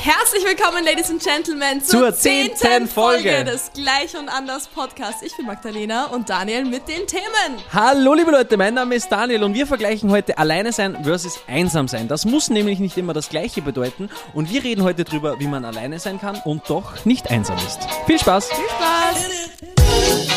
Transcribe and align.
Herzlich 0.00 0.44
willkommen, 0.44 0.84
Ladies 0.84 1.08
and 1.08 1.22
Gentlemen, 1.22 1.84
zur 1.84 2.12
zehnten 2.14 2.88
Folge 2.88 3.44
des 3.44 3.70
Gleich 3.74 4.16
und 4.18 4.28
Anders 4.28 4.66
Podcasts. 4.66 5.22
Ich 5.22 5.36
bin 5.36 5.46
Magdalena 5.46 6.06
und 6.06 6.28
Daniel 6.28 6.64
mit 6.64 6.88
den 6.88 7.06
Themen. 7.06 7.62
Hallo 7.72 8.14
liebe 8.14 8.32
Leute, 8.32 8.56
mein 8.56 8.74
Name 8.74 8.96
ist 8.96 9.08
Daniel 9.10 9.44
und 9.44 9.54
wir 9.54 9.68
vergleichen 9.68 10.10
heute 10.10 10.36
Alleine 10.36 10.72
sein 10.72 11.04
versus 11.04 11.38
einsam 11.46 11.86
sein. 11.86 12.08
Das 12.08 12.24
muss 12.24 12.50
nämlich 12.50 12.80
nicht 12.80 12.96
immer 12.96 13.12
das 13.12 13.28
gleiche 13.28 13.62
bedeuten 13.62 14.10
und 14.34 14.50
wir 14.50 14.64
reden 14.64 14.82
heute 14.82 15.04
drüber, 15.04 15.38
wie 15.38 15.46
man 15.46 15.64
alleine 15.64 16.00
sein 16.00 16.20
kann 16.20 16.40
und 16.44 16.68
doch 16.68 17.04
nicht 17.04 17.30
einsam 17.30 17.56
ist. 17.58 17.86
Viel 18.06 18.18
Spaß! 18.18 18.48
Viel 18.48 18.64
Spaß! 18.68 20.35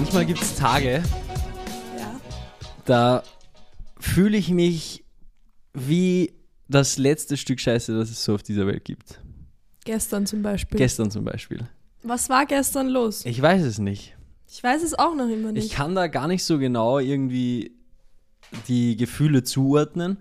Manchmal 0.00 0.26
gibt 0.26 0.40
es 0.40 0.54
Tage, 0.54 1.02
Ja. 1.98 2.20
da 2.84 3.24
fühle 3.98 4.38
ich 4.38 4.48
mich 4.48 5.04
wie 5.74 6.34
das 6.68 6.98
letzte 6.98 7.36
Stück 7.36 7.58
Scheiße, 7.58 7.98
das 7.98 8.08
es 8.08 8.22
so 8.22 8.36
auf 8.36 8.44
dieser 8.44 8.68
Welt 8.68 8.84
gibt. 8.84 9.20
Gestern 9.84 10.24
zum 10.24 10.40
Beispiel. 10.42 10.78
Gestern 10.78 11.10
zum 11.10 11.24
Beispiel. 11.24 11.68
Was 12.04 12.28
war 12.28 12.46
gestern 12.46 12.86
los? 12.86 13.24
Ich 13.24 13.42
weiß 13.42 13.64
es 13.64 13.80
nicht. 13.80 14.16
Ich 14.46 14.62
weiß 14.62 14.84
es 14.84 14.96
auch 14.96 15.16
noch 15.16 15.28
immer 15.28 15.48
Ich 15.48 15.64
nicht. 15.64 15.72
kann 15.72 15.96
da 15.96 16.06
gar 16.06 16.28
nicht 16.28 16.44
so 16.44 16.60
genau 16.60 17.00
irgendwie 17.00 17.72
die 18.68 18.96
Gefühle 18.96 19.42
zuordnen. 19.42 20.18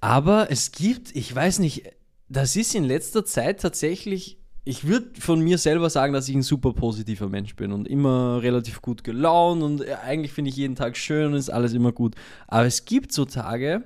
Aber 0.00 0.50
es 0.50 0.72
gibt, 0.72 1.14
ich 1.14 1.32
weiß 1.32 1.60
nicht, 1.60 1.84
das 2.28 2.56
ist 2.56 2.74
in 2.74 2.82
letzter 2.82 3.24
Zeit 3.24 3.60
tatsächlich, 3.60 4.38
ich 4.64 4.86
würde 4.86 5.20
von 5.20 5.40
mir 5.40 5.58
selber 5.58 5.90
sagen, 5.90 6.12
dass 6.12 6.28
ich 6.28 6.34
ein 6.34 6.42
super 6.42 6.72
positiver 6.72 7.28
Mensch 7.28 7.56
bin 7.56 7.72
und 7.72 7.88
immer 7.88 8.42
relativ 8.42 8.80
gut 8.80 9.02
gelaunt 9.02 9.62
und 9.62 9.88
eigentlich 10.04 10.32
finde 10.32 10.50
ich 10.50 10.56
jeden 10.56 10.76
Tag 10.76 10.96
schön 10.96 11.26
und 11.26 11.34
ist 11.34 11.50
alles 11.50 11.72
immer 11.72 11.92
gut. 11.92 12.14
Aber 12.46 12.66
es 12.66 12.84
gibt 12.84 13.12
so 13.12 13.24
Tage, 13.24 13.84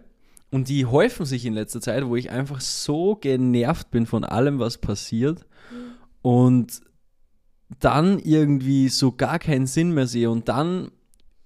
und 0.50 0.68
die 0.68 0.86
häufen 0.86 1.26
sich 1.26 1.44
in 1.44 1.54
letzter 1.54 1.80
Zeit, 1.80 2.06
wo 2.06 2.16
ich 2.16 2.30
einfach 2.30 2.60
so 2.60 3.16
genervt 3.16 3.90
bin 3.90 4.06
von 4.06 4.24
allem, 4.24 4.58
was 4.58 4.78
passiert. 4.78 5.44
Und 6.22 6.80
dann 7.80 8.20
irgendwie 8.20 8.88
so 8.88 9.12
gar 9.12 9.38
keinen 9.38 9.66
Sinn 9.66 9.92
mehr 9.92 10.06
sehe 10.06 10.30
und 10.30 10.48
dann 10.48 10.92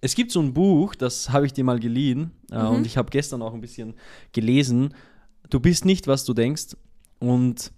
es 0.02 0.14
gibt 0.14 0.32
so 0.32 0.40
ein 0.40 0.54
Buch, 0.54 0.94
das 0.94 1.30
habe 1.30 1.44
ich 1.44 1.52
dir 1.52 1.64
mal 1.64 1.78
geliehen 1.78 2.30
äh, 2.50 2.62
und 2.62 2.86
ich 2.86 2.96
habe 2.96 3.10
gestern 3.10 3.42
auch 3.42 3.52
ein 3.52 3.60
bisschen 3.60 3.94
gelesen. 4.32 4.94
Du 5.50 5.60
bist 5.60 5.84
nicht, 5.84 6.06
was 6.06 6.24
du 6.24 6.32
denkst 6.32 6.76
und 7.18 7.72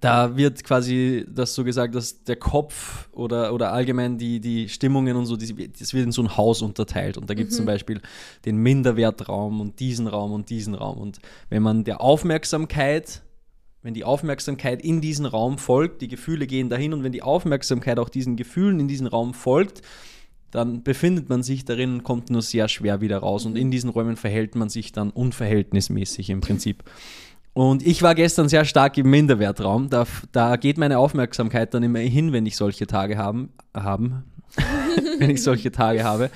da 0.00 0.36
wird 0.36 0.64
quasi 0.64 1.26
das 1.28 1.54
so 1.54 1.64
gesagt, 1.64 1.94
dass 1.94 2.24
der 2.24 2.36
Kopf 2.36 3.08
oder, 3.12 3.52
oder 3.52 3.72
allgemein 3.72 4.16
die, 4.16 4.40
die 4.40 4.68
Stimmungen 4.68 5.16
und 5.16 5.26
so, 5.26 5.36
die, 5.36 5.70
das 5.70 5.92
wird 5.92 6.06
in 6.06 6.12
so 6.12 6.22
ein 6.22 6.36
Haus 6.36 6.62
unterteilt. 6.62 7.18
Und 7.18 7.28
da 7.28 7.34
gibt 7.34 7.50
es 7.50 7.56
zum 7.56 7.66
Beispiel 7.66 8.00
den 8.44 8.56
Minderwertraum 8.56 9.60
und 9.60 9.80
diesen 9.80 10.06
Raum 10.06 10.32
und 10.32 10.48
diesen 10.48 10.74
Raum. 10.74 10.98
Und 10.98 11.18
wenn 11.50 11.62
man 11.62 11.84
der 11.84 12.00
Aufmerksamkeit, 12.00 13.22
wenn 13.82 13.94
die 13.94 14.04
Aufmerksamkeit 14.04 14.82
in 14.82 15.00
diesen 15.00 15.26
Raum 15.26 15.58
folgt, 15.58 16.00
die 16.00 16.08
Gefühle 16.08 16.46
gehen 16.46 16.70
dahin 16.70 16.94
und 16.94 17.02
wenn 17.02 17.12
die 17.12 17.22
Aufmerksamkeit 17.22 17.98
auch 17.98 18.08
diesen 18.08 18.36
Gefühlen 18.36 18.80
in 18.80 18.88
diesen 18.88 19.06
Raum 19.06 19.34
folgt, 19.34 19.82
dann 20.52 20.82
befindet 20.82 21.28
man 21.28 21.42
sich 21.42 21.64
darin 21.64 21.94
und 21.94 22.02
kommt 22.02 22.30
nur 22.30 22.42
sehr 22.42 22.68
schwer 22.68 23.00
wieder 23.00 23.18
raus. 23.18 23.46
Und 23.46 23.56
in 23.56 23.70
diesen 23.70 23.90
Räumen 23.90 24.16
verhält 24.16 24.54
man 24.54 24.68
sich 24.68 24.92
dann 24.92 25.10
unverhältnismäßig 25.10 26.30
im 26.30 26.40
Prinzip. 26.40 26.84
Und 27.54 27.86
ich 27.86 28.02
war 28.02 28.14
gestern 28.14 28.48
sehr 28.48 28.64
stark 28.64 28.96
im 28.96 29.10
Minderwertraum. 29.10 29.90
Da, 29.90 30.06
da 30.32 30.56
geht 30.56 30.78
meine 30.78 30.98
Aufmerksamkeit 30.98 31.74
dann 31.74 31.82
immer 31.82 31.98
hin, 31.98 32.32
wenn 32.32 32.46
ich 32.46 32.56
solche 32.56 32.86
Tage 32.86 33.18
haben, 33.18 33.50
haben 33.74 34.24
wenn 35.18 35.30
ich 35.30 35.42
solche 35.42 35.72
Tage 35.72 36.04
habe. 36.04 36.30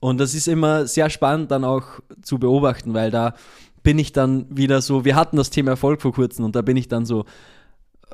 Und 0.00 0.18
das 0.18 0.34
ist 0.34 0.48
immer 0.48 0.86
sehr 0.86 1.10
spannend 1.10 1.50
dann 1.50 1.64
auch 1.64 1.84
zu 2.22 2.38
beobachten, 2.38 2.94
weil 2.94 3.10
da 3.10 3.34
bin 3.82 3.98
ich 3.98 4.12
dann 4.12 4.46
wieder 4.50 4.80
so, 4.80 5.04
wir 5.04 5.14
hatten 5.14 5.36
das 5.36 5.50
Thema 5.50 5.72
Erfolg 5.72 6.02
vor 6.02 6.12
kurzem 6.12 6.44
und 6.44 6.56
da 6.56 6.62
bin 6.62 6.76
ich 6.76 6.88
dann 6.88 7.04
so, 7.06 7.24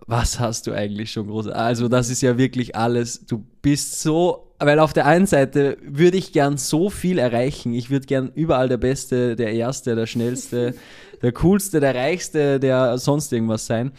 was 0.07 0.39
hast 0.39 0.67
du 0.67 0.73
eigentlich 0.73 1.13
schon 1.13 1.27
groß? 1.29 1.49
Also 1.49 1.89
das 1.89 2.11
ist 2.11 2.23
ja 2.23 2.39
wirklich 2.39 2.77
alles, 2.77 3.25
du 3.27 3.45
bist 3.63 4.01
so, 4.01 4.46
weil 4.59 4.79
auf 4.79 4.93
der 4.93 5.07
einen 5.07 5.27
Seite 5.27 5.77
würde 5.83 6.17
ich 6.17 6.33
gern 6.33 6.57
so 6.57 6.91
viel 6.91 7.19
erreichen, 7.19 7.75
ich 7.75 7.91
würde 7.91 8.07
gern 8.07 8.31
überall 8.35 8.69
der 8.69 8.79
Beste, 8.79 9.37
der 9.37 9.53
Erste, 9.53 9.95
der 9.95 10.07
Schnellste, 10.07 10.75
der 11.23 11.33
Coolste, 11.33 11.81
der 11.81 11.95
Reichste, 11.95 12.61
der 12.61 12.99
sonst 12.99 13.33
irgendwas 13.33 13.67
sein. 13.67 13.93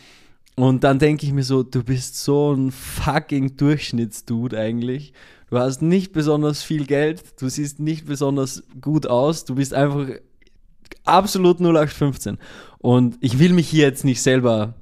Und 0.55 0.83
dann 0.83 0.97
denke 0.97 1.25
ich 1.25 1.33
mir 1.33 1.43
so, 1.43 1.61
du 1.61 1.83
bist 1.83 2.17
so 2.17 2.51
ein 2.53 2.71
fucking 2.71 3.57
Durchschnittsdude 3.57 4.57
eigentlich. 4.57 5.13
Du 5.49 5.59
hast 5.59 5.81
nicht 5.81 6.13
besonders 6.13 6.63
viel 6.63 6.85
Geld, 6.85 7.21
du 7.39 7.47
siehst 7.47 7.79
nicht 7.79 8.07
besonders 8.07 8.63
gut 8.81 9.05
aus, 9.05 9.45
du 9.45 9.55
bist 9.55 9.73
einfach 9.73 10.07
absolut 11.05 11.59
0815. 11.59 12.37
Und 12.79 13.17
ich 13.21 13.39
will 13.39 13.53
mich 13.53 13.69
hier 13.69 13.85
jetzt 13.85 14.03
nicht 14.03 14.21
selber 14.21 14.73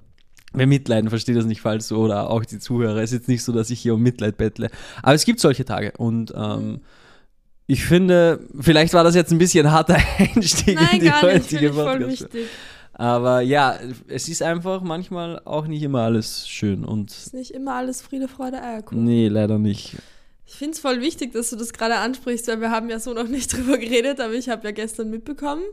bemitleiden, 0.57 1.09
verstehe 1.09 1.35
das 1.35 1.45
nicht 1.45 1.61
falsch 1.61 1.83
so, 1.85 1.97
oder 1.97 2.29
auch 2.29 2.43
die 2.45 2.59
Zuhörer. 2.59 2.97
Es 2.97 3.11
ist 3.11 3.19
jetzt 3.19 3.27
nicht 3.29 3.43
so, 3.43 3.51
dass 3.51 3.69
ich 3.69 3.79
hier 3.79 3.93
um 3.95 4.01
Mitleid 4.01 4.37
bettle. 4.37 4.69
Aber 5.03 5.13
es 5.13 5.25
gibt 5.25 5.39
solche 5.39 5.65
Tage 5.65 5.93
und 5.97 6.33
ähm, 6.35 6.81
ich 7.67 7.83
finde, 7.83 8.39
vielleicht 8.59 8.93
war 8.93 9.03
das 9.03 9.15
jetzt 9.15 9.31
ein 9.31 9.37
bisschen 9.39 9.71
harter 9.71 9.97
Einstieg 10.19 10.75
Nein, 10.75 10.87
in 10.93 10.99
die 10.99 11.05
gar 11.07 11.25
nicht. 11.25 11.51
heutige 11.51 11.69
Podcast. 11.71 12.11
wichtig. 12.21 12.47
Aber 12.97 13.41
ja, 13.41 13.77
es 14.07 14.29
ist 14.29 14.41
einfach 14.41 14.81
manchmal 14.81 15.41
auch 15.43 15.67
nicht 15.67 15.83
immer 15.83 16.01
alles 16.01 16.47
schön 16.47 16.85
und 16.85 17.11
Ist 17.11 17.33
nicht 17.33 17.51
immer 17.51 17.73
alles 17.75 18.01
Friede, 18.01 18.27
Freude, 18.29 18.61
Eierkuchen. 18.61 19.03
nee, 19.03 19.27
leider 19.27 19.57
nicht. 19.59 19.97
Ich 20.47 20.53
finde 20.53 20.73
es 20.73 20.79
voll 20.79 21.01
wichtig, 21.01 21.33
dass 21.33 21.49
du 21.49 21.55
das 21.55 21.73
gerade 21.73 21.95
ansprichst, 21.95 22.47
weil 22.47 22.61
wir 22.61 22.69
haben 22.69 22.89
ja 22.89 22.99
so 22.99 23.13
noch 23.13 23.27
nicht 23.27 23.51
drüber 23.53 23.77
geredet, 23.77 24.19
aber 24.19 24.33
ich 24.33 24.49
habe 24.49 24.65
ja 24.65 24.71
gestern 24.71 25.09
mitbekommen, 25.09 25.63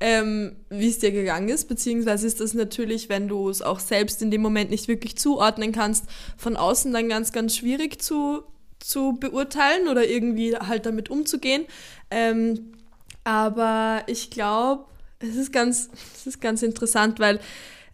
ähm, 0.00 0.56
wie 0.70 0.88
es 0.88 0.98
dir 0.98 1.12
gegangen 1.12 1.48
ist, 1.48 1.68
beziehungsweise 1.68 2.26
ist 2.26 2.40
das 2.40 2.54
natürlich, 2.54 3.08
wenn 3.08 3.28
du 3.28 3.50
es 3.50 3.60
auch 3.60 3.78
selbst 3.78 4.22
in 4.22 4.30
dem 4.30 4.40
Moment 4.40 4.70
nicht 4.70 4.88
wirklich 4.88 5.16
zuordnen 5.16 5.72
kannst, 5.72 6.06
von 6.38 6.56
außen 6.56 6.92
dann 6.92 7.08
ganz, 7.08 7.32
ganz 7.32 7.56
schwierig 7.56 8.00
zu, 8.00 8.42
zu 8.78 9.18
beurteilen 9.20 9.88
oder 9.88 10.08
irgendwie 10.08 10.56
halt 10.56 10.86
damit 10.86 11.10
umzugehen. 11.10 11.66
Ähm, 12.10 12.72
aber 13.24 14.02
ich 14.06 14.30
glaube, 14.30 14.86
es 15.20 15.36
ist 15.36 15.52
ganz, 15.52 15.90
es 16.16 16.26
ist 16.26 16.40
ganz 16.40 16.62
interessant, 16.62 17.20
weil 17.20 17.38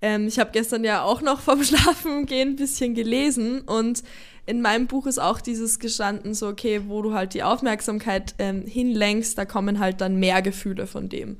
ähm, 0.01 0.29
ich 0.29 0.39
habe 0.39 0.51
gestern 0.53 0.85
ja 0.85 1.03
auch 1.03 1.21
noch 1.21 1.41
vom 1.43 1.65
Schlafengehen 1.65 2.51
ein 2.51 2.57
bisschen 2.57 2.95
gelesen 2.95 3.63
und 3.63 4.03
in 4.49 4.63
meinem 4.63 4.87
Buch 4.87 5.07
ist 5.07 5.19
auch 5.19 5.43
dieses 5.43 5.79
gestanden, 5.79 6.33
so 6.33 6.49
okay, 6.49 6.85
wo 6.87 7.03
du 7.03 7.13
halt 7.13 7.35
die 7.35 7.43
Aufmerksamkeit 7.43 8.35
ähm, 8.39 8.67
hinlenkst, 8.67 9.37
da 9.37 9.45
kommen 9.45 9.79
halt 9.79 10.01
dann 10.01 10.17
mehr 10.17 10.41
Gefühle 10.41 10.87
von 10.87 11.11
dem. 11.11 11.37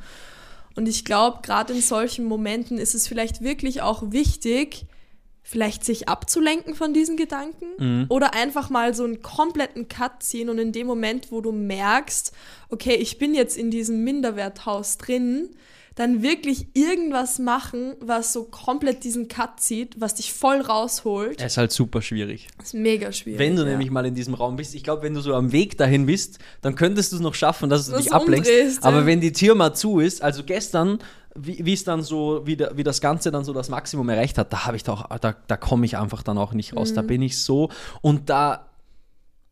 Und 0.77 0.87
ich 0.87 1.07
glaube, 1.07 1.39
gerade 1.43 1.73
in 1.73 1.81
solchen 1.81 2.27
Momenten 2.27 2.77
ist 2.77 2.95
es 2.95 3.09
vielleicht 3.09 3.41
wirklich 3.41 3.81
auch 3.81 4.13
wichtig, 4.13 4.85
vielleicht 5.43 5.87
sich 5.87 6.07
abzulenken 6.07 6.75
von 6.75 6.93
diesen 6.93 7.17
Gedanken 7.17 8.05
oder 8.11 8.35
einfach 8.35 8.69
mal 8.69 8.93
so 8.93 9.05
einen 9.05 9.23
kompletten 9.23 9.89
Cut 9.89 10.23
ziehen 10.23 10.51
und 10.51 10.59
in 10.59 10.73
dem 10.73 10.87
Moment, 10.87 11.33
wo 11.33 11.41
du 11.41 11.51
merkst, 11.51 12.33
okay, 12.69 12.95
ich 12.97 13.17
bin 13.17 13.35
jetzt 13.35 13.57
in 13.57 13.71
diesem 13.71 14.05
Minderwerthaus 14.05 14.99
drin, 14.99 15.49
dann 15.99 16.23
wirklich 16.23 16.69
irgendwas 16.75 17.41
machen, 17.41 17.95
was 18.01 18.33
so 18.33 18.45
komplett 18.45 19.03
diesen 19.03 19.27
Cut 19.27 19.59
zieht, 19.59 20.01
was 20.01 20.15
dich 20.15 20.33
voll 20.33 20.61
rausholt. 20.61 21.41
Es 21.41 21.53
ist 21.53 21.57
halt 21.57 21.73
super 21.73 22.03
schwierig. 22.03 22.47
Das 22.57 22.69
ist 22.69 22.75
mega 22.75 23.11
schwierig. 23.11 23.41
Wenn 23.41 23.57
du 23.57 23.63
ja. 23.63 23.71
nämlich 23.71 23.91
mal 23.91 24.07
in 24.07 24.15
diesem 24.15 24.35
Raum 24.35 24.55
bist, 24.55 24.77
ich 24.77 24.85
glaube, 24.85 25.03
wenn 25.03 25.15
du 25.15 25.21
so 25.21 25.35
am 25.35 25.51
Weg 25.51 25.77
dahin 25.77 26.07
bist, 26.07 26.39
dann 26.61 26.77
könntest 26.77 27.11
du 27.11 27.17
es 27.17 27.23
noch 27.23 27.35
schaffen, 27.35 27.69
dass 27.69 27.87
du 27.87 27.93
Das 27.93 28.05
dich 28.05 28.13
ablenkst. 28.13 28.49
umdrehst, 28.49 28.85
Aber 28.85 29.01
ja. 29.01 29.07
wenn 29.07 29.21
die 29.21 29.33
Tür 29.33 29.57
mal 29.57 29.75
zu 29.75 29.99
ist, 29.99 30.23
also 30.23 30.45
gestern, 30.45 31.01
wie 31.35 31.73
es 31.73 31.83
dann 31.83 32.03
so, 32.03 32.43
wie, 32.45 32.57
der, 32.57 32.77
wie 32.77 32.85
das 32.85 33.01
Ganze 33.01 33.33
dann 33.33 33.45
so 33.45 33.53
das 33.53 33.69
Maximum 33.69 34.09
erreicht 34.09 34.39
hat, 34.39 34.53
da 34.53 34.67
habe 34.67 34.77
ich 34.77 34.85
doch, 34.85 35.09
da, 35.19 35.35
da 35.49 35.57
komme 35.57 35.85
ich 35.85 35.97
einfach 35.99 36.23
dann 36.23 36.39
auch 36.39 36.53
nicht 36.53 36.77
raus. 36.77 36.95
Da 36.95 37.03
Mhm. 37.03 37.07
bin 37.09 37.23
ich 37.23 37.43
so 37.43 37.71
und 38.03 38.31
da 38.31 38.65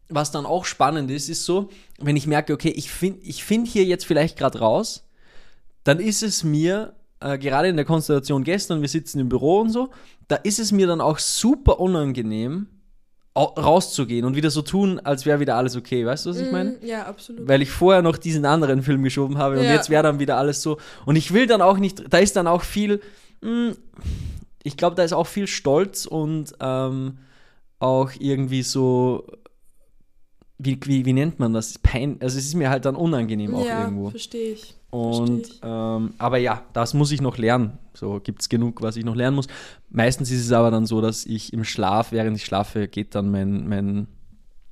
was 0.09 0.31
dann 0.31 0.47
auch 0.47 0.65
spannend 0.65 1.11
ist, 1.11 1.29
ist 1.29 1.45
so, 1.45 1.69
wenn 1.99 2.15
ich 2.17 2.29
merke, 2.29 2.53
okay, 2.53 2.69
ich 2.69 2.93
finde 2.93 3.19
ich 3.25 3.43
find 3.43 3.67
hier 3.67 3.85
jetzt 3.85 4.07
vielleicht 4.07 4.39
gerade 4.39 4.61
raus, 4.61 5.03
dann 5.87 6.01
ist 6.01 6.23
es 6.23 6.45
mir, 6.45 6.95
äh, 7.21 7.39
gerade 7.39 7.69
in 7.69 7.77
der 7.77 7.85
Konstellation 7.85 8.45
gestern, 8.45 8.81
wir 8.81 8.89
sitzen 8.89 9.19
im 9.21 9.29
Büro 9.29 9.61
und 9.61 9.71
so, 9.71 9.91
da 10.29 10.37
ist 10.37 10.59
es 10.59 10.73
mir 10.73 10.87
dann 10.87 11.01
auch 11.01 11.19
super 11.19 11.79
unangenehm, 11.81 12.67
au- 13.35 13.55
rauszugehen 13.61 14.25
und 14.25 14.35
wieder 14.35 14.51
so 14.51 14.63
tun, 14.63 14.99
als 15.01 15.27
wäre 15.27 15.41
wieder 15.41 15.57
alles 15.57 15.77
okay. 15.77 16.05
Weißt 16.07 16.27
du, 16.27 16.31
was 16.31 16.39
ich 16.41 16.51
meine? 16.51 16.71
Mm, 16.73 16.85
Ja, 16.87 17.05
absolut. 17.07 17.47
Weil 17.49 17.63
ich 17.63 17.71
vorher 17.71 18.03
noch 18.03 18.17
diesen 18.17 18.45
anderen 18.47 18.83
Film 18.83 19.03
geschoben 19.03 19.39
habe 19.39 19.61
und 19.61 19.67
Ja. 19.67 19.75
jetzt 19.75 19.91
wäre 19.91 20.03
dann 20.03 20.19
wieder 20.19 20.37
alles 20.39 20.63
so. 20.63 20.79
Und 21.05 21.17
ich 21.17 21.33
will 21.33 21.47
dann 21.47 21.63
auch 21.63 21.79
nicht, 21.79 22.03
da 22.13 22.19
ist 22.19 22.35
dann 22.37 22.47
auch 22.47 22.63
viel, 22.63 23.01
mh, 23.43 23.75
ich 24.63 24.77
glaube, 24.77 24.97
da 24.97 25.03
ist 25.05 25.13
auch 25.13 25.27
viel 25.27 25.47
Stolz 25.47 26.07
und 26.07 26.55
ähm, 26.61 27.19
auch 27.79 28.11
irgendwie 28.19 28.63
so, 28.63 29.27
wie, 30.59 30.79
wie, 30.85 31.05
wie 31.05 31.13
nennt 31.13 31.39
man 31.39 31.53
das? 31.53 31.79
Pein, 31.79 32.17
also 32.21 32.39
es 32.39 32.47
ist 32.47 32.55
mir 32.55 32.71
halt 32.71 32.87
dann 32.87 32.97
unangenehm 32.97 33.55
auch 33.55 33.67
ja, 33.67 33.81
irgendwo. 33.83 34.11
verstehe 34.11 34.53
ich. 34.55 34.75
Und 34.91 35.43
ähm, 35.63 36.15
aber 36.19 36.39
ja, 36.39 36.63
das 36.73 36.95
muss 36.95 37.11
ich 37.13 37.21
noch 37.21 37.39
lernen. 37.39 37.79
So 37.93 38.21
gibt 38.23 38.43
es 38.43 38.49
genug, 38.49 38.83
was 38.83 38.97
ich 38.97 39.05
noch 39.05 39.15
lernen 39.17 39.37
muss. 39.37 39.47
Meistens 39.91 40.31
ist 40.31 40.45
es 40.45 40.53
aber 40.53 40.71
dann 40.71 40.87
so, 40.87 41.01
dass 41.01 41.27
ich 41.27 41.53
im 41.53 41.65
Schlaf, 41.65 42.13
während 42.13 42.37
ich 42.37 42.45
schlafe, 42.45 42.89
geht 42.89 43.15
dann 43.15 43.31
mein, 43.31 43.69
mein, 43.69 44.07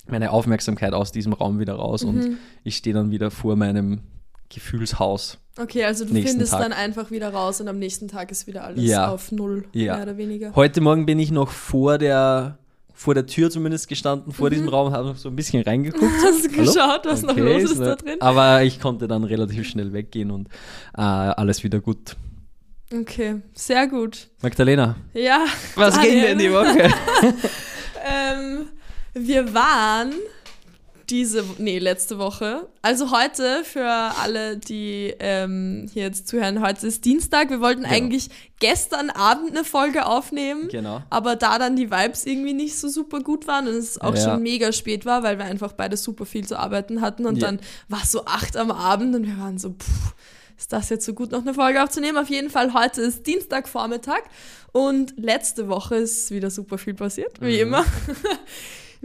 meine 0.06 0.30
Aufmerksamkeit 0.30 0.92
aus 0.94 1.10
diesem 1.12 1.32
Raum 1.32 1.58
wieder 1.58 1.74
raus 1.74 2.04
Mhm. 2.04 2.08
und 2.08 2.36
ich 2.62 2.76
stehe 2.76 2.94
dann 2.94 3.10
wieder 3.10 3.30
vor 3.30 3.56
meinem 3.56 4.00
Gefühlshaus. 4.50 5.38
Okay, 5.58 5.84
also 5.84 6.04
du 6.04 6.12
findest 6.14 6.52
Tag. 6.52 6.62
dann 6.62 6.72
einfach 6.72 7.10
wieder 7.10 7.32
raus 7.32 7.60
und 7.60 7.68
am 7.68 7.78
nächsten 7.78 8.08
Tag 8.08 8.30
ist 8.30 8.46
wieder 8.46 8.64
alles 8.64 8.84
Ja. 8.84 9.08
auf 9.08 9.32
Null, 9.32 9.64
Ja. 9.72 9.94
mehr 9.94 10.02
oder 10.04 10.16
weniger. 10.16 10.54
Heute 10.54 10.80
Morgen 10.80 11.06
bin 11.06 11.18
ich 11.18 11.30
noch 11.30 11.50
vor 11.50 11.98
der, 11.98 12.58
vor 12.96 13.14
der 13.14 13.26
Tür 13.26 13.50
zumindest 13.50 13.88
gestanden, 13.88 14.32
vor 14.32 14.48
diesem 14.50 14.68
Raum, 14.68 14.92
habe 14.92 15.08
noch 15.08 15.16
so 15.16 15.28
ein 15.28 15.36
bisschen 15.36 15.62
reingeguckt. 15.62 16.12
Hast 16.24 16.44
du 16.44 16.48
geschaut, 16.50 17.00
was 17.04 17.22
noch 17.22 17.30
Okay, 17.32 17.40
los 17.60 17.72
ist 17.72 17.80
da 17.80 17.96
drin? 17.96 18.20
Aber 18.20 18.62
ich 18.62 18.80
konnte 18.80 19.08
dann 19.08 19.24
relativ 19.24 19.68
schnell 19.68 19.92
weggehen 19.92 20.30
und 20.30 20.48
äh, 20.96 21.00
alles 21.02 21.64
wieder 21.64 21.80
gut. 21.80 22.16
Okay, 22.92 23.42
sehr 23.52 23.88
gut. 23.88 24.28
Magdalena, 24.42 24.94
Ja. 25.12 25.44
was 25.74 26.00
ging 26.00 26.20
denn 26.20 26.38
die 26.38 26.52
Woche? 26.52 26.90
Ähm, 28.06 28.66
wir 29.14 29.54
waren 29.54 30.12
diese, 31.10 31.44
nee, 31.58 31.78
letzte 31.78 32.18
Woche. 32.18 32.68
Also 32.82 33.10
heute 33.10 33.62
für 33.64 33.84
alle, 33.88 34.56
die 34.56 35.14
ähm, 35.18 35.88
hier 35.92 36.04
jetzt 36.04 36.28
zuhören, 36.28 36.60
heute 36.62 36.86
ist 36.86 37.04
Dienstag. 37.04 37.50
Wir 37.50 37.60
wollten 37.60 37.82
Genau. 37.82 37.94
eigentlich 37.94 38.28
gestern 38.60 39.10
Abend 39.10 39.50
eine 39.50 39.64
Folge 39.64 40.06
aufnehmen. 40.06 40.68
genau. 40.68 41.02
Aber 41.10 41.36
da 41.36 41.58
dann 41.58 41.76
die 41.76 41.90
Vibes 41.90 42.24
irgendwie 42.26 42.52
nicht 42.54 42.78
so 42.78 42.88
super 42.88 43.20
gut 43.20 43.46
waren 43.46 43.68
und 43.68 43.74
es 43.74 44.00
auch 44.00 44.14
Ja. 44.14 44.22
schon 44.34 44.42
mega 44.42 44.72
spät 44.72 45.04
war, 45.06 45.22
weil 45.22 45.38
wir 45.38 45.44
einfach 45.44 45.72
beide 45.72 45.96
super 45.96 46.24
viel 46.26 46.46
zu 46.46 46.58
arbeiten 46.58 47.00
hatten 47.00 47.26
und 47.26 47.36
Ja. 47.36 47.46
dann 47.48 47.60
war 47.88 48.00
es 48.02 48.10
so 48.12 48.24
acht 48.26 48.56
am 48.56 48.70
Abend 48.70 49.14
und 49.14 49.26
wir 49.26 49.38
waren 49.38 49.58
so, 49.58 49.70
pff, 49.70 50.14
ist 50.56 50.72
das 50.72 50.88
jetzt 50.88 51.04
so 51.04 51.12
gut, 51.14 51.32
noch 51.32 51.42
eine 51.42 51.52
Folge 51.52 51.82
aufzunehmen? 51.82 52.16
Auf 52.16 52.30
jeden 52.30 52.48
Fall, 52.48 52.72
heute 52.74 53.02
ist 53.02 53.26
Dienstagvormittag 53.26 54.22
und 54.72 55.14
letzte 55.16 55.68
Woche 55.68 55.96
ist 55.96 56.30
wieder 56.30 56.48
super 56.50 56.78
viel 56.78 56.94
passiert, 56.94 57.40
wie 57.40 57.58
immer. 57.60 57.84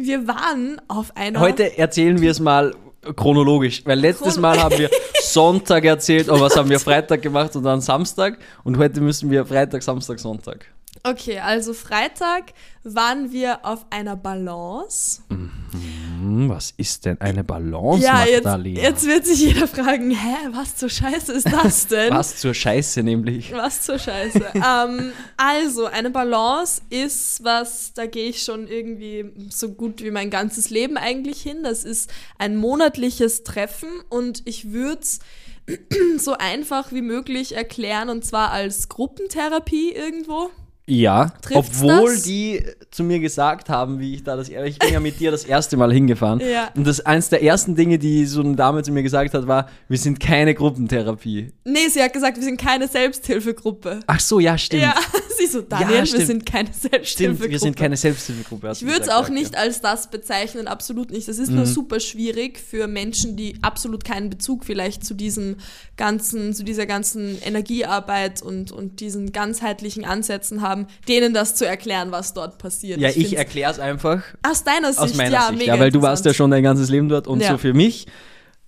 Wir 0.01 0.27
waren 0.27 0.81
auf 0.87 1.15
einer... 1.17 1.39
Heute 1.41 1.77
erzählen 1.77 2.21
wir 2.21 2.31
es 2.31 2.39
mal 2.39 2.73
chronologisch, 3.17 3.81
weil 3.85 3.99
letztes 3.99 4.35
Chron- 4.35 4.41
Mal 4.41 4.63
haben 4.63 4.77
wir 4.77 4.89
Sonntag 5.21 5.83
erzählt, 5.83 6.29
oh, 6.29 6.39
was 6.39 6.55
haben 6.55 6.69
wir 6.69 6.79
Freitag 6.79 7.21
gemacht 7.21 7.55
und 7.55 7.63
dann 7.63 7.81
Samstag 7.81 8.37
und 8.63 8.77
heute 8.77 9.01
müssen 9.01 9.29
wir 9.29 9.45
Freitag, 9.45 9.83
Samstag, 9.83 10.19
Sonntag. 10.19 10.65
Okay, 11.03 11.39
also 11.39 11.73
Freitag 11.73 12.53
waren 12.83 13.31
wir 13.31 13.65
auf 13.65 13.85
einer 13.89 14.15
Balance. 14.15 15.21
Hm, 15.29 16.49
was 16.49 16.73
ist 16.75 17.05
denn 17.05 17.19
eine 17.21 17.43
Balance, 17.43 18.03
Ja, 18.03 18.25
jetzt, 18.25 18.43
Magdalena? 18.43 18.81
jetzt 18.81 19.05
wird 19.05 19.25
sich 19.25 19.39
jeder 19.39 19.67
fragen, 19.67 20.11
hä, 20.11 20.35
was 20.51 20.75
zur 20.75 20.89
Scheiße 20.89 21.31
ist 21.33 21.51
das 21.51 21.87
denn? 21.87 22.13
Was 22.13 22.37
zur 22.37 22.53
Scheiße 22.53 23.03
nämlich. 23.03 23.51
Was 23.53 23.81
zur 23.81 23.97
Scheiße. 23.99 24.43
ähm, 24.55 25.11
also, 25.37 25.85
eine 25.85 26.09
Balance 26.09 26.81
ist 26.89 27.43
was, 27.43 27.93
da 27.93 28.05
gehe 28.05 28.29
ich 28.29 28.43
schon 28.43 28.67
irgendwie 28.67 29.31
so 29.49 29.69
gut 29.69 30.03
wie 30.03 30.11
mein 30.11 30.29
ganzes 30.29 30.69
Leben 30.69 30.97
eigentlich 30.97 31.41
hin. 31.41 31.63
Das 31.63 31.83
ist 31.85 32.11
ein 32.37 32.57
monatliches 32.57 33.43
Treffen 33.43 33.89
und 34.09 34.41
ich 34.45 34.71
würde 34.71 35.01
es 35.01 35.19
so 36.17 36.33
einfach 36.37 36.91
wie 36.91 37.01
möglich 37.03 37.55
erklären 37.55 38.09
und 38.09 38.25
zwar 38.25 38.51
als 38.51 38.89
Gruppentherapie 38.89 39.91
irgendwo. 39.91 40.49
Ja, 40.89 41.31
Trifft's 41.41 41.81
obwohl 41.81 42.13
das? 42.15 42.23
die 42.23 42.63
zu 42.91 43.03
mir 43.03 43.19
gesagt 43.19 43.69
haben, 43.69 43.99
wie 43.99 44.15
ich 44.15 44.23
da 44.23 44.35
das, 44.35 44.49
ich 44.49 44.79
bin 44.79 44.91
ja 44.91 44.99
mit 44.99 45.19
dir 45.19 45.29
das 45.31 45.43
erste 45.45 45.77
Mal 45.77 45.93
hingefahren. 45.93 46.39
Ja. 46.49 46.69
Und 46.75 46.87
das 46.87 46.99
eins 47.05 47.29
der 47.29 47.43
ersten 47.43 47.75
Dinge, 47.75 47.99
die 47.99 48.25
so 48.25 48.41
eine 48.41 48.55
Dame 48.55 48.81
zu 48.81 48.91
mir 48.91 49.03
gesagt 49.03 49.33
hat, 49.35 49.45
war, 49.47 49.69
wir 49.87 49.97
sind 49.99 50.19
keine 50.19 50.55
Gruppentherapie. 50.55 51.51
Nee, 51.63 51.87
sie 51.89 52.01
hat 52.01 52.11
gesagt, 52.13 52.37
wir 52.37 52.43
sind 52.43 52.59
keine 52.59 52.87
Selbsthilfegruppe. 52.87 53.99
Ach 54.07 54.19
so, 54.19 54.39
ja, 54.39 54.57
stimmt. 54.57 54.81
Ja, 54.83 54.95
sie 55.37 55.45
so, 55.45 55.61
Daniel, 55.61 55.99
wir 55.99 56.05
stimmt. 56.07 56.25
sind 56.27 56.45
keine 56.45 56.69
Stimmt, 56.69 56.91
Selbsthilfegruppe. 56.91 57.51
wir 57.51 57.59
sind 57.59 57.75
keine 57.75 57.97
Selbsthilfegruppe. 57.97 58.71
Ich 58.73 58.85
würde 58.85 59.01
es 59.01 59.09
auch 59.09 59.27
ja. 59.27 59.33
nicht 59.33 59.55
als 59.57 59.81
das 59.81 60.09
bezeichnen, 60.09 60.67
absolut 60.67 61.11
nicht. 61.11 61.27
Das 61.27 61.37
ist 61.37 61.49
Mhm. 61.49 61.57
nur 61.57 61.65
super 61.67 61.99
schwierig 61.99 62.59
für 62.59 62.87
Menschen, 62.87 63.35
die 63.35 63.55
absolut 63.61 64.03
keinen 64.03 64.29
Bezug 64.31 64.65
vielleicht 64.65 65.05
zu 65.05 65.13
diesem 65.13 65.57
ganzen, 65.97 66.53
zu 66.55 66.63
dieser 66.63 66.85
ganzen 66.87 67.39
Energiearbeit 67.41 68.41
und, 68.41 68.71
und 68.71 68.99
diesen 69.01 69.31
ganzheitlichen 69.31 70.05
Ansätzen 70.05 70.61
haben, 70.61 70.78
denen 71.07 71.33
das 71.33 71.55
zu 71.55 71.65
erklären, 71.65 72.11
was 72.11 72.33
dort 72.33 72.57
passiert. 72.57 72.99
Ja, 72.99 73.09
ich 73.09 73.15
find's- 73.15 73.33
erkläre 73.33 73.71
es 73.71 73.79
einfach 73.79 74.21
aus 74.47 74.63
deiner 74.63 74.89
Sicht, 74.89 74.99
aus 74.99 75.15
meiner 75.15 75.31
ja, 75.31 75.49
Sicht. 75.49 75.65
Ja, 75.67 75.79
weil 75.79 75.91
du 75.91 76.01
warst 76.01 76.25
ja 76.25 76.33
schon 76.33 76.51
dein 76.51 76.63
ganzes 76.63 76.89
Leben 76.89 77.09
dort 77.09 77.27
und 77.27 77.41
Ja. 77.41 77.51
so 77.51 77.57
für 77.57 77.73
mich. 77.73 78.05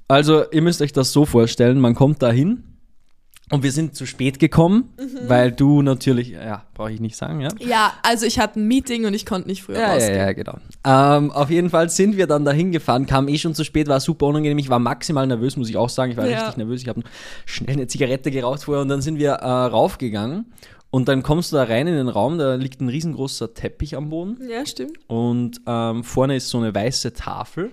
Also, 0.08 0.44
ihr 0.52 0.62
müsst 0.62 0.82
euch 0.82 0.92
das 0.94 1.12
so 1.12 1.26
vorstellen, 1.26 1.80
man 1.80 1.96
kommt 1.96 2.22
da 2.22 2.32
hin 2.32 2.64
und 3.50 3.64
wir 3.64 3.72
sind 3.72 3.96
zu 3.96 4.06
spät 4.06 4.40
gekommen, 4.40 4.90
Mhm. 4.98 5.30
weil 5.30 5.52
du 5.54 5.82
natürlich, 5.82 6.30
ja, 6.30 6.64
brauche 6.74 6.92
ich 6.92 7.00
nicht 7.00 7.16
sagen, 7.16 7.40
ja. 7.42 7.50
Ja, 7.60 7.94
also 8.04 8.26
ich 8.26 8.40
hatte 8.40 8.60
ein 8.60 8.68
Meeting 8.68 9.06
und 9.06 9.14
ich 9.14 9.26
konnte 9.26 9.48
nicht 9.48 9.64
früher 9.64 9.76
Ja, 9.78 9.82
ja, 9.88 9.94
rausgehen. 9.94 10.16
ja, 10.18 10.32
genau. 10.34 10.58
Ähm, 10.86 11.32
auf 11.32 11.50
jeden 11.50 11.70
Fall 11.70 11.90
sind 11.90 12.18
wir 12.18 12.28
dann 12.28 12.44
dahin 12.44 12.72
gefahren, 12.72 13.06
kam 13.06 13.28
eh 13.30 13.38
schon 13.38 13.56
zu 13.56 13.64
spät, 13.64 13.88
war 13.88 14.00
super 14.02 14.26
unangenehm. 14.26 14.58
Ich 14.58 14.70
war 14.70 14.80
maximal 14.80 15.26
nervös, 15.28 15.56
muss 15.58 15.70
ich 15.70 15.78
auch 15.78 15.90
sagen. 15.90 16.12
Ich 16.12 16.18
war 16.18 16.28
Ja. 16.28 16.40
richtig 16.40 16.58
nervös. 16.58 16.82
Ich 16.82 16.88
habe 16.90 17.04
schnell 17.46 17.76
eine 17.78 17.88
Zigarette 17.88 18.32
geraucht 18.32 18.64
vorher 18.64 18.82
und 18.82 18.90
dann 18.90 19.02
sind 19.02 19.18
wir 19.20 19.32
äh, 19.32 19.46
raufgegangen. 19.50 20.52
Und 20.92 21.08
dann 21.08 21.24
kommst 21.24 21.52
du 21.52 21.56
da 21.56 21.64
rein 21.64 21.88
in 21.88 21.96
den 21.96 22.10
Raum, 22.10 22.38
da 22.38 22.56
liegt 22.56 22.82
ein 22.82 22.90
riesengroßer 22.90 23.54
Teppich 23.54 23.96
am 23.96 24.10
Boden 24.10 24.38
Ja, 24.50 24.66
stimmt. 24.66 25.00
und 25.08 25.62
ähm, 25.66 26.04
vorne 26.04 26.36
ist 26.36 26.50
so 26.50 26.58
eine 26.60 26.76
weiße 26.76 27.14
Tafel. 27.14 27.72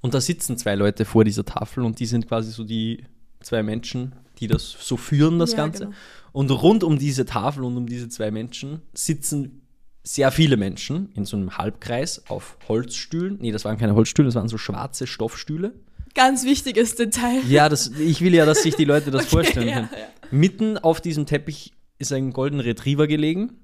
Und 0.00 0.14
da 0.14 0.20
sitzen 0.20 0.56
zwei 0.56 0.74
Leute 0.76 1.04
vor 1.04 1.24
dieser 1.24 1.44
Tafel 1.44 1.84
und 1.84 1.98
die 2.00 2.06
sind 2.06 2.26
quasi 2.28 2.50
so 2.52 2.64
die 2.64 3.04
zwei 3.40 3.62
Menschen, 3.62 4.12
die 4.38 4.46
das 4.46 4.76
so 4.80 4.96
führen, 4.96 5.38
das 5.38 5.52
Ja, 5.52 5.58
Ganze. 5.58 5.84
genau. 5.86 5.96
Und 6.32 6.50
rund 6.50 6.82
um 6.84 6.98
diese 6.98 7.26
Tafel 7.26 7.62
und 7.64 7.76
um 7.76 7.86
diese 7.86 8.08
zwei 8.08 8.30
Menschen 8.30 8.80
sitzen 8.94 9.62
sehr 10.04 10.32
viele 10.32 10.56
Menschen 10.56 11.10
in 11.14 11.24
so 11.24 11.36
einem 11.36 11.58
Halbkreis 11.58 12.24
auf 12.28 12.56
Holzstühlen. 12.68 13.38
Nee, 13.40 13.52
das 13.52 13.64
waren 13.64 13.76
keine 13.78 13.94
Holzstühle, 13.94 14.26
das 14.26 14.34
waren 14.34 14.48
so 14.48 14.58
schwarze 14.58 15.06
Stoffstühle. 15.06 15.74
Ganz 16.14 16.44
wichtiges 16.44 16.94
Detail. 16.94 17.40
Ja, 17.48 17.68
das, 17.68 17.88
ich 17.98 18.20
will 18.20 18.34
ja, 18.34 18.44
dass 18.44 18.62
sich 18.62 18.74
die 18.76 18.84
Leute 18.84 19.10
das 19.10 19.26
vorstellen 19.30 19.68
ja, 19.68 19.74
können. 19.74 19.88
ja. 19.92 20.28
Mitten 20.30 20.78
auf 20.78 21.00
diesem 21.00 21.26
Teppich 21.26 21.72
ist 21.98 22.12
ein 22.12 22.32
Golden 22.32 22.60
Retriever 22.60 23.06
gelegen. 23.06 23.58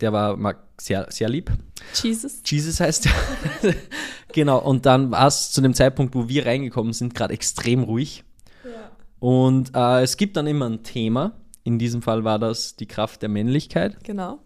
Der 0.00 0.12
war 0.12 0.38
sehr, 0.80 1.06
sehr 1.10 1.28
lieb. 1.28 1.50
Jesus. 1.94 2.40
Jesus 2.46 2.80
heißt 2.80 3.06
er. 3.06 3.74
genau, 4.32 4.58
und 4.58 4.86
dann 4.86 5.10
war 5.10 5.26
es 5.26 5.50
zu 5.50 5.60
dem 5.60 5.74
Zeitpunkt, 5.74 6.14
wo 6.14 6.28
wir 6.28 6.46
reingekommen 6.46 6.92
sind, 6.92 7.14
gerade 7.14 7.34
extrem 7.34 7.82
ruhig. 7.82 8.24
Ja. 8.64 8.90
Und 9.18 9.72
äh, 9.74 10.02
es 10.02 10.16
gibt 10.16 10.36
dann 10.36 10.46
immer 10.46 10.68
ein 10.68 10.82
Thema. 10.82 11.32
In 11.64 11.78
diesem 11.78 12.00
Fall 12.00 12.24
war 12.24 12.38
das 12.38 12.76
die 12.76 12.86
Kraft 12.86 13.22
der 13.22 13.28
Männlichkeit. 13.28 14.02
Genau. 14.04 14.40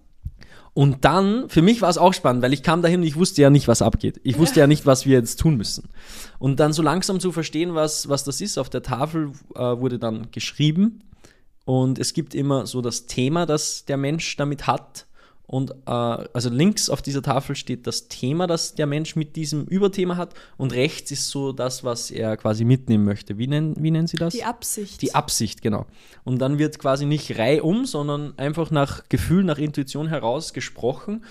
Und 0.75 1.05
dann, 1.05 1.49
für 1.49 1.63
mich 1.63 1.83
war 1.83 1.89
es 1.89 1.99
auch 1.99 2.13
spannend, 2.13 2.43
weil 2.43 2.53
ich 2.53 2.65
kam 2.65 2.83
dahin 2.83 3.01
und 3.01 3.07
ich 3.07 3.15
wusste 3.15 3.41
ja 3.41 3.49
nicht, 3.49 3.69
was 3.69 3.81
abgeht. 3.81 4.21
Ich 4.25 4.39
wusste 4.39 4.59
ja 4.59 4.67
nicht, 4.67 4.87
was 4.87 5.07
wir 5.07 5.17
jetzt 5.17 5.39
tun 5.39 5.57
müssen. 5.57 5.89
Und 6.41 6.59
dann 6.59 6.73
so 6.73 6.83
langsam 6.83 7.21
zu 7.21 7.31
verstehen, 7.31 7.77
was, 7.77 8.09
was 8.09 8.25
das 8.25 8.41
ist, 8.41 8.59
auf 8.59 8.71
der 8.71 8.83
Tafel 8.83 9.31
äh, 9.55 9.61
wurde 9.61 10.01
dann 10.01 10.33
geschrieben. 10.33 11.05
Und 11.65 12.01
es 12.01 12.13
gibt 12.13 12.35
immer 12.35 12.67
so 12.67 12.83
das 12.83 13.07
Thema, 13.07 13.47
das 13.47 13.85
der 13.85 13.97
Mensch 13.97 14.37
damit 14.37 14.67
hat. 14.67 15.07
Und 15.47 15.73
äh, 15.87 15.91
also 15.91 16.49
links 16.49 16.89
auf 16.89 17.03
dieser 17.03 17.23
Tafel 17.23 17.55
steht 17.55 17.87
das 17.87 18.09
Thema, 18.09 18.47
das 18.47 18.75
der 18.75 18.87
Mensch 18.87 19.15
mit 19.15 19.37
diesem 19.37 19.65
Überthema 19.67 20.17
hat. 20.17 20.35
Und 20.57 20.73
rechts 20.73 21.11
ist 21.11 21.29
so 21.29 21.53
das, 21.53 21.85
was 21.85 22.11
er 22.11 22.37
quasi 22.37 22.65
mitnehmen 22.65 23.05
möchte. 23.05 23.37
Wie 23.37 23.47
nennen, 23.47 23.75
wie 23.79 23.91
nennen 23.91 24.07
Sie 24.07 24.17
das? 24.17 24.33
Die 24.33 24.45
Absicht. 24.45 25.03
Die 25.03 25.15
Absicht, 25.15 25.61
genau. 25.61 25.87
Und 26.25 26.39
dann 26.39 26.59
wird 26.59 26.79
quasi 26.79 27.05
nicht 27.05 27.39
reihum, 27.39 27.85
sondern 27.85 28.33
einfach 28.39 28.71
nach 28.71 29.09
Gefühl, 29.09 29.45
nach 29.45 29.59
Intuition 29.59 30.09
heraus 30.09 30.55
gesprochen. 30.55 31.25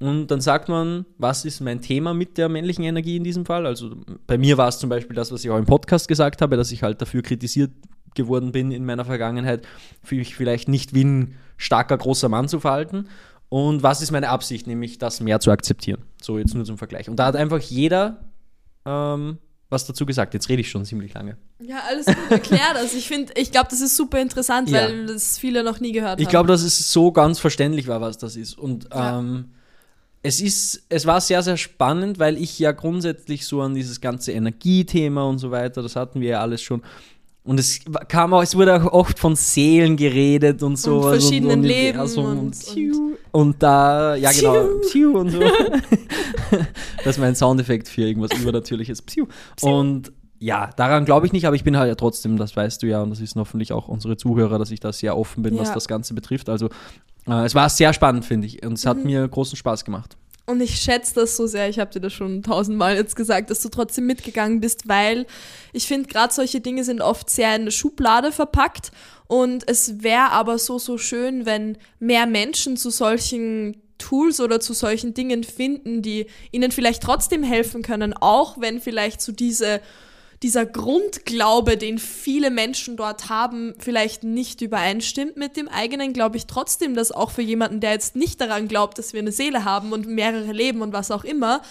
Und 0.00 0.26
dann 0.26 0.40
sagt 0.40 0.68
man, 0.68 1.06
was 1.18 1.44
ist 1.44 1.60
mein 1.60 1.80
Thema 1.80 2.12
mit 2.12 2.36
der 2.36 2.48
männlichen 2.48 2.84
Energie 2.84 3.16
in 3.16 3.24
diesem 3.24 3.46
Fall? 3.46 3.66
Also 3.66 3.96
bei 4.26 4.36
mir 4.36 4.58
war 4.58 4.68
es 4.68 4.78
zum 4.78 4.90
Beispiel 4.90 5.14
das, 5.14 5.30
was 5.30 5.44
ich 5.44 5.50
auch 5.50 5.58
im 5.58 5.66
Podcast 5.66 6.08
gesagt 6.08 6.42
habe, 6.42 6.56
dass 6.56 6.72
ich 6.72 6.82
halt 6.82 7.00
dafür 7.00 7.22
kritisiert 7.22 7.70
geworden 8.14 8.52
bin 8.52 8.70
in 8.70 8.84
meiner 8.84 9.04
Vergangenheit, 9.04 9.66
für 10.02 10.16
mich 10.16 10.34
vielleicht 10.34 10.68
nicht 10.68 10.94
wie 10.94 11.04
ein 11.04 11.34
starker, 11.56 11.96
großer 11.96 12.28
Mann 12.28 12.48
zu 12.48 12.60
verhalten. 12.60 13.08
Und 13.54 13.82
was 13.84 14.02
ist 14.02 14.10
meine 14.10 14.30
Absicht, 14.30 14.66
nämlich 14.66 14.98
das 14.98 15.20
mehr 15.20 15.38
zu 15.38 15.52
akzeptieren. 15.52 16.02
So 16.20 16.38
jetzt 16.38 16.54
nur 16.54 16.64
zum 16.64 16.76
Vergleich. 16.76 17.08
Und 17.08 17.16
da 17.16 17.26
hat 17.26 17.36
einfach 17.36 17.60
jeder 17.60 18.24
ähm, 18.84 19.38
was 19.70 19.86
dazu 19.86 20.06
gesagt. 20.06 20.34
Jetzt 20.34 20.48
rede 20.48 20.60
ich 20.60 20.70
schon 20.70 20.84
ziemlich 20.84 21.14
lange. 21.14 21.36
Ja, 21.60 21.80
alles 21.88 22.06
gut, 22.06 22.16
erklär 22.30 22.74
das. 22.74 22.94
Ich 22.94 23.06
finde, 23.08 23.32
ich 23.36 23.52
glaube, 23.52 23.68
das 23.70 23.80
ist 23.80 23.96
super 23.96 24.20
interessant, 24.20 24.70
Ja. 24.70 24.82
weil 24.82 25.06
das 25.06 25.38
viele 25.38 25.62
noch 25.62 25.78
nie 25.80 25.92
gehört 25.92 26.18
Ich 26.20 26.26
haben. 26.26 26.30
glaube, 26.30 26.48
dass 26.48 26.62
es 26.62 26.90
so 26.92 27.12
ganz 27.12 27.38
verständlich 27.38 27.86
war, 27.86 28.00
was 28.00 28.18
das 28.18 28.34
ist. 28.36 28.58
Und 28.58 28.88
Ja. 28.92 29.18
ähm, 29.20 29.50
es 30.22 30.40
ist, 30.40 30.84
es 30.88 31.06
war 31.06 31.20
sehr, 31.20 31.42
sehr 31.42 31.56
spannend, 31.56 32.18
weil 32.18 32.36
ich 32.38 32.58
ja 32.58 32.72
grundsätzlich 32.72 33.46
so 33.46 33.62
an 33.62 33.74
dieses 33.74 34.00
ganze 34.00 34.32
Energiethema 34.32 35.22
und 35.24 35.38
so 35.38 35.50
weiter, 35.50 35.80
das 35.82 35.96
hatten 35.96 36.20
wir 36.20 36.28
ja 36.30 36.40
alles 36.40 36.60
schon. 36.62 36.82
Und 37.46 37.60
es 37.60 37.80
kam 38.08 38.32
auch, 38.32 38.42
es 38.42 38.56
wurde 38.56 38.74
auch 38.82 38.90
oft 38.92 39.18
von 39.18 39.36
Seelen 39.36 39.96
geredet 39.96 40.62
und 40.62 40.76
so. 40.78 40.96
Und 41.02 41.02
verschiedenen 41.10 41.62
Leben 41.62 41.98
Universum 41.98 42.24
und- 42.38 42.66
und, 42.76 43.16
und 43.32 43.62
da, 43.62 44.14
ja 44.16 44.32
genau, 44.32 44.78
Psiu 44.80 45.18
und 45.18 45.28
so. 45.30 45.40
das 47.04 47.16
ist 47.16 47.18
mein 47.18 47.34
Soundeffekt 47.34 47.88
für 47.88 48.02
irgendwas 48.02 48.32
Übernatürliches. 48.38 49.02
Psiu. 49.02 49.26
Und 49.60 50.10
ja, 50.38 50.70
daran 50.76 51.04
glaube 51.04 51.26
ich 51.26 51.32
nicht, 51.32 51.46
aber 51.46 51.56
ich 51.56 51.64
bin 51.64 51.76
halt 51.76 51.88
ja 51.88 51.94
trotzdem, 51.94 52.36
das 52.38 52.56
weißt 52.56 52.82
du 52.82 52.86
ja, 52.86 53.02
und 53.02 53.10
das 53.10 53.20
wissen 53.20 53.38
hoffentlich 53.40 53.72
auch 53.72 53.88
unsere 53.88 54.16
Zuhörer, 54.16 54.58
dass 54.58 54.70
ich 54.70 54.80
da 54.80 54.92
sehr 54.92 55.16
offen 55.16 55.42
bin, 55.42 55.58
was 55.58 55.68
Ja. 55.68 55.74
das 55.74 55.86
Ganze 55.88 56.14
betrifft. 56.14 56.48
Also 56.48 56.68
äh, 57.26 57.44
es 57.44 57.54
war 57.54 57.68
sehr 57.68 57.92
spannend, 57.92 58.24
finde 58.24 58.46
ich. 58.46 58.64
Und 58.64 58.74
es 58.74 58.84
Mhm. 58.84 58.88
hat 58.88 59.04
mir 59.04 59.28
großen 59.28 59.56
Spaß 59.56 59.84
gemacht. 59.84 60.16
Und 60.46 60.60
ich 60.60 60.76
schätze 60.76 61.14
das 61.14 61.36
so 61.36 61.46
sehr, 61.46 61.70
ich 61.70 61.78
habe 61.78 61.90
dir 61.90 62.00
das 62.00 62.12
schon 62.12 62.42
tausendmal 62.42 62.96
jetzt 62.96 63.16
gesagt, 63.16 63.48
dass 63.48 63.60
du 63.62 63.70
trotzdem 63.70 64.06
mitgegangen 64.06 64.60
bist, 64.60 64.88
weil 64.88 65.26
ich 65.72 65.86
finde, 65.86 66.08
gerade 66.08 66.34
solche 66.34 66.60
Dinge 66.60 66.84
sind 66.84 67.00
oft 67.00 67.30
sehr 67.30 67.54
in 67.56 67.62
eine 67.62 67.70
Schublade 67.70 68.30
verpackt. 68.30 68.92
Und 69.26 69.66
es 69.68 70.02
wäre 70.02 70.30
aber 70.32 70.58
so, 70.58 70.78
so 70.78 70.98
schön, 70.98 71.46
wenn 71.46 71.78
mehr 71.98 72.26
Menschen 72.26 72.76
zu 72.76 72.90
solchen 72.90 73.80
Tools 73.96 74.40
oder 74.40 74.60
zu 74.60 74.74
solchen 74.74 75.14
Dingen 75.14 75.44
finden, 75.44 76.02
die 76.02 76.26
ihnen 76.52 76.72
vielleicht 76.72 77.02
trotzdem 77.02 77.42
helfen 77.42 77.80
können, 77.82 78.12
auch 78.12 78.60
wenn 78.60 78.80
vielleicht 78.80 79.22
so 79.22 79.32
diese 79.32 79.80
dieser 80.42 80.66
Grundglaube, 80.66 81.76
den 81.76 81.98
viele 81.98 82.50
Menschen 82.50 82.96
dort 82.96 83.28
haben, 83.28 83.74
vielleicht 83.78 84.24
nicht 84.24 84.60
übereinstimmt 84.60 85.36
mit 85.36 85.56
dem 85.56 85.68
eigenen, 85.68 86.12
glaube 86.12 86.36
ich 86.36 86.46
trotzdem, 86.46 86.94
dass 86.94 87.12
auch 87.12 87.30
für 87.30 87.42
jemanden, 87.42 87.80
der 87.80 87.92
jetzt 87.92 88.16
nicht 88.16 88.40
daran 88.40 88.68
glaubt, 88.68 88.98
dass 88.98 89.12
wir 89.12 89.20
eine 89.20 89.32
Seele 89.32 89.64
haben 89.64 89.92
und 89.92 90.06
mehrere 90.06 90.52
Leben 90.52 90.82
und 90.82 90.92
was 90.92 91.10
auch 91.10 91.24
immer, 91.24 91.62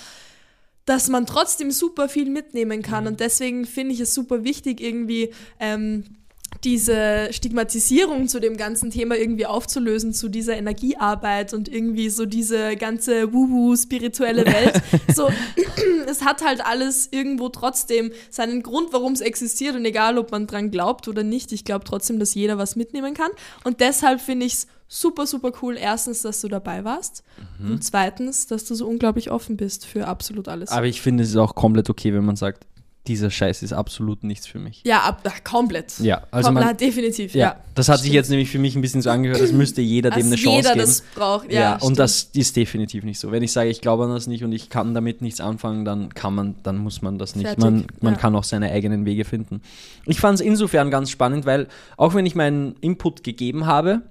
dass 0.86 1.08
man 1.08 1.26
trotzdem 1.26 1.72
super 1.72 2.10
viel 2.10 2.30
mitnehmen 2.30 2.82
kann. 2.82 3.08
Und 3.08 3.20
deswegen 3.20 3.66
finde 3.66 3.94
ich 3.94 4.00
es 4.00 4.14
super 4.14 4.44
wichtig, 4.44 4.82
irgendwie 4.82 5.34
ähm, 5.60 6.18
diese 6.64 7.30
Stigmatisierung 7.32 8.28
zu 8.28 8.40
dem 8.40 8.58
ganzen 8.58 8.90
Thema 8.90 9.16
irgendwie 9.16 9.46
aufzulösen, 9.46 10.14
zu 10.14 10.30
dieser 10.30 10.56
Energiearbeit 10.56 11.54
und 11.54 11.68
irgendwie 11.68 12.10
so 12.10 12.26
diese 12.26 12.76
ganze 12.76 13.34
wuhu 13.34 13.76
spirituelle 13.76 14.46
Welt. 14.46 14.82
so, 15.16 15.30
es 16.08 16.24
hat 16.24 16.44
halt 16.44 16.66
alles 16.66 17.10
irgendwo 17.12 17.50
trotzdem 17.50 18.12
seinen 18.30 18.64
Grund, 18.64 18.94
warum 18.94 19.14
es 19.14 19.22
existiert 19.22 19.76
und 19.76 19.86
egal, 19.86 20.18
ob 20.18 20.32
man 20.32 20.48
dran 20.48 20.72
glaubt 20.72 21.08
oder 21.08 21.24
nicht, 21.24 21.52
ich 21.52 21.66
glaube 21.66 21.86
trotzdem, 21.86 22.20
dass 22.20 22.34
jeder 22.34 22.58
was 22.58 22.76
mitnehmen 22.76 23.14
kann. 23.14 23.32
Und 23.64 23.80
deshalb 23.80 24.22
finde 24.22 24.46
ich 24.46 24.54
es 24.54 24.68
super, 24.88 25.26
super 25.26 25.52
cool. 25.62 25.76
Erstens, 25.78 26.22
dass 26.22 26.42
du 26.42 26.48
dabei 26.48 26.84
warst 26.84 27.24
und 27.60 27.84
zweitens, 27.84 28.48
dass 28.48 28.66
du 28.66 28.76
so 28.76 28.88
unglaublich 28.88 29.32
offen 29.32 29.58
bist 29.58 29.86
für 29.86 30.08
absolut 30.08 30.48
alles. 30.48 30.70
Aber 30.70 30.86
ich 30.86 31.02
finde, 31.02 31.24
es 31.24 31.30
ist 31.30 31.38
auch 31.38 31.56
komplett 31.56 31.90
okay, 31.90 32.14
wenn 32.14 32.26
man 32.26 32.36
sagt, 32.36 32.66
dieser 33.08 33.30
Scheiß 33.30 33.64
ist 33.64 33.74
absolut 33.74 34.24
nichts 34.24 34.48
für 34.48 34.60
mich. 34.60 34.82
ja, 34.86 35.00
ab, 35.02 35.22
ach, 35.26 35.44
komplett. 35.44 36.00
Ja, 36.00 36.24
also 36.32 36.48
Komplett, 36.48 36.66
man, 36.68 36.78
definitiv, 36.78 37.36
ja, 37.36 37.40
ja. 37.48 37.64
das 37.76 37.90
hat 37.90 37.98
sich 37.98 38.06
Stimmt. 38.06 38.16
jetzt 38.16 38.30
nämlich 38.30 38.50
für 38.50 38.60
mich 38.60 38.76
ein 38.76 38.82
bisschen 38.82 39.02
so 39.02 39.10
angehört, 39.10 39.42
als 39.42 39.52
müsste 39.52 39.82
jeder 39.82 40.10
dem 40.10 40.28
eine 40.28 40.36
Chance 40.36 40.58
jeder 40.58 40.74
geben. 40.74 40.86
das 40.86 41.04
braucht. 41.14 41.52
Ja, 41.52 41.60
Ja, 41.60 41.76
und 41.78 42.00
das 42.00 42.30
ist 42.34 42.56
definitiv 42.56 43.04
nicht 43.04 43.20
so. 43.20 43.32
Wenn 43.32 43.44
ich 43.44 43.52
sage, 43.52 43.70
ich 43.70 43.82
glaube 43.82 44.06
an 44.06 44.12
das 44.12 44.28
nicht 44.28 44.44
und 44.44 44.54
ich 44.54 44.70
kann 44.70 44.94
damit 44.94 45.22
nichts 45.22 45.42
anfangen, 45.42 45.84
dann 45.84 46.14
kann 46.14 46.34
man, 46.34 46.56
dann 46.64 46.78
muss 46.78 47.02
man 47.02 47.18
das 47.18 47.36
nicht. 47.36 47.46
Fertig, 47.46 47.64
Man, 47.64 47.88
man 48.00 48.14
ja. 48.14 48.20
kann 48.20 48.36
auch 48.38 48.46
seine 48.46 48.72
eigenen 48.72 49.06
Wege 49.06 49.26
finden. 49.26 49.62
Ich 50.06 50.22
fand 50.22 50.40
es 50.40 50.46
insofern 50.46 50.90
ganz 50.90 51.10
spannend, 51.10 51.46
weil 51.46 51.68
auch 51.98 52.14
wenn 52.14 52.26
ich 52.26 52.36
meinen 52.36 52.76
Input 52.80 53.24
gegeben 53.24 53.66
habe 53.66 54.04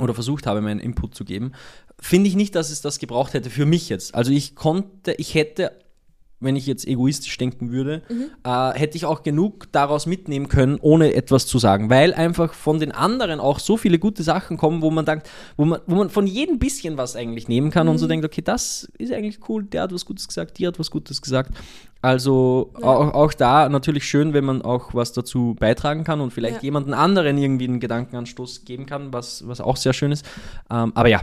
oder 0.00 0.12
versucht 0.12 0.46
habe, 0.46 0.60
meinen 0.60 0.80
Input 0.80 1.14
zu 1.14 1.24
geben, 1.24 1.52
finde 2.00 2.28
ich 2.28 2.34
nicht, 2.36 2.56
dass 2.56 2.70
es 2.70 2.80
das 2.80 2.98
gebraucht 2.98 3.34
hätte 3.34 3.50
für 3.50 3.66
mich 3.66 3.88
jetzt. 3.88 4.14
Also 4.14 4.32
ich 4.32 4.56
konnte, 4.56 5.12
ich 5.12 5.34
hätte 5.34 5.72
wenn 6.40 6.54
ich 6.54 6.66
jetzt 6.66 6.86
egoistisch 6.86 7.36
denken 7.36 7.72
würde, 7.72 8.02
Mhm. 8.08 8.26
äh, 8.44 8.70
hätte 8.78 8.96
ich 8.96 9.04
auch 9.06 9.22
genug 9.24 9.72
daraus 9.72 10.06
mitnehmen 10.06 10.48
können, 10.48 10.78
ohne 10.80 11.12
etwas 11.14 11.46
zu 11.46 11.58
sagen. 11.58 11.90
Weil 11.90 12.14
einfach 12.14 12.54
von 12.54 12.78
den 12.78 12.92
anderen 12.92 13.40
auch 13.40 13.58
so 13.58 13.76
viele 13.76 13.98
gute 13.98 14.22
Sachen 14.22 14.56
kommen, 14.56 14.80
wo 14.82 14.90
man 14.90 15.04
denkt, 15.04 15.28
wo 15.56 15.64
man, 15.64 15.80
wo 15.86 15.96
man 15.96 16.10
von 16.10 16.26
jedem 16.28 16.58
bisschen 16.60 16.96
was 16.96 17.16
eigentlich 17.16 17.48
nehmen 17.48 17.70
kann 17.70 17.88
und 17.88 17.98
so 17.98 18.06
Mhm. 18.06 18.10
denkt, 18.10 18.26
okay, 18.26 18.42
das 18.42 18.88
ist 18.98 19.12
eigentlich 19.12 19.40
cool, 19.48 19.64
der 19.64 19.82
hat 19.82 19.92
was 19.92 20.04
Gutes 20.04 20.28
gesagt, 20.28 20.58
die 20.58 20.66
hat 20.66 20.78
was 20.78 20.90
Gutes 20.92 21.20
gesagt. 21.20 21.50
Also 22.00 22.70
auch, 22.80 23.12
auch 23.12 23.32
da 23.34 23.68
natürlich 23.68 24.04
schön, 24.04 24.32
wenn 24.32 24.44
man 24.44 24.62
auch 24.62 24.94
was 24.94 25.12
dazu 25.12 25.56
beitragen 25.58 26.04
kann 26.04 26.20
und 26.20 26.32
vielleicht 26.32 26.56
Ja. 26.58 26.62
jemanden 26.62 26.94
anderen 26.94 27.36
irgendwie 27.38 27.66
einen 27.66 27.80
Gedankenanstoß 27.80 28.64
geben 28.64 28.86
kann, 28.86 29.12
was, 29.12 29.46
was 29.48 29.60
auch 29.60 29.76
sehr 29.76 29.92
schön 29.92 30.12
ist. 30.12 30.24
Ähm, 30.70 30.92
aber 30.94 31.08
ja, 31.08 31.22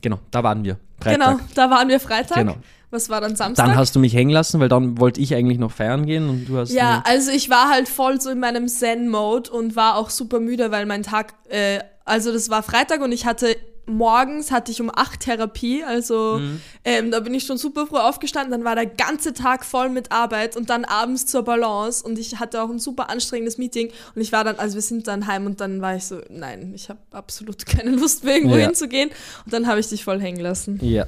genau, 0.00 0.18
da 0.30 0.42
waren 0.42 0.64
wir. 0.64 0.78
Freitag. 0.98 1.20
Genau, 1.38 1.40
da 1.54 1.70
waren 1.70 1.88
wir 1.88 2.00
Freitag. 2.00 2.38
Genau. 2.38 2.56
Was 2.94 3.08
war 3.10 3.20
dann 3.20 3.34
Samstag? 3.34 3.66
Dann 3.66 3.76
hast 3.76 3.94
du 3.96 3.98
mich 3.98 4.14
hängen 4.14 4.30
lassen, 4.30 4.60
weil 4.60 4.68
dann 4.68 4.98
wollte 5.00 5.20
ich 5.20 5.34
eigentlich 5.34 5.58
noch 5.58 5.72
feiern 5.72 6.06
gehen 6.06 6.28
und 6.28 6.46
du 6.46 6.56
hast. 6.58 6.70
Ja, 6.72 7.02
also 7.06 7.30
ich 7.32 7.50
war 7.50 7.68
halt 7.68 7.88
voll 7.88 8.20
so 8.20 8.30
in 8.30 8.38
meinem 8.38 8.68
Zen-Mode 8.68 9.50
und 9.50 9.74
war 9.74 9.96
auch 9.96 10.10
super 10.10 10.38
müde, 10.38 10.70
weil 10.70 10.86
mein 10.86 11.02
Tag, 11.02 11.34
äh, 11.48 11.80
also 12.04 12.32
das 12.32 12.50
war 12.50 12.62
Freitag 12.62 13.00
und 13.02 13.10
ich 13.12 13.26
hatte 13.26 13.56
morgens 13.86 14.50
hatte 14.50 14.72
ich 14.72 14.80
um 14.80 14.90
8 14.94 15.20
Therapie, 15.20 15.84
also 15.84 16.38
Mhm. 16.40 16.60
ähm, 16.84 17.10
da 17.10 17.20
bin 17.20 17.34
ich 17.34 17.44
schon 17.44 17.58
super 17.58 17.86
früh 17.86 17.98
aufgestanden, 17.98 18.50
dann 18.52 18.64
war 18.64 18.74
der 18.76 18.86
ganze 18.86 19.34
Tag 19.34 19.62
voll 19.62 19.90
mit 19.90 20.10
Arbeit 20.10 20.56
und 20.56 20.70
dann 20.70 20.86
abends 20.86 21.26
zur 21.26 21.42
Balance 21.42 22.02
und 22.02 22.18
ich 22.18 22.38
hatte 22.40 22.62
auch 22.62 22.70
ein 22.70 22.78
super 22.78 23.10
anstrengendes 23.10 23.58
Meeting 23.58 23.90
und 24.14 24.22
ich 24.22 24.32
war 24.32 24.42
dann, 24.42 24.56
also 24.56 24.76
wir 24.76 24.80
sind 24.82 25.06
dann 25.06 25.26
heim 25.26 25.44
und 25.44 25.60
dann 25.60 25.82
war 25.82 25.96
ich 25.96 26.06
so, 26.06 26.18
nein, 26.30 26.72
ich 26.74 26.88
habe 26.88 27.00
absolut 27.10 27.66
keine 27.66 27.90
Lust 27.90 28.24
mehr 28.24 28.36
irgendwo 28.36 28.56
Ja. 28.56 28.66
hinzugehen 28.66 29.10
und 29.44 29.52
dann 29.52 29.66
habe 29.66 29.80
ich 29.80 29.88
dich 29.88 30.02
voll 30.02 30.18
hängen 30.18 30.40
lassen. 30.40 30.78
Ja. 30.82 31.04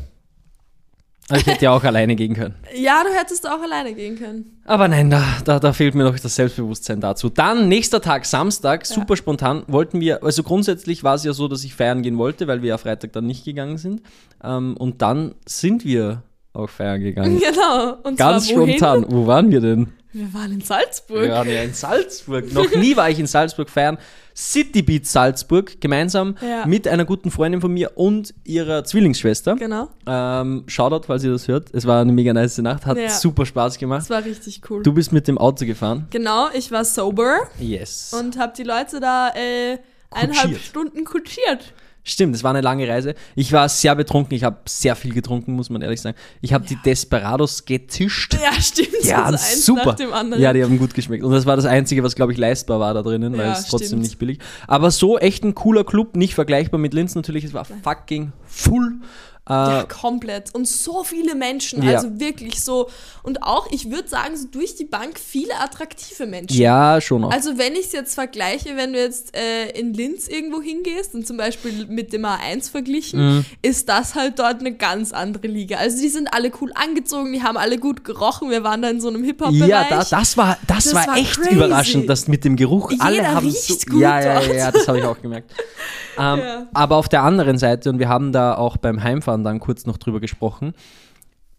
Aber 1.28 1.38
ich 1.40 1.46
hätte 1.46 1.64
ja 1.64 1.72
auch 1.72 1.82
alleine 1.82 2.14
gehen 2.14 2.34
können. 2.34 2.54
Ja, 2.74 3.02
du 3.02 3.10
hättest 3.12 3.48
auch 3.48 3.60
alleine 3.60 3.94
gehen 3.94 4.16
können. 4.16 4.60
Aber 4.64 4.86
nein, 4.86 5.10
da, 5.10 5.24
da, 5.44 5.58
da 5.58 5.72
fehlt 5.72 5.96
mir 5.96 6.04
noch 6.04 6.16
das 6.18 6.36
Selbstbewusstsein 6.36 7.00
dazu. 7.00 7.28
Dann, 7.28 7.68
nächster 7.68 8.00
Tag, 8.00 8.26
Samstag, 8.26 8.86
super 8.86 9.16
spontan, 9.16 9.64
wollten 9.66 10.00
wir, 10.00 10.22
also 10.22 10.44
grundsätzlich 10.44 11.02
war 11.02 11.16
es 11.16 11.24
ja 11.24 11.32
so, 11.32 11.48
dass 11.48 11.64
ich 11.64 11.74
feiern 11.74 12.02
gehen 12.02 12.16
wollte, 12.16 12.46
weil 12.46 12.62
wir 12.62 12.68
ja 12.68 12.78
Freitag 12.78 13.12
dann 13.12 13.26
nicht 13.26 13.44
gegangen 13.44 13.76
sind. 13.76 14.02
Ähm, 14.42 14.76
und 14.76 15.02
dann 15.02 15.34
sind 15.46 15.84
wir 15.84 16.22
auch 16.52 16.70
feiern 16.70 17.00
gegangen. 17.00 17.40
Genau. 17.40 17.96
Und 18.04 18.16
Ganz 18.16 18.48
wohin? 18.54 18.78
spontan. 18.78 19.06
Wo 19.08 19.26
waren 19.26 19.50
wir 19.50 19.60
denn? 19.60 19.92
Wir 20.12 20.32
waren 20.32 20.52
in 20.52 20.60
Salzburg. 20.60 21.22
Wir 21.22 21.30
waren 21.30 21.48
ja 21.48 21.62
in 21.62 21.74
Salzburg. 21.74 22.52
Noch 22.54 22.74
nie 22.74 22.96
war 22.96 23.10
ich 23.10 23.18
in 23.18 23.26
Salzburg 23.26 23.68
feiern. 23.68 23.98
City 24.36 24.82
Beat 24.82 25.06
Salzburg, 25.06 25.80
gemeinsam 25.80 26.36
Ja. 26.42 26.66
mit 26.66 26.86
einer 26.86 27.06
guten 27.06 27.30
Freundin 27.30 27.60
von 27.62 27.72
mir 27.72 27.92
und 27.96 28.34
ihrer 28.44 28.84
Zwillingsschwester. 28.84 29.56
Genau. 29.56 29.88
Ähm, 30.06 30.64
Shoutout, 30.66 31.06
falls 31.06 31.24
ihr 31.24 31.32
das 31.32 31.48
hört. 31.48 31.68
Es 31.72 31.86
war 31.86 32.02
eine 32.02 32.12
mega 32.12 32.34
nice 32.34 32.58
Nacht, 32.58 32.84
hat 32.84 32.98
Ja. 32.98 33.08
super 33.08 33.46
Spaß 33.46 33.78
gemacht. 33.78 34.00
Das 34.02 34.10
war 34.10 34.24
richtig 34.24 34.60
cool. 34.68 34.82
Du 34.82 34.92
bist 34.92 35.10
mit 35.12 35.26
dem 35.26 35.38
Auto 35.38 35.64
gefahren. 35.64 36.06
genau, 36.10 36.48
ich 36.52 36.70
war 36.70 36.84
sober 36.84 37.38
Yes. 37.58 38.12
und 38.18 38.38
habe 38.38 38.52
die 38.56 38.62
Leute 38.64 39.00
da 39.00 39.30
äh, 39.34 39.78
eineinhalb. 40.10 40.58
Stunden 40.60 41.04
kutschiert. 41.04 41.72
Stimmt, 42.08 42.36
es 42.36 42.44
war 42.44 42.50
eine 42.52 42.60
lange 42.60 42.86
Reise. 42.88 43.16
Ich 43.34 43.52
war 43.52 43.68
sehr 43.68 43.96
betrunken. 43.96 44.32
Ich 44.36 44.44
habe 44.44 44.58
sehr 44.66 44.94
viel 44.94 45.12
getrunken, 45.12 45.54
muss 45.54 45.70
man 45.70 45.82
ehrlich 45.82 46.00
sagen. 46.00 46.16
Ich 46.40 46.52
habe 46.52 46.64
die 46.64 46.76
Desperados 46.76 47.64
getischt. 47.64 48.34
Ja, 48.40 48.52
stimmt. 48.60 49.02
Ja, 49.02 49.28
das 49.32 49.50
eins 49.50 49.66
super. 49.66 49.86
nach 49.86 49.94
dem 49.96 50.12
anderen. 50.12 50.40
Ja, 50.40 50.52
die 50.52 50.62
haben 50.62 50.78
gut 50.78 50.94
geschmeckt. 50.94 51.24
Und 51.24 51.32
das 51.32 51.46
war 51.46 51.56
das 51.56 51.64
Einzige, 51.64 52.04
was, 52.04 52.14
glaube 52.14 52.30
ich, 52.30 52.38
leistbar 52.38 52.78
war 52.78 52.94
da 52.94 53.02
drinnen, 53.02 53.36
weil 53.36 53.46
Ja, 53.46 53.52
es 53.54 53.66
trotzdem 53.66 53.88
stimmt. 53.88 54.02
nicht 54.02 54.18
billig. 54.20 54.38
Aber 54.68 54.92
so 54.92 55.18
echt 55.18 55.42
ein 55.42 55.56
cooler 55.56 55.82
Club, 55.82 56.14
nicht 56.14 56.34
vergleichbar 56.36 56.78
mit 56.78 56.94
Linz 56.94 57.16
natürlich. 57.16 57.42
Es 57.42 57.54
war 57.54 57.64
fucking 57.64 58.30
full. 58.46 59.00
Äh, 59.48 59.52
Ja, 59.52 59.84
komplett. 59.84 60.54
Und 60.54 60.66
so 60.66 61.04
viele 61.04 61.34
Menschen, 61.34 61.82
Ja. 61.82 61.96
also 61.96 62.18
wirklich 62.18 62.62
so. 62.64 62.88
Und 63.22 63.42
auch, 63.42 63.68
ich 63.70 63.90
würde 63.90 64.08
sagen, 64.08 64.36
so 64.36 64.46
durch 64.50 64.74
die 64.74 64.84
Bank 64.84 65.18
viele 65.18 65.58
attraktive 65.60 66.26
Menschen. 66.26 66.56
ja, 66.56 67.00
schon 67.00 67.24
auch. 67.24 67.30
Also 67.30 67.56
wenn 67.58 67.74
ich 67.74 67.86
es 67.86 67.92
jetzt 67.92 68.14
vergleiche, 68.14 68.76
wenn 68.76 68.92
du 68.92 68.98
jetzt 69.00 69.36
äh, 69.36 69.70
in 69.78 69.94
Linz 69.94 70.26
irgendwo 70.28 70.60
hingehst 70.60 71.14
und 71.14 71.26
zum 71.26 71.36
Beispiel 71.36 71.86
mit 71.88 72.12
dem 72.12 72.24
A1 72.24 72.70
verglichen, 72.70 73.36
Mhm. 73.38 73.44
ist 73.62 73.88
das 73.88 74.14
halt 74.14 74.38
dort 74.38 74.60
eine 74.60 74.74
ganz 74.74 75.12
andere 75.12 75.46
Liga. 75.46 75.76
Also 75.78 76.00
die 76.00 76.08
sind 76.08 76.32
alle 76.34 76.50
cool 76.60 76.72
angezogen, 76.74 77.32
die 77.32 77.42
haben 77.42 77.56
alle 77.56 77.78
gut 77.78 78.04
gerochen. 78.04 78.50
Wir 78.50 78.64
waren 78.64 78.82
da 78.82 78.90
in 78.90 79.00
so 79.00 79.08
einem 79.08 79.22
Hip-Hop-Bereich. 79.24 79.68
ja, 79.68 79.86
da, 79.88 80.04
das 80.04 80.36
war, 80.36 80.56
das 80.66 80.84
Das 80.84 80.94
war, 80.94 81.06
war 81.08 81.16
echt 81.16 81.36
crazy. 81.40 81.54
überraschend, 81.54 82.08
dass 82.08 82.26
mit 82.28 82.44
dem 82.44 82.56
Geruch 82.56 82.92
alle 82.98 83.16
Jeder 83.16 83.34
haben 83.34 83.46
riecht 83.46 83.80
so, 83.80 83.90
gut 83.92 84.00
ja, 84.00 84.20
ja, 84.20 84.40
ja, 84.40 84.52
ja, 84.54 84.70
das 84.72 84.86
habe 84.88 84.98
ich 84.98 85.04
auch 85.04 85.20
gemerkt. 85.20 85.50
ähm, 86.18 86.38
Ja. 86.38 86.66
Aber 86.74 86.96
auf 86.96 87.08
der 87.08 87.22
anderen 87.22 87.58
Seite, 87.58 87.90
und 87.90 87.98
wir 87.98 88.08
haben 88.08 88.32
da 88.32 88.54
auch 88.56 88.76
beim 88.76 89.02
Heimfahren 89.02 89.35
dann 89.44 89.60
kurz 89.60 89.86
noch 89.86 89.96
drüber 89.98 90.20
gesprochen, 90.20 90.74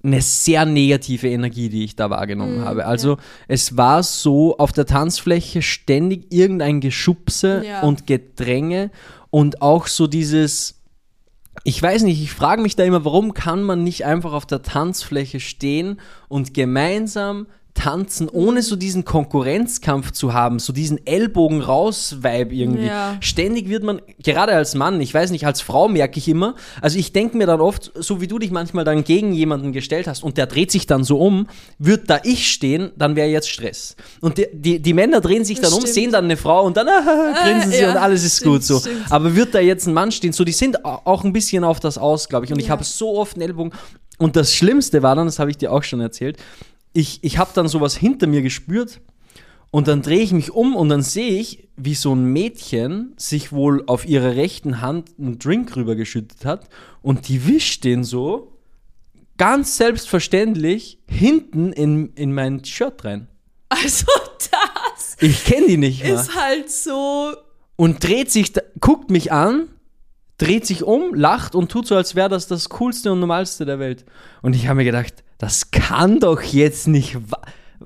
eine 0.03 0.21
sehr 0.21 0.65
negative 0.65 1.27
Energie, 1.27 1.69
die 1.69 1.83
ich 1.83 1.95
da 1.95 2.09
wahrgenommen 2.09 2.63
habe. 2.63 2.85
Also 2.85 3.17
es 3.47 3.77
war 3.77 4.03
so 4.03 4.57
auf 4.57 4.71
der 4.71 4.85
Tanzfläche 4.85 5.61
ständig 5.61 6.31
irgendein 6.31 6.81
Geschubse 6.81 7.63
Ja. 7.65 7.81
und 7.81 8.05
Gedränge 8.07 8.91
und 9.31 9.61
auch 9.61 9.87
so 9.87 10.07
dieses 10.07 10.75
ich 11.63 11.81
weiß 11.81 12.03
nicht, 12.03 12.21
ich 12.21 12.31
frage 12.31 12.61
mich 12.61 12.75
da 12.75 12.83
immer, 12.83 13.03
warum 13.03 13.33
kann 13.33 13.63
man 13.63 13.83
nicht 13.83 14.05
einfach 14.05 14.31
auf 14.33 14.45
der 14.45 14.61
Tanzfläche 14.61 15.39
stehen 15.39 15.99
und 16.27 16.53
gemeinsam 16.53 17.47
tanzen, 17.77 18.27
ohne 18.29 18.61
so 18.61 18.75
diesen 18.75 19.05
Konkurrenzkampf 19.05 20.11
zu 20.11 20.33
haben, 20.33 20.59
so 20.59 20.73
diesen 20.73 21.05
Ellbogen 21.05 21.61
raus 21.61 22.17
Vibe 22.21 22.53
irgendwie. 22.55 22.87
Ja. 22.87 23.17
Ständig 23.21 23.69
wird 23.69 23.83
man 23.83 24.01
gerade 24.23 24.53
als 24.53 24.75
Mann, 24.75 24.99
ich 24.99 25.13
weiß 25.13 25.31
nicht, 25.31 25.45
als 25.45 25.61
Frau 25.61 25.87
merke 25.87 26.17
ich 26.17 26.27
immer, 26.27 26.55
also 26.81 26.97
ich 26.97 27.13
denke 27.13 27.37
mir 27.37 27.45
dann 27.45 27.61
oft, 27.61 27.91
so 27.95 28.19
wie 28.19 28.27
du 28.27 28.39
dich 28.39 28.51
manchmal 28.51 28.83
dann 28.83 29.03
gegen 29.03 29.31
jemanden 29.31 29.71
gestellt 29.71 30.07
hast 30.07 30.23
und 30.23 30.37
der 30.37 30.47
dreht 30.47 30.71
sich 30.71 30.87
dann 30.87 31.03
so 31.03 31.19
um, 31.19 31.47
wird 31.77 32.09
da 32.09 32.19
ich 32.23 32.51
stehen, 32.51 32.91
dann 32.97 33.15
wäre 33.15 33.29
jetzt 33.29 33.49
Stress. 33.49 33.95
Und 34.21 34.37
die, 34.37 34.47
die, 34.51 34.79
die 34.81 34.93
Männer 34.93 35.21
drehen 35.21 35.45
sich 35.45 35.59
dann 35.61 35.71
um, 35.71 35.79
Stimmt. 35.81 35.93
sehen 35.93 36.11
dann 36.11 36.25
eine 36.25 36.37
Frau 36.37 36.63
und 36.65 36.75
dann 36.77 36.87
ah, 36.89 37.33
grinsen 37.43 37.71
sie 37.71 37.81
ja, 37.81 37.91
und 37.91 37.97
alles 37.97 38.23
ist 38.23 38.37
stimmt, 38.37 38.53
gut 38.53 38.63
so. 38.63 38.79
stimmt. 38.79 39.11
Aber 39.11 39.35
wird 39.35 39.53
da 39.53 39.59
jetzt 39.59 39.87
ein 39.87 39.93
Mann 39.93 40.11
stehen? 40.11 40.33
So, 40.33 40.43
die 40.43 40.51
sind 40.51 40.83
au- 40.83 41.01
auch 41.05 41.23
ein 41.23 41.31
bisschen 41.33 41.63
auf 41.63 41.79
das 41.79 41.97
aus, 41.97 42.27
glaube 42.27 42.45
ich. 42.45 42.51
Und 42.51 42.59
ich 42.59 42.65
Ja. 42.65 42.71
habe 42.71 42.83
so 42.83 43.17
oft 43.17 43.35
einen 43.35 43.43
Ellbogen. 43.43 43.71
Und 44.17 44.35
das 44.35 44.53
Schlimmste 44.55 45.03
war 45.03 45.15
dann, 45.15 45.27
das 45.27 45.37
habe 45.37 45.51
ich 45.51 45.57
dir 45.57 45.71
auch 45.71 45.83
schon 45.83 46.01
erzählt, 46.01 46.37
ich, 46.97 47.23
ich 47.23 47.37
habe 47.37 47.51
dann 47.53 47.67
sowas 47.67 47.95
hinter 47.95 48.25
mir 48.27 48.41
gespürt 48.41 49.01
Und 49.69 49.87
dann 49.87 50.01
drehe 50.01 50.21
ich 50.21 50.31
mich 50.31 50.51
um 50.51 50.75
und 50.75 50.89
dann 50.89 51.01
sehe 51.01 51.39
ich, 51.39 51.67
wie 51.75 51.93
so 51.93 52.13
ein 52.15 52.25
Mädchen 52.25 53.13
sich 53.17 53.51
wohl 53.51 53.83
auf 53.85 54.07
ihrer 54.07 54.35
rechten 54.35 54.81
Hand 54.81 55.11
einen 55.19 55.37
Drink 55.39 55.75
rübergeschüttet 55.75 56.45
hat 56.45 56.69
und 57.01 57.27
die 57.27 57.45
wischt 57.47 57.83
den 57.83 58.03
so 58.03 58.53
ganz 59.37 59.77
selbstverständlich 59.77 60.99
hinten 61.07 61.71
in, 61.73 62.13
in 62.15 62.33
mein 62.33 62.63
Shirt 62.65 63.05
rein. 63.05 63.27
Also 63.69 64.05
das 64.51 65.17
Ich 65.19 65.43
kenne 65.43 65.67
die 65.67 65.77
nicht 65.77 66.01
mehr. 66.01 66.15
ist 66.15 66.35
halt 66.35 66.71
so. 66.71 67.35
Und 67.75 68.03
dreht 68.03 68.31
sich, 68.31 68.53
guckt 68.79 69.11
mich 69.11 69.31
an, 69.31 69.67
dreht 70.37 70.65
sich 70.65 70.83
um, 70.83 71.13
lacht 71.13 71.53
und 71.53 71.69
tut 71.69 71.85
so, 71.85 71.95
als 71.95 72.15
wäre 72.15 72.29
das 72.29 72.47
das 72.47 72.69
Coolste 72.69 73.11
und 73.11 73.19
Normalste 73.19 73.65
der 73.65 73.77
Welt. 73.77 74.05
Und 74.41 74.55
ich 74.55 74.67
habe 74.67 74.77
mir 74.77 74.85
gedacht, 74.85 75.23
das 75.37 75.71
kann 75.71 76.19
doch 76.19 76.41
jetzt 76.41 76.87
nicht 76.87 77.17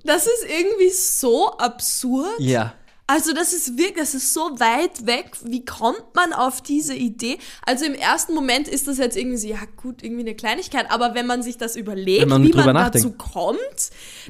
Das 0.03 0.25
ist 0.25 0.45
irgendwie 0.47 0.89
so 0.89 1.51
absurd. 1.57 2.39
Ja. 2.39 2.73
Also 3.07 3.33
das 3.33 3.51
ist 3.51 3.77
wirklich, 3.77 3.97
das 3.97 4.13
ist 4.13 4.33
so 4.33 4.39
weit 4.57 5.05
weg. 5.05 5.31
Wie 5.43 5.65
kommt 5.65 6.15
man 6.15 6.31
auf 6.31 6.61
diese 6.61 6.95
Idee? 6.95 7.39
Also 7.65 7.83
im 7.83 7.93
ersten 7.93 8.33
Moment 8.33 8.69
ist 8.69 8.87
das 8.87 8.99
jetzt 8.99 9.17
irgendwie 9.17 9.35
so, 9.35 9.49
ja 9.49 9.57
gut, 9.75 10.01
irgendwie 10.01 10.21
eine 10.21 10.33
Kleinigkeit. 10.33 10.89
Aber 10.89 11.13
wenn 11.13 11.27
man 11.27 11.43
sich 11.43 11.57
das 11.57 11.75
überlegt, 11.75 12.29
man 12.29 12.41
wie 12.41 12.53
man 12.53 12.73
nachdenkt. 12.73 13.05
dazu 13.05 13.11
kommt, 13.11 13.59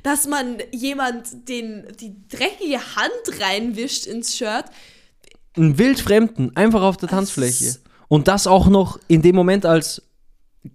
dass 0.01 0.25
man 0.25 0.57
jemand 0.71 1.47
den, 1.47 1.85
die 1.99 2.15
dreckige 2.27 2.79
Hand 2.95 3.39
reinwischt 3.39 4.07
ins 4.07 4.35
Shirt, 4.35 4.65
Einen 5.55 5.77
Wildfremden, 5.77 6.55
einfach 6.55 6.81
auf 6.81 6.97
der 6.97 7.09
Tanzfläche. 7.09 7.75
Und 8.07 8.27
das 8.27 8.47
auch 8.47 8.67
noch 8.67 8.99
in 9.07 9.21
dem 9.21 9.35
Moment 9.35 9.67
als 9.67 10.01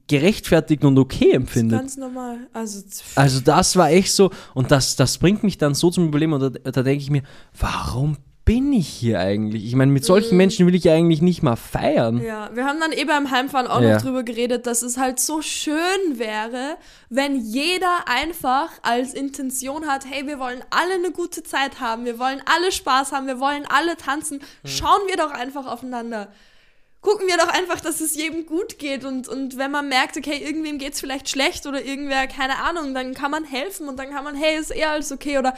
gerechtfertigt 0.09 0.85
und 0.85 0.99
okay 0.99 1.31
empfindet. 1.33 1.79
ganz 1.79 1.97
normal. 1.97 2.39
Also 2.53 2.83
Also 3.15 3.41
das 3.41 3.77
war 3.77 3.91
echt 3.91 4.13
so, 4.13 4.31
und 4.55 4.71
das, 4.71 4.97
das 4.97 5.19
bringt 5.19 5.43
mich 5.45 5.59
dann 5.59 5.75
so 5.75 5.91
zum 5.91 6.11
Problem, 6.11 6.33
und 6.33 6.41
da, 6.41 6.49
da 6.71 6.83
denke 6.83 7.03
ich 7.03 7.11
mir, 7.11 7.23
warum 7.59 8.17
bin 8.45 8.73
ich 8.73 8.87
hier 8.87 9.19
eigentlich? 9.19 9.65
Ich 9.65 9.75
meine, 9.75 9.91
mit 9.91 10.05
solchen 10.05 10.37
Menschen 10.37 10.69
will 10.69 10.75
ich 10.77 10.85
ja 10.85 10.95
eigentlich 10.95 11.21
nicht 11.21 11.43
mal 11.43 11.57
feiern. 11.57 12.23
Ja, 12.23 12.49
wir 12.55 12.65
haben 12.65 12.79
dann 12.79 12.93
eh 12.93 13.05
beim 13.05 13.33
Heimfahren 13.33 13.67
auch 13.67 13.81
Ja. 13.81 13.95
noch 13.95 14.03
drüber 14.03 14.23
geredet, 14.23 14.69
dass 14.69 14.83
es 14.83 14.97
halt 14.99 15.19
so 15.19 15.43
schön 15.43 15.75
wäre, 16.15 16.77
wenn 17.11 17.41
jeder 17.41 18.07
einfach 18.07 18.71
als 18.83 19.15
Intention 19.15 19.87
hat, 19.89 20.05
hey, 20.09 20.29
wir 20.29 20.39
wollen 20.39 20.61
alle 20.71 20.95
eine 20.95 21.11
gute 21.11 21.43
Zeit 21.43 21.81
haben, 21.81 22.05
wir 22.05 22.21
wollen 22.21 22.41
alle 22.45 22.71
Spaß 22.71 23.11
haben, 23.11 23.27
wir 23.27 23.41
wollen 23.41 23.65
alle 23.69 23.97
tanzen. 23.97 24.41
Schauen 24.65 25.01
wir 25.09 25.17
doch 25.17 25.33
einfach 25.33 25.67
aufeinander. 25.67 26.29
Gucken 27.07 27.29
wir 27.29 27.37
doch 27.37 27.47
einfach, 27.47 27.81
dass 27.81 28.01
es 28.01 28.17
jedem 28.17 28.47
gut 28.47 28.81
geht 28.81 29.05
und, 29.05 29.29
und 29.29 29.57
wenn 29.59 29.71
man 29.71 29.89
merkt, 29.89 30.17
okay, 30.17 30.43
irgendwem 30.45 30.79
geht 30.79 30.95
es 30.95 30.99
vielleicht 31.01 31.29
schlecht 31.29 31.65
oder 31.65 31.85
irgendwer, 31.85 32.27
keine 32.27 32.59
Ahnung, 32.59 32.95
dann 32.95 33.15
kann 33.15 33.31
man 33.31 33.45
helfen 33.45 33.89
und 33.89 33.97
dann 33.97 34.11
kann 34.11 34.25
man, 34.25 34.35
hey, 34.35 34.59
ist 34.59 34.73
eher 34.73 34.91
alles 34.91 35.13
okay 35.13 35.39
oder 35.39 35.55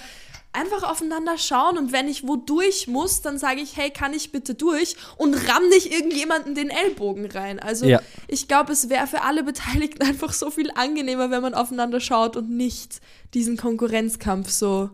einfach 0.52 0.83
aufeinander 0.83 1.38
schauen 1.38 1.78
und 1.78 1.90
wenn 1.90 2.07
ich 2.07 2.28
wo 2.28 2.37
durch 2.37 2.87
muss, 2.87 3.23
dann 3.23 3.38
sage 3.38 3.62
ich, 3.62 3.78
hey, 3.78 3.88
kann 3.88 4.12
ich 4.12 4.31
bitte 4.31 4.55
durch 4.55 4.97
und 5.17 5.33
ramm 5.49 5.71
nicht 5.71 5.90
irgendjemanden 5.90 6.55
den 6.55 6.69
Ellbogen 6.69 7.25
rein. 7.31 7.59
Also 7.61 7.87
Ja. 7.87 8.02
ich 8.26 8.47
glaube, 8.47 8.75
es 8.75 8.90
wäre 8.90 9.07
für 9.07 9.23
alle 9.23 9.43
Beteiligten 9.43 10.02
einfach 10.07 10.35
so 10.35 10.50
viel 10.50 10.71
angenehmer, 10.75 11.31
wenn 11.31 11.40
man 11.40 11.55
aufeinander 11.55 12.00
schaut 12.00 12.37
und 12.37 12.50
nicht 12.50 13.00
diesen 13.33 13.57
Konkurrenzkampf 13.57 14.50
so 14.50 14.90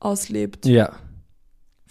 auslebt. 0.00 0.64
Ja. 0.64 0.96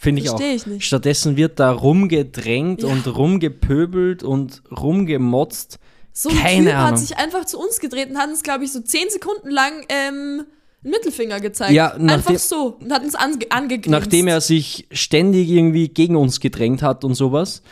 Finde 0.04 0.22
ich 0.22 0.30
auch. 0.30 0.38
Verstehe 0.38 0.56
ich 0.56 0.66
nicht. 0.68 0.86
Stattdessen 0.86 1.38
wird 1.38 1.60
da 1.60 1.72
rumgedrängt 1.72 2.84
Ja. 2.84 2.90
und 2.90 3.08
rumgepöbelt 3.08 4.22
und 4.24 4.62
rumgemotzt. 4.70 5.80
So 6.12 6.30
ein 6.30 6.36
Keine 6.38 6.66
Typ 6.66 6.76
Ahnung. 6.76 6.88
hat 6.92 7.00
sich 7.00 7.18
einfach 7.18 7.46
zu 7.46 7.58
uns 7.60 7.80
gedreht 7.80 8.10
und 8.10 8.18
hat 8.18 8.30
uns, 8.30 8.44
glaube 8.44 8.66
ich, 8.66 8.72
so 8.72 8.82
zehn 8.82 9.10
Sekunden 9.10 9.50
lang 9.50 9.72
ähm, 9.90 10.44
einen 10.84 10.92
Mittelfinger 10.92 11.40
gezeigt. 11.40 11.72
Ja, 11.72 11.94
einfach 11.94 12.38
so 12.38 12.78
und 12.80 12.92
hat 12.92 13.04
uns 13.04 13.16
ange 13.16 13.38
angegrinst. 13.50 13.90
Nachdem 13.90 14.28
er 14.28 14.42
sich 14.42 14.88
ständig 14.92 15.50
irgendwie 15.50 15.88
gegen 15.88 16.16
uns 16.16 16.40
gedrängt 16.40 16.82
hat 16.84 17.04
und 17.04 17.16
sowas. 17.16 17.64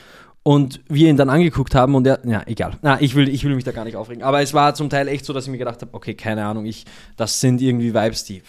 Und 0.44 0.82
wir 0.88 1.08
ihn 1.08 1.18
dann 1.18 1.30
angeguckt 1.30 1.76
haben 1.76 1.94
und 1.94 2.08
er, 2.08 2.20
ja, 2.26 2.42
egal. 2.48 2.72
Na, 2.82 3.00
ich 3.00 3.14
will, 3.14 3.30
ich 3.30 3.44
will 3.44 3.54
mich 3.54 3.64
da 3.64 3.72
gar 3.72 3.86
nicht 3.86 3.96
aufregen. 3.96 4.24
Aber 4.24 4.42
es 4.42 4.56
war 4.56 4.74
zum 4.74 4.90
Teil 4.90 5.08
echt 5.08 5.24
so, 5.24 5.34
dass 5.34 5.46
ich 5.46 5.52
mir 5.52 5.60
gedacht 5.60 5.80
habe, 5.82 5.94
okay, 5.94 6.16
keine 6.16 6.44
Ahnung, 6.46 6.66
ich, 6.66 6.86
das 7.16 7.40
sind 7.40 7.62
irgendwie 7.62 7.94
Vibes, 7.94 8.24
die, 8.24 8.42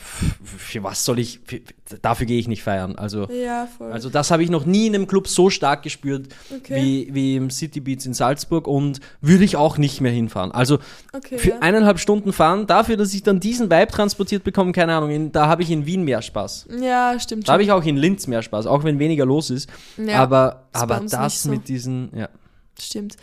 für 0.43 0.83
was 0.85 1.05
soll 1.05 1.19
ich, 1.19 1.41
für, 1.45 1.61
dafür 2.01 2.25
gehe 2.25 2.39
ich 2.39 2.49
nicht 2.49 2.63
feiern. 2.63 2.97
Also, 2.97 3.29
Ja, 3.31 3.69
also 3.91 4.09
das 4.09 4.31
habe 4.31 4.43
ich 4.43 4.49
noch 4.49 4.65
nie 4.65 4.87
in 4.87 4.95
einem 4.95 5.07
Club 5.07 5.29
so 5.29 5.51
stark 5.51 5.83
gespürt 5.83 6.29
Okay. 6.57 6.83
wie, 6.83 7.09
wie 7.15 7.37
im 7.37 7.51
City 7.51 7.81
Beats 7.81 8.07
in 8.07 8.15
Salzburg 8.15 8.67
und 8.67 9.01
würde 9.21 9.45
ich 9.45 9.57
auch 9.57 9.77
nicht 9.77 10.01
mehr 10.01 10.13
hinfahren. 10.13 10.51
Also 10.51 10.79
Okay, 11.13 11.37
für 11.37 11.51
ja. 11.51 11.59
eineinhalb 11.61 11.99
Stunden 11.99 12.33
fahren, 12.33 12.67
dafür, 12.67 12.97
dass 12.97 13.13
ich 13.13 13.23
dann 13.23 13.39
diesen 13.39 13.71
Vibe 13.71 13.89
transportiert 13.93 14.45
bekomme, 14.45 14.73
keine 14.73 14.95
Ahnung, 14.95 15.11
in, 15.11 15.31
da 15.31 15.47
habe 15.47 15.63
ich 15.63 15.71
in 15.71 15.85
Wien 15.85 16.05
mehr 16.05 16.23
Spaß. 16.23 16.69
ja, 16.81 17.21
stimmt 17.21 17.47
Da 17.49 17.53
habe 17.53 17.63
ich 17.63 17.71
auch 17.71 17.85
in 17.85 17.99
Linz 17.99 18.27
mehr 18.29 18.41
Spaß, 18.41 18.65
auch 18.65 18.83
wenn 18.83 18.99
weniger 18.99 19.27
los 19.27 19.51
ist. 19.51 19.69
Ja, 19.99 20.23
aber 20.23 20.63
aber 20.75 21.03
das 21.07 21.43
so. 21.43 21.51
mit 21.51 21.69
diesen, 21.83 22.19
ja. 22.19 22.29
Stimmt. 22.81 23.17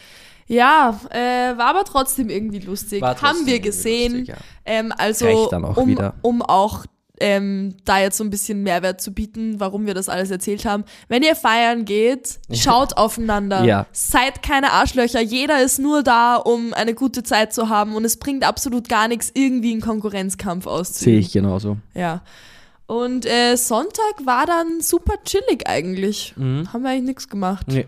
Ja, 0.48 1.00
äh, 1.12 1.58
war 1.58 1.68
aber 1.68 1.84
trotzdem 1.84 2.30
irgendwie 2.30 2.60
lustig. 2.60 3.02
Trotzdem 3.02 3.28
Haben 3.28 3.46
wir 3.46 3.60
gesehen. 3.60 4.20
lustig, 4.20 4.30
ja. 4.30 4.36
ähm, 4.66 4.94
also, 4.98 5.50
um, 5.76 5.88
wieder. 5.88 6.16
um 6.22 6.42
auch 6.42 6.86
ähm, 7.20 7.76
da 7.86 8.00
jetzt 8.00 8.18
so 8.18 8.24
ein 8.24 8.30
bisschen 8.30 8.64
Mehrwert 8.64 9.02
zu 9.02 9.14
bieten, 9.14 9.60
warum 9.60 9.86
wir 9.86 9.94
das 9.94 10.10
alles 10.10 10.32
erzählt 10.32 10.66
haben. 10.66 10.86
Wenn 11.08 11.22
ihr 11.24 11.36
feiern 11.36 11.86
geht, 11.86 12.40
schaut 12.52 12.98
aufeinander. 12.98 13.64
Ja. 13.64 13.86
Seid 13.92 14.42
keine 14.42 14.72
Arschlöcher. 14.72 15.22
Jeder 15.22 15.62
ist 15.62 15.80
nur 15.80 16.02
da, 16.02 16.36
um 16.36 16.74
eine 16.74 16.94
gute 16.94 17.24
Zeit 17.24 17.54
zu 17.54 17.70
haben 17.70 17.96
und 17.96 18.06
es 18.06 18.18
bringt 18.18 18.44
absolut 18.44 18.90
gar 18.90 19.08
nichts, 19.08 19.32
irgendwie 19.34 19.72
einen 19.72 19.82
Konkurrenzkampf 19.82 20.66
auszuüben. 20.66 21.14
Sehe 21.14 21.20
ich 21.20 21.32
genauso. 21.32 21.78
Ja. 21.94 22.22
Und 22.88 23.28
äh, 23.28 23.56
Sonntag 23.56 24.26
war 24.26 24.48
dann 24.48 24.82
super 24.82 25.14
chillig 25.24 25.68
eigentlich. 25.68 26.34
Mhm. 26.38 26.74
Haben 26.74 26.84
wir 26.84 26.90
eigentlich 26.90 27.04
nichts 27.04 27.30
gemacht. 27.30 27.68
Nee, 27.68 27.86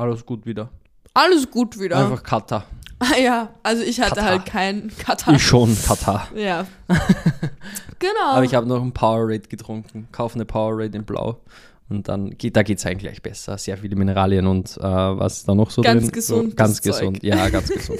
alles 0.00 0.24
gut 0.26 0.46
wieder. 0.46 0.70
Alles 1.14 1.50
gut 1.50 1.78
wieder. 1.78 1.96
Einfach 1.98 2.22
Katar. 2.22 2.64
Ah 2.98 3.16
ja, 3.18 3.48
also 3.62 3.82
ich 3.82 4.00
hatte 4.00 4.16
Katar. 4.16 4.28
halt 4.30 4.46
keinen 4.46 4.88
Katar. 4.96 5.34
Ich 5.34 5.42
schon, 5.46 5.76
Katar. 5.82 6.28
Ja. 6.36 6.66
genau. 7.98 8.30
Aber 8.32 8.44
ich 8.44 8.54
habe 8.54 8.66
noch 8.66 8.82
ein 8.82 8.92
Powerade 8.92 9.48
getrunken. 9.48 10.08
Kauf 10.12 10.34
eine 10.34 10.44
Powerade 10.44 10.96
in 10.96 11.04
Blau. 11.04 11.40
Und 11.88 12.08
dann 12.08 12.30
geht, 12.38 12.54
da 12.56 12.62
geht 12.62 12.78
es 12.78 12.86
eigentlich 12.86 13.02
gleich 13.02 13.22
besser. 13.22 13.58
Sehr 13.58 13.76
viele 13.78 13.96
Mineralien 13.96 14.46
und 14.46 14.76
äh, 14.76 14.82
was 14.82 15.38
ist 15.38 15.48
da 15.48 15.54
noch 15.54 15.70
so 15.70 15.82
Ganz 15.82 16.02
drin? 16.04 16.12
gesundes 16.12 16.50
so, 16.50 16.56
ganz 16.56 16.80
Zeug. 16.80 16.92
gesund, 16.92 17.22
ja, 17.24 17.48
ganz 17.48 17.68
gesund. 17.68 17.98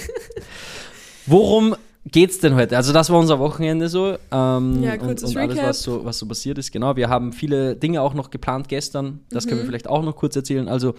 Worum 1.26 1.74
geht's 2.06 2.38
denn 2.38 2.54
heute? 2.54 2.76
Also 2.76 2.92
das 2.92 3.10
war 3.10 3.18
unser 3.18 3.38
Wochenende 3.38 3.88
so. 3.88 4.16
Ähm, 4.32 4.82
Ja, 4.82 4.92
und, 4.94 4.98
kurzes 5.00 5.30
und 5.30 5.36
alles, 5.36 5.56
Recap. 5.56 5.68
was 5.68 5.82
so, 5.82 6.04
was 6.04 6.18
so 6.18 6.26
passiert 6.26 6.58
ist. 6.58 6.72
Genau, 6.72 6.96
wir 6.96 7.08
haben 7.08 7.32
viele 7.32 7.76
Dinge 7.76 8.00
auch 8.02 8.14
noch 8.14 8.30
geplant 8.30 8.68
gestern. 8.68 9.20
Das 9.30 9.44
Mhm. 9.44 9.48
können 9.50 9.60
wir 9.62 9.66
vielleicht 9.66 9.88
auch 9.88 10.02
noch 10.02 10.16
kurz 10.16 10.34
erzählen. 10.36 10.68
Also 10.68 10.94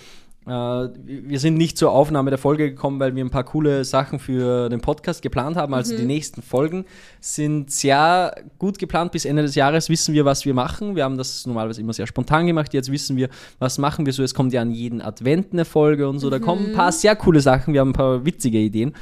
äh, 0.47 0.49
wir 0.49 1.39
sind 1.39 1.55
nicht 1.55 1.77
zur 1.77 1.91
Aufnahme 1.91 2.31
der 2.31 2.39
Folge 2.39 2.71
gekommen, 2.71 2.99
weil 2.99 3.15
wir 3.15 3.23
ein 3.23 3.29
paar 3.29 3.43
coole 3.43 3.85
Sachen 3.85 4.17
für 4.17 4.69
den 4.69 4.81
Podcast 4.81 5.21
geplant 5.21 5.55
haben. 5.55 5.69
Mhm. 5.69 5.75
Also 5.75 5.95
die 5.95 6.05
nächsten 6.05 6.41
Folgen 6.41 6.85
sind 7.19 7.69
sehr 7.71 8.33
gut 8.57 8.79
geplant. 8.79 9.11
Bis 9.11 9.25
Ende 9.25 9.43
des 9.43 9.53
Jahres 9.53 9.87
wissen 9.89 10.13
wir, 10.15 10.25
was 10.25 10.43
wir 10.45 10.55
machen. 10.55 10.95
Wir 10.95 11.03
haben 11.03 11.17
das 11.17 11.45
normalerweise 11.45 11.81
immer 11.81 11.93
sehr 11.93 12.07
spontan 12.07 12.47
gemacht. 12.47 12.73
Jetzt 12.73 12.91
wissen 12.91 13.17
wir, 13.17 13.29
was 13.59 13.77
machen 13.77 14.05
wir 14.07 14.13
so. 14.13 14.23
Es 14.23 14.33
kommt 14.33 14.51
ja 14.53 14.61
an 14.61 14.71
jeden 14.71 15.01
Advent 15.01 15.53
eine 15.53 15.63
Folge 15.65 16.09
und 16.09 16.17
so. 16.19 16.29
Da 16.31 16.39
kommen 16.39 16.67
ein 16.67 16.73
paar 16.73 16.91
sehr 16.91 17.15
coole 17.15 17.39
Sachen. 17.41 17.73
Wir 17.73 17.81
haben 17.81 17.89
ein 17.89 17.93
paar 17.93 18.25
witzige 18.25 18.57
Ideen. 18.57 18.93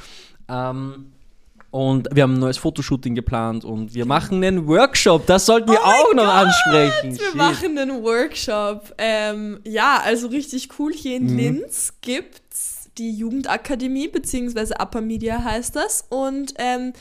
Ähm, 0.50 1.06
und 1.72 2.08
wir 2.12 2.24
haben 2.24 2.34
ein 2.36 2.40
neues 2.40 2.58
Fotoshooting 2.58 3.14
geplant 3.16 3.64
und 3.66 3.94
wir 3.94 4.06
machen 4.06 4.44
einen 4.44 4.68
Workshop. 4.68 5.26
Das 5.28 5.46
sollten 5.46 5.70
wir 5.72 5.80
Oh 5.84 5.88
auch 5.88 6.14
noch 6.14 6.24
Gott, 6.26 6.34
ansprechen. 6.34 7.18
wir 7.20 7.26
Shit. 7.26 7.36
machen 7.36 7.78
einen 7.78 8.04
Workshop. 8.04 8.94
Ähm, 8.98 9.60
ja, 9.66 10.02
also 10.04 10.28
richtig 10.28 10.70
cool. 10.80 10.94
Hier 10.94 11.20
Mhm. 11.20 11.28
in 11.30 11.38
Linz 11.38 11.94
gibt's 12.02 12.90
die 12.98 13.12
Jugendakademie, 13.12 14.08
beziehungsweise 14.08 14.74
Upper 14.80 15.02
Media 15.02 15.44
heißt 15.44 15.76
das. 15.76 16.06
Und 16.10 16.54
ähm, 16.58 16.94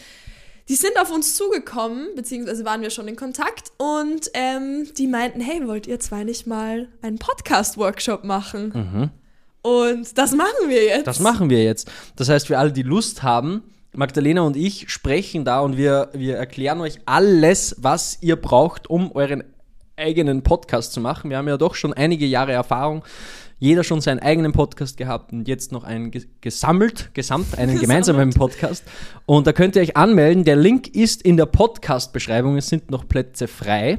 die 0.68 0.74
sind 0.74 1.00
auf 1.00 1.10
uns 1.10 1.34
zugekommen, 1.34 2.08
beziehungsweise 2.14 2.64
waren 2.66 2.82
wir 2.82 2.90
schon 2.90 3.08
in 3.08 3.16
Kontakt 3.16 3.72
und 3.78 4.30
ähm, 4.34 4.86
die 4.98 5.06
meinten, 5.06 5.40
hey, 5.40 5.66
wollt 5.66 5.86
ihr 5.86 5.98
zwei 5.98 6.24
nicht 6.24 6.46
mal 6.46 6.88
einen 7.00 7.18
Podcast-Workshop 7.18 8.22
machen? 8.24 9.10
Und 9.62 10.18
das 10.18 10.32
machen 10.32 10.68
wir 10.68 10.84
jetzt. 10.84 11.00
Mhm. 11.00 11.04
Das 11.04 11.20
machen 11.20 11.50
wir 11.50 11.62
jetzt. 11.64 11.90
Das 12.16 12.28
heißt, 12.28 12.46
für 12.46 12.58
alle, 12.58 12.70
die 12.72 12.82
Lust 12.82 13.22
haben, 13.22 13.62
Magdalena 13.94 14.42
und 14.42 14.56
ich 14.56 14.90
sprechen 14.90 15.44
da 15.44 15.60
und 15.60 15.76
wir, 15.76 16.10
wir 16.12 16.36
erklären 16.36 16.80
euch 16.80 16.98
alles, 17.06 17.76
was 17.78 18.18
ihr 18.20 18.36
braucht, 18.36 18.88
um 18.90 19.12
euren 19.12 19.42
eigenen 19.96 20.42
Podcast 20.42 20.92
zu 20.92 21.00
machen. 21.00 21.30
Wir 21.30 21.38
haben 21.38 21.48
ja 21.48 21.56
doch 21.56 21.74
schon 21.74 21.92
einige 21.92 22.26
Jahre 22.26 22.52
Erfahrung. 22.52 23.04
Jeder 23.60 23.82
schon 23.82 24.00
seinen 24.00 24.20
eigenen 24.20 24.52
Podcast 24.52 24.96
gehabt 24.96 25.32
und 25.32 25.48
jetzt 25.48 25.72
noch 25.72 25.82
einen 25.82 26.12
ge- 26.12 26.26
gesammelt, 26.40 27.10
gesamt, 27.14 27.58
einen 27.58 27.78
gemeinsamen 27.80 28.30
Podcast. 28.30 28.84
Und 29.26 29.48
da 29.48 29.52
könnt 29.52 29.74
ihr 29.74 29.82
euch 29.82 29.96
anmelden. 29.96 30.44
Der 30.44 30.54
Link 30.54 30.86
ist 30.94 31.22
in 31.22 31.36
der 31.36 31.46
Podcast-Beschreibung. 31.46 32.56
Es 32.56 32.68
sind 32.68 32.92
noch 32.92 33.08
Plätze 33.08 33.48
frei. 33.48 33.98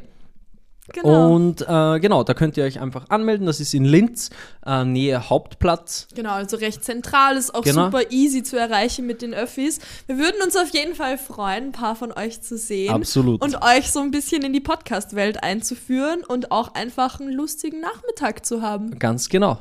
Genau. 0.93 1.33
Und 1.33 1.61
äh, 1.61 1.99
genau, 1.99 2.23
da 2.23 2.33
könnt 2.33 2.57
ihr 2.57 2.63
euch 2.63 2.79
einfach 2.79 3.09
anmelden. 3.09 3.45
Das 3.47 3.59
ist 3.59 3.73
in 3.73 3.85
Linz, 3.85 4.29
äh, 4.65 4.83
Nähe 4.85 5.29
Hauptplatz. 5.29 6.07
Genau, 6.15 6.31
also 6.31 6.57
recht 6.57 6.83
zentral, 6.83 7.37
ist 7.37 7.53
auch 7.53 7.61
Genau. 7.63 7.85
super 7.85 8.11
easy 8.11 8.43
zu 8.43 8.57
erreichen 8.59 9.05
mit 9.07 9.21
den 9.21 9.33
Öffis. 9.33 9.79
Wir 10.07 10.17
würden 10.17 10.41
uns 10.43 10.55
auf 10.55 10.69
jeden 10.69 10.95
Fall 10.95 11.17
freuen, 11.17 11.65
ein 11.65 11.71
paar 11.71 11.95
von 11.95 12.11
euch 12.11 12.41
zu 12.41 12.57
sehen. 12.57 12.93
Absolut. 12.93 13.41
Und 13.43 13.61
euch 13.63 13.91
so 13.91 13.99
ein 13.99 14.11
bisschen 14.11 14.43
in 14.43 14.53
die 14.53 14.59
Podcast-Welt 14.61 15.43
einzuführen 15.43 16.21
und 16.27 16.51
auch 16.51 16.73
einfach 16.73 17.19
einen 17.19 17.31
lustigen 17.33 17.79
Nachmittag 17.81 18.45
zu 18.45 18.61
haben. 18.61 18.97
Ganz 18.99 19.29
genau. 19.29 19.59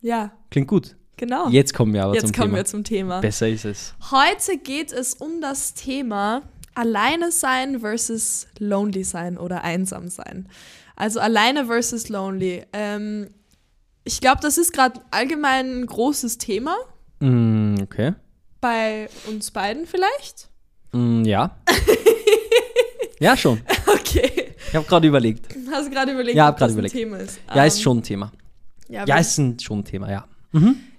Ja, 0.00 0.30
Klingt 0.50 0.68
gut. 0.68 0.96
genau. 1.16 1.48
Jetzt 1.48 1.74
kommen 1.74 1.92
wir 1.92 2.04
aber 2.04 2.14
Jetzt 2.14 2.26
zum 2.28 2.32
kommen 2.32 2.46
Thema. 2.50 2.56
wir 2.58 2.64
zum 2.64 2.84
Thema. 2.84 3.20
Besser 3.20 3.48
ist 3.48 3.64
es. 3.64 3.94
Heute 4.10 4.58
geht 4.58 4.92
es 4.92 5.14
um 5.14 5.40
das 5.40 5.74
Thema 5.74 6.42
Alleine 6.78 7.32
sein 7.32 7.80
versus 7.80 8.46
Lonely 8.58 9.02
sein 9.04 9.36
oder 9.36 9.64
einsam 9.64 10.08
sein. 10.08 10.48
Also 10.94 11.18
alleine 11.20 11.66
versus 11.66 12.08
lonely. 12.08 12.64
Ähm, 12.72 13.30
ich 14.04 14.20
glaube, 14.20 14.38
das 14.42 14.58
ist 14.58 14.72
gerade 14.72 15.00
allgemein 15.10 15.80
ein 15.80 15.86
großes 15.86 16.38
Thema 16.38 16.76
Mm, 17.20 17.74
okay. 17.82 18.14
bei 18.60 19.08
uns 19.28 19.50
beiden 19.50 19.86
vielleicht. 19.86 20.48
Mm, 20.92 21.24
ja. 21.24 21.56
ja, 23.20 23.36
schon. 23.36 23.60
Okay. 23.86 24.54
Ich 24.68 24.74
habe 24.76 24.86
gerade 24.86 25.08
überlegt. 25.08 25.46
Hast 25.72 25.86
du 25.88 25.90
gerade 25.90 26.12
überlegt, 26.12 26.36
Ja, 26.36 26.48
ob 26.50 26.58
das 26.58 26.72
überlegt. 26.72 26.94
ein 26.94 26.98
Thema 26.98 27.16
ist? 27.18 27.40
Ja, 27.48 27.62
Ähm, 27.62 27.66
ist 27.68 27.82
schon 27.82 27.98
ein 27.98 28.02
Thema. 28.02 28.32
Ja, 28.88 29.04
Ja, 29.04 29.18
ist 29.18 29.38
ein, 29.38 29.58
schon 29.58 29.80
ein 29.80 29.84
Thema, 29.84 30.10
ja. 30.10 30.26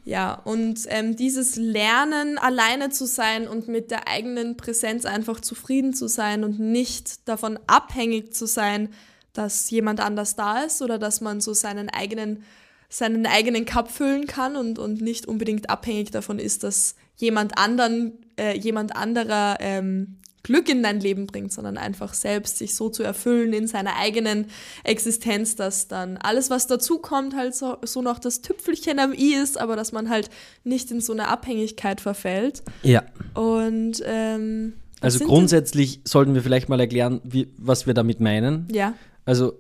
Ja, 0.06 0.34
und 0.34 0.80
ähm, 0.88 1.16
dieses 1.16 1.56
Lernen, 1.56 2.38
alleine 2.38 2.90
zu 2.90 3.06
sein 3.06 3.48
und 3.48 3.68
mit 3.68 3.92
der 3.92 4.08
eigenen 4.08 4.58
Präsenz 4.58 5.06
einfach 5.06 5.40
zufrieden 5.40 5.94
zu 5.94 6.08
sein 6.08 6.44
und 6.44 6.60
nicht 6.60 7.28
davon 7.28 7.60
abhängig 7.68 8.34
zu 8.34 8.48
sein, 8.48 8.90
dass 9.34 9.70
jemand 9.70 10.00
anders 10.00 10.36
da 10.36 10.64
ist 10.64 10.82
oder 10.82 10.98
dass 10.98 11.22
man 11.22 11.42
so 11.42 11.54
seinen 11.54 11.90
eigenen, 11.90 12.44
seinen 12.90 13.26
eigenen 13.26 13.66
Cup 13.66 13.92
füllen 13.92 14.26
kann 14.26 14.56
und, 14.56 14.80
und 14.80 15.02
nicht 15.02 15.28
unbedingt 15.28 15.70
abhängig 15.70 16.12
davon 16.12 16.40
ist, 16.40 16.64
dass 16.64 16.96
jemand 17.18 17.58
anderen, 17.58 18.14
äh, 18.38 18.58
jemand 18.58 18.96
anderer 18.96 19.58
ähm, 19.60 20.19
Glück 20.50 20.68
in 20.68 20.82
dein 20.82 21.00
Leben 21.00 21.28
bringt, 21.28 21.54
sondern 21.54 21.78
einfach 21.78 22.16
selbst 22.16 22.58
sich 22.58 22.74
so 22.74 22.90
zu 22.90 23.04
erfüllen 23.04 23.54
in 23.54 23.68
seiner 23.68 23.98
eigenen 23.98 24.48
Existenz, 24.84 25.56
dass 25.56 25.88
dann 25.88 26.18
alles, 26.18 26.50
was 26.50 26.66
dazukommt, 26.66 27.36
halt 27.36 27.54
so, 27.54 27.78
so 27.84 28.02
noch 28.02 28.18
das 28.18 28.42
Tüpfelchen 28.42 28.98
am 28.98 29.14
i 29.14 29.36
ist, 29.36 29.60
aber 29.60 29.76
dass 29.76 29.92
man 29.92 30.10
halt 30.10 30.32
nicht 30.64 30.90
in 30.90 31.02
so 31.02 31.14
eine 31.14 31.28
Abhängigkeit 31.28 32.02
verfällt. 32.02 32.64
Ja. 32.82 33.04
Und 33.36 34.02
ähm, 34.06 34.74
Also 35.02 35.24
grundsätzlich 35.24 36.02
sollten 36.04 36.34
wir 36.34 36.42
vielleicht 36.42 36.68
mal 36.68 36.80
erklären, 36.80 37.22
wie, 37.24 37.54
was 37.58 37.86
wir 37.86 37.94
damit 37.94 38.20
meinen. 38.20 38.68
Ja. 38.72 38.96
Also 39.26 39.54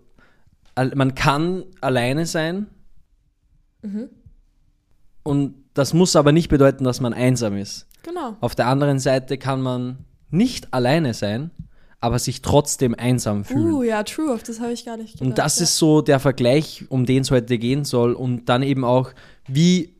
al- 0.73 0.95
man 0.95 1.13
kann 1.13 1.65
alleine 1.81 2.25
sein 2.25 2.65
Mhm. 3.83 4.09
und 5.23 5.53
das 5.75 5.93
muss 5.93 6.15
aber 6.15 6.31
nicht 6.31 6.49
bedeuten, 6.49 6.83
dass 6.83 6.99
man 6.99 7.13
einsam 7.13 7.55
ist. 7.55 7.85
Genau. 8.03 8.35
Auf 8.41 8.55
der 8.55 8.67
anderen 8.67 8.97
Seite 8.99 9.37
kann 9.37 9.61
man 9.61 9.99
nicht 10.31 10.73
alleine 10.73 11.13
sein, 11.13 11.51
aber 12.01 12.19
sich 12.19 12.41
trotzdem 12.41 12.95
einsam 12.95 13.43
fühlen. 13.43 13.73
Uh, 13.73 13.83
ja, 13.83 14.03
true, 14.03 14.33
auf 14.33 14.43
das 14.43 14.59
habe 14.59 14.71
ich 14.71 14.85
gar 14.85 14.97
nicht 14.97 15.13
gedacht. 15.13 15.27
Und 15.27 15.37
das 15.37 15.59
ja. 15.59 15.63
ist 15.63 15.77
so 15.77 16.01
der 16.01 16.19
Vergleich, 16.19 16.85
um 16.89 17.05
den 17.05 17.21
es 17.21 17.31
heute 17.31 17.57
gehen 17.57 17.83
soll. 17.83 18.13
Und 18.13 18.47
dann 18.47 18.63
eben 18.63 18.85
auch, 18.85 19.11
wie 19.47 19.95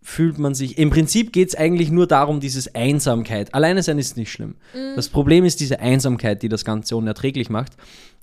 fühlt 0.00 0.38
man 0.38 0.54
sich. 0.54 0.78
Im 0.78 0.90
Prinzip 0.90 1.32
geht 1.32 1.48
es 1.48 1.54
eigentlich 1.54 1.90
nur 1.90 2.06
darum, 2.06 2.38
dieses 2.38 2.74
Einsamkeit. 2.74 3.54
Alleine 3.54 3.82
sein 3.82 3.98
ist 3.98 4.16
nicht 4.16 4.30
schlimm. 4.30 4.56
Mhm. 4.74 4.94
Das 4.96 5.08
Problem 5.08 5.44
ist 5.44 5.60
diese 5.60 5.80
Einsamkeit, 5.80 6.42
die 6.42 6.50
das 6.50 6.64
Ganze 6.64 6.94
unerträglich 6.94 7.48
macht. 7.48 7.72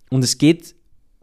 Und 0.10 0.24
es 0.24 0.38
geht 0.38 0.76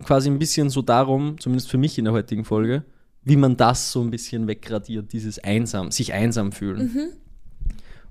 quasi 0.02 0.28
ein 0.28 0.38
bisschen 0.38 0.68
so 0.68 0.82
darum, 0.82 1.38
zumindest 1.38 1.70
für 1.70 1.78
mich 1.78 1.96
in 1.96 2.04
der 2.04 2.12
heutigen 2.12 2.44
Folge, 2.44 2.84
wie 3.22 3.36
man 3.36 3.56
das 3.56 3.92
so 3.92 4.02
ein 4.02 4.10
bisschen 4.10 4.48
wegradiert, 4.48 5.12
dieses 5.12 5.38
einsam, 5.38 5.92
sich 5.92 6.12
einsam 6.12 6.50
fühlen. 6.50 6.92
Mhm. 6.92 7.08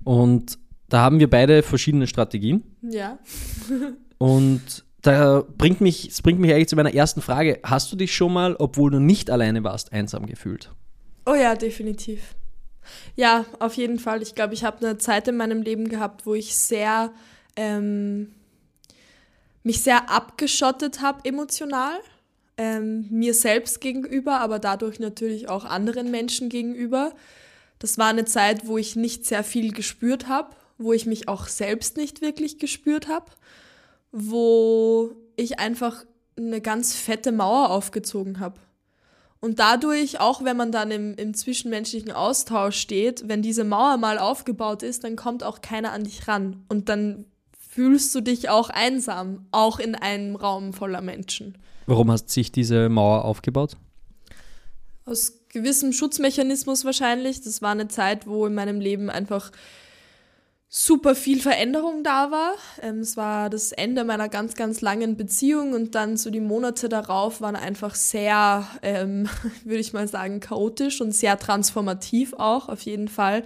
Und 0.04 0.58
da 0.88 1.00
haben 1.00 1.20
wir 1.20 1.28
beide 1.28 1.62
verschiedene 1.62 2.06
Strategien. 2.06 2.62
Ja. 2.82 3.18
Und 4.18 4.84
da 5.02 5.44
bringt 5.56 5.80
mich, 5.80 6.08
es 6.08 6.22
bringt 6.22 6.40
mich 6.40 6.52
eigentlich 6.52 6.68
zu 6.68 6.76
meiner 6.76 6.94
ersten 6.94 7.22
Frage. 7.22 7.60
Hast 7.62 7.92
du 7.92 7.96
dich 7.96 8.14
schon 8.14 8.32
mal, 8.32 8.56
obwohl 8.58 8.90
du 8.90 8.98
nicht 8.98 9.30
alleine 9.30 9.62
warst, 9.64 9.92
einsam 9.92 10.26
gefühlt? 10.26 10.72
Oh 11.26 11.34
ja, 11.34 11.54
definitiv. 11.54 12.34
Ja, 13.16 13.44
auf 13.58 13.74
jeden 13.74 13.98
Fall. 13.98 14.22
Ich 14.22 14.34
glaube, 14.34 14.54
ich 14.54 14.64
habe 14.64 14.84
eine 14.84 14.98
Zeit 14.98 15.28
in 15.28 15.36
meinem 15.36 15.62
Leben 15.62 15.88
gehabt, 15.88 16.26
wo 16.26 16.34
ich 16.34 16.56
sehr 16.56 17.12
ähm, 17.56 18.32
mich 19.62 19.82
sehr 19.82 20.10
abgeschottet 20.10 21.02
habe 21.02 21.24
emotional. 21.24 21.98
Ähm, 22.56 23.06
mir 23.10 23.34
selbst 23.34 23.80
gegenüber, 23.80 24.40
aber 24.40 24.58
dadurch 24.58 24.98
natürlich 24.98 25.48
auch 25.48 25.64
anderen 25.64 26.10
Menschen 26.10 26.48
gegenüber. 26.48 27.12
Das 27.78 27.98
war 27.98 28.08
eine 28.08 28.24
Zeit, 28.24 28.66
wo 28.66 28.78
ich 28.78 28.96
nicht 28.96 29.26
sehr 29.26 29.44
viel 29.44 29.72
gespürt 29.72 30.26
habe, 30.26 30.56
wo 30.78 30.92
ich 30.92 31.06
mich 31.06 31.28
auch 31.28 31.46
selbst 31.48 31.96
nicht 31.96 32.22
wirklich 32.22 32.58
gespürt 32.58 33.08
habe, 33.08 33.26
wo 34.12 35.12
ich 35.36 35.58
einfach 35.58 36.04
eine 36.36 36.60
ganz 36.60 36.94
fette 36.94 37.32
Mauer 37.32 37.70
aufgezogen 37.70 38.40
habe. 38.40 38.60
Und 39.40 39.60
dadurch, 39.60 40.20
auch 40.20 40.42
wenn 40.42 40.56
man 40.56 40.72
dann 40.72 40.90
im, 40.90 41.14
im 41.14 41.34
zwischenmenschlichen 41.34 42.10
Austausch 42.10 42.76
steht, 42.76 43.28
wenn 43.28 43.42
diese 43.42 43.64
Mauer 43.64 43.96
mal 43.96 44.18
aufgebaut 44.18 44.82
ist, 44.82 45.04
dann 45.04 45.14
kommt 45.14 45.44
auch 45.44 45.60
keiner 45.60 45.92
an 45.92 46.04
dich 46.04 46.26
ran. 46.26 46.64
Und 46.68 46.88
dann 46.88 47.24
fühlst 47.68 48.12
du 48.14 48.20
dich 48.20 48.48
auch 48.48 48.70
einsam, 48.70 49.46
auch 49.52 49.78
in 49.78 49.94
einem 49.94 50.34
Raum 50.34 50.72
voller 50.72 51.00
Menschen. 51.02 51.56
Warum 51.86 52.10
hat 52.10 52.28
sich 52.28 52.50
diese 52.50 52.88
Mauer 52.88 53.24
aufgebaut? 53.24 53.76
Aus 55.04 55.34
gewissem 55.50 55.92
Schutzmechanismus 55.92 56.84
wahrscheinlich. 56.84 57.40
Das 57.40 57.62
war 57.62 57.70
eine 57.70 57.86
Zeit, 57.88 58.26
wo 58.26 58.46
in 58.46 58.54
meinem 58.54 58.80
Leben 58.80 59.08
einfach 59.08 59.52
super 60.68 61.14
viel 61.14 61.40
Veränderung 61.40 62.04
da 62.04 62.30
war. 62.30 62.54
Ähm, 62.82 63.00
es 63.00 63.16
war 63.16 63.48
das 63.48 63.72
Ende 63.72 64.04
meiner 64.04 64.28
ganz, 64.28 64.54
ganz 64.54 64.80
langen 64.80 65.16
Beziehung 65.16 65.72
und 65.72 65.94
dann 65.94 66.16
so 66.16 66.30
die 66.30 66.40
Monate 66.40 66.88
darauf 66.88 67.40
waren 67.40 67.56
einfach 67.56 67.94
sehr, 67.94 68.66
ähm, 68.82 69.28
würde 69.64 69.80
ich 69.80 69.92
mal 69.92 70.08
sagen, 70.08 70.40
chaotisch 70.40 71.00
und 71.00 71.12
sehr 71.12 71.38
transformativ 71.38 72.34
auch, 72.34 72.68
auf 72.68 72.82
jeden 72.82 73.08
Fall. 73.08 73.42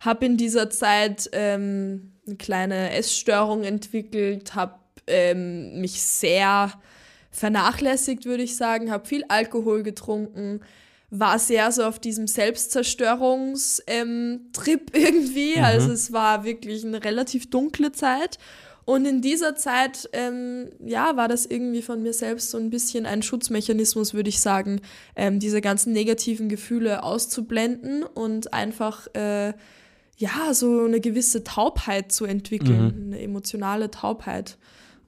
Habe 0.00 0.26
in 0.26 0.36
dieser 0.36 0.70
Zeit 0.70 1.30
ähm, 1.32 2.12
eine 2.26 2.36
kleine 2.36 2.92
Essstörung 2.92 3.64
entwickelt, 3.64 4.54
habe 4.54 4.74
ähm, 5.06 5.80
mich 5.80 6.02
sehr 6.02 6.72
vernachlässigt, 7.30 8.26
würde 8.26 8.42
ich 8.42 8.56
sagen, 8.56 8.90
habe 8.90 9.06
viel 9.06 9.24
Alkohol 9.28 9.82
getrunken, 9.82 10.60
war 11.10 11.38
sehr 11.38 11.72
so 11.72 11.84
auf 11.84 11.98
diesem 11.98 12.26
Selbstzerstörungstrip 12.26 13.86
ähm, 13.86 14.50
irgendwie. 14.92 15.56
Mhm. 15.56 15.64
Also 15.64 15.90
es 15.92 16.12
war 16.12 16.44
wirklich 16.44 16.84
eine 16.84 17.02
relativ 17.02 17.48
dunkle 17.50 17.92
Zeit. 17.92 18.38
Und 18.84 19.04
in 19.04 19.20
dieser 19.20 19.54
Zeit, 19.54 20.08
ähm, 20.14 20.70
ja, 20.82 21.14
war 21.14 21.28
das 21.28 21.44
irgendwie 21.44 21.82
von 21.82 22.02
mir 22.02 22.14
selbst 22.14 22.50
so 22.50 22.56
ein 22.56 22.70
bisschen 22.70 23.04
ein 23.04 23.20
Schutzmechanismus, 23.20 24.14
würde 24.14 24.30
ich 24.30 24.40
sagen, 24.40 24.80
ähm, 25.14 25.40
diese 25.40 25.60
ganzen 25.60 25.92
negativen 25.92 26.48
Gefühle 26.48 27.02
auszublenden 27.02 28.02
und 28.02 28.54
einfach, 28.54 29.06
äh, 29.14 29.52
ja, 30.16 30.54
so 30.54 30.84
eine 30.84 31.00
gewisse 31.00 31.44
Taubheit 31.44 32.12
zu 32.12 32.24
entwickeln, 32.24 33.08
eine 33.08 33.20
emotionale 33.20 33.90
Taubheit. 33.90 34.56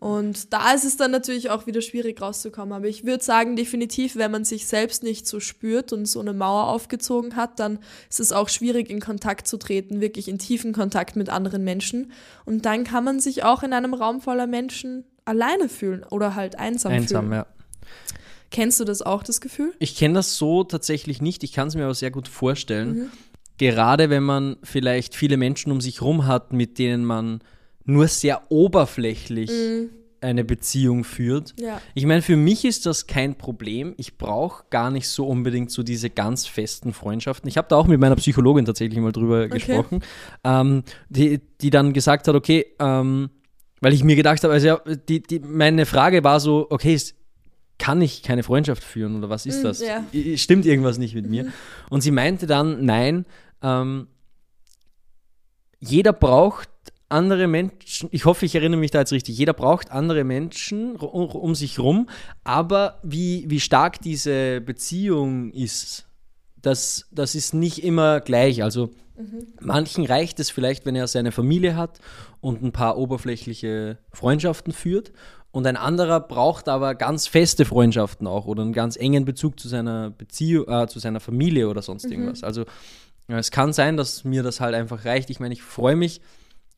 Und 0.01 0.55
da 0.55 0.73
ist 0.73 0.87
es 0.87 0.97
dann 0.97 1.11
natürlich 1.11 1.51
auch 1.51 1.67
wieder 1.67 1.83
schwierig 1.83 2.23
rauszukommen. 2.23 2.73
Aber 2.73 2.87
ich 2.87 3.05
würde 3.05 3.23
sagen, 3.23 3.55
definitiv, 3.55 4.17
wenn 4.17 4.31
man 4.31 4.47
sich 4.47 4.67
selbst 4.67 5.03
nicht 5.03 5.27
so 5.27 5.41
spürt 5.41 5.93
und 5.93 6.07
so 6.07 6.21
eine 6.21 6.33
Mauer 6.33 6.69
aufgezogen 6.69 7.37
hat, 7.37 7.61
dann 7.61 7.79
ist 8.09 8.19
es 8.19 8.33
auch 8.33 8.49
schwierig, 8.49 8.89
in 8.89 9.01
Kontakt 9.01 9.47
zu 9.47 9.59
treten, 9.59 10.01
wirklich 10.01 10.29
in 10.29 10.39
tiefen 10.39 10.73
Kontakt 10.73 11.17
mit 11.17 11.29
anderen 11.29 11.65
Menschen. 11.65 12.13
Und 12.47 12.65
dann 12.65 12.85
kann 12.85 13.05
man 13.05 13.21
sich 13.21 13.45
auch 13.45 13.63
in 13.63 13.75
einem 13.75 13.93
Raum 13.93 14.23
voller 14.23 14.47
Menschen 14.47 15.05
alleine 15.27 15.69
fühlen 15.69 16.03
oder 16.11 16.35
halt 16.35 16.59
einsam, 16.59 16.93
Einsam, 16.93 17.27
fühlen. 17.27 17.37
ja. 17.41 17.47
Kennst 18.51 18.81
du 18.81 18.85
das 18.85 19.03
auch, 19.03 19.23
das 19.23 19.43
Gefühl? 19.43 19.75
Ich 19.81 19.97
kenne 19.97 20.15
das 20.15 20.37
so 20.37 20.65
tatsächlich 20.65 21.21
nicht, 21.21 21.45
ich 21.45 21.53
kann 21.53 21.69
es 21.69 21.75
mir 21.75 21.85
aber 21.85 21.95
sehr 21.95 22.11
gut 22.11 22.27
vorstellen. 22.27 22.95
Mhm. 22.95 23.11
Gerade 23.59 24.09
wenn 24.09 24.23
man 24.23 24.57
vielleicht 24.63 25.15
viele 25.15 25.37
Menschen 25.37 25.71
um 25.71 25.83
sich 25.83 26.01
rum 26.01 26.27
hat, 26.27 26.55
mit 26.55 26.79
denen 26.79 27.05
man 27.05 27.41
nur 27.91 28.09
sehr 28.09 28.43
oberflächlich 28.51 29.51
eine 30.23 30.45
Beziehung 30.45 31.05
führt. 31.05 31.55
Mhm. 31.59 31.65
Ja. 31.65 31.81
Ich 31.95 32.05
meine, 32.05 32.21
für 32.23 32.37
mich 32.37 32.65
ist 32.67 32.85
das 32.87 33.07
kein 33.07 33.37
Problem. 33.37 33.95
Ich 33.97 34.19
brauche 34.19 34.65
gar 34.69 34.91
nicht 34.91 35.09
so 35.09 35.27
unbedingt 35.27 35.71
so 35.71 35.83
diese 35.83 36.11
ganz 36.11 36.47
festen 36.47 36.93
Freundschaften. 36.93 37.49
Ich 37.49 37.57
habe 37.57 37.69
da 37.69 37.77
auch 37.77 37.87
mit 37.87 37.99
meiner 38.01 38.17
Psychologin 38.17 38.67
tatsächlich 38.67 38.99
mal 39.01 39.13
drüber 39.13 39.49
gesprochen, 39.49 40.01
ähm, 40.45 40.83
die, 41.09 41.41
die 41.63 41.71
dann 41.71 41.93
gesagt 41.95 42.29
hat, 42.29 42.35
okay, 42.35 42.67
ähm, 42.79 43.31
weil 43.81 43.95
ich 43.95 44.05
mir 44.05 44.15
gedacht 44.15 44.45
habe, 44.45 44.53
also 44.53 44.67
ja, 44.67 44.81
die, 45.09 45.23
die, 45.23 45.39
meine 45.41 45.87
Frage 45.87 46.23
war 46.23 46.39
so, 46.39 46.67
okay, 46.69 46.99
kann 47.79 48.03
ich 48.03 48.23
keine 48.23 48.43
Freundschaft 48.43 48.85
führen 48.85 49.17
oder 49.17 49.31
was 49.31 49.47
ist 49.47 49.63
Mm, 49.63 49.65
das? 49.65 49.81
ja. 49.81 50.05
Stimmt 50.37 50.67
irgendwas 50.67 50.99
nicht 50.99 51.15
mit 51.15 51.31
mir? 51.31 51.47
Und 51.89 52.03
sie 52.03 52.11
meinte 52.11 52.47
dann, 52.47 52.85
nein, 52.85 53.25
ähm, 53.63 54.07
jeder 55.79 56.13
braucht 56.13 56.69
andere 57.11 57.47
Menschen, 57.47 58.09
ich 58.13 58.25
hoffe, 58.25 58.47
ich 58.47 58.55
erinnere 58.55 58.81
mich 58.81 58.91
da 58.91 59.01
jetzt 59.01 59.13
richtig, 59.13 59.37
jeder 59.37 59.53
braucht 59.53 59.91
andere 59.91 60.25
Menschen 60.25 60.97
um 60.97 61.55
sich 61.55 61.79
rum, 61.79 62.09
aber 62.45 62.99
wie, 63.03 63.45
wie 63.49 63.61
stark 63.61 64.01
diese 64.01 64.61
Beziehung 64.61 65.53
ist, 65.53 66.07
das, 66.63 67.07
das 67.11 67.35
ist 67.35 67.55
nicht 67.55 67.83
immer 67.83 68.21
gleich. 68.21 68.63
Also 68.63 68.91
mhm. 69.17 69.47
manchen 69.61 70.05
reicht 70.07 70.41
es 70.41 70.51
vielleicht, 70.51 70.87
wenn 70.87 70.95
er 70.95 71.07
seine 71.07 71.33
Familie 71.33 71.77
hat 71.77 71.99
und 72.41 72.63
ein 72.63 72.73
paar 72.73 72.97
oberflächliche 72.97 73.99
Freundschaften 74.13 74.73
führt. 74.73 75.13
Und 75.53 75.67
ein 75.67 75.77
anderer 75.77 76.21
braucht 76.21 76.69
aber 76.69 76.95
ganz 76.95 77.27
feste 77.27 77.65
Freundschaften 77.65 78.29
auch 78.29 78.47
oder 78.47 78.63
einen 78.63 78.73
ganz 78.73 78.97
engen 78.97 79.25
Bezug 79.25 79.59
zu 79.59 79.69
seiner 79.69 80.11
Beziehung, 80.11 80.69
äh, 80.69 80.87
zu 80.87 81.01
seiner 81.01 81.19
Familie 81.19 81.69
oder 81.69 81.83
sonst 81.83 82.05
mhm. 82.07 82.13
irgendwas. 82.13 82.45
Also 82.45 82.67
ja, 83.27 83.39
es 83.39 83.51
kann 83.51 83.73
sein, 83.73 83.97
dass 83.97 84.23
mir 84.23 84.43
das 84.43 84.61
halt 84.61 84.75
einfach 84.75 85.05
reicht. 85.05 85.29
Ich 85.31 85.41
meine, 85.41 85.55
ich 85.55 85.63
freue 85.63 85.97
mich, 85.97 86.21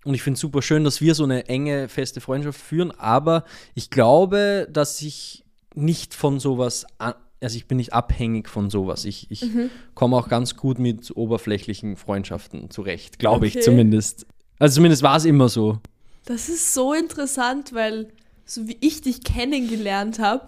und 0.04 0.14
ich 0.14 0.22
finde 0.22 0.34
es 0.34 0.40
super 0.40 0.62
schön, 0.62 0.84
dass 0.84 1.00
wir 1.00 1.14
so 1.14 1.24
eine 1.24 1.48
enge, 1.48 1.88
feste 1.88 2.20
Freundschaft 2.20 2.60
führen, 2.60 2.90
aber 2.92 3.44
ich 3.74 3.90
glaube, 3.90 4.68
dass 4.70 5.00
ich 5.02 5.44
nicht 5.74 6.14
von 6.14 6.40
sowas, 6.40 6.86
also 6.98 7.56
ich 7.56 7.66
bin 7.66 7.76
nicht 7.76 7.92
abhängig 7.92 8.48
von 8.48 8.68
sowas. 8.70 9.04
Ich, 9.04 9.30
ich 9.30 9.42
mhm. 9.42 9.70
komme 9.94 10.16
auch 10.16 10.28
ganz 10.28 10.56
gut 10.56 10.78
mit 10.78 11.16
oberflächlichen 11.16 11.96
Freundschaften 11.96 12.70
zurecht, 12.70 13.18
glaube 13.18 13.46
okay. 13.46 13.58
ich 13.58 13.64
zumindest. 13.64 14.26
Also 14.58 14.76
zumindest 14.76 15.02
war 15.02 15.16
es 15.16 15.24
immer 15.24 15.48
so. 15.48 15.78
Das 16.24 16.48
ist 16.48 16.74
so 16.74 16.92
interessant, 16.92 17.72
weil 17.72 18.08
so 18.44 18.68
wie 18.68 18.76
ich 18.80 19.00
dich 19.02 19.24
kennengelernt 19.24 20.18
habe, 20.18 20.46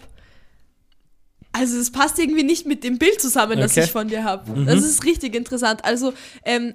also 1.52 1.78
es 1.78 1.92
passt 1.92 2.18
irgendwie 2.18 2.42
nicht 2.42 2.66
mit 2.66 2.82
dem 2.82 2.98
Bild 2.98 3.20
zusammen, 3.20 3.52
okay. 3.52 3.62
das 3.62 3.76
ich 3.76 3.92
von 3.92 4.08
dir 4.08 4.24
habe. 4.24 4.50
Mhm. 4.50 4.66
Das 4.66 4.82
ist 4.82 5.04
richtig 5.04 5.36
interessant. 5.36 5.84
Also 5.84 6.12
ähm, 6.44 6.74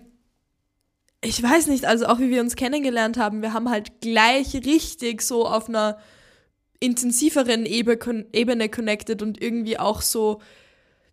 ich 1.21 1.41
weiß 1.41 1.67
nicht, 1.67 1.85
also 1.85 2.05
auch 2.07 2.19
wie 2.19 2.29
wir 2.29 2.41
uns 2.41 2.55
kennengelernt 2.55 3.17
haben, 3.17 3.41
wir 3.41 3.53
haben 3.53 3.69
halt 3.69 4.01
gleich 4.01 4.53
richtig 4.53 5.21
so 5.21 5.47
auf 5.47 5.67
einer 5.67 5.97
intensiveren 6.79 7.65
Ebene 7.65 8.69
connected 8.69 9.21
und 9.21 9.41
irgendwie 9.41 9.77
auch 9.77 10.01
so 10.01 10.41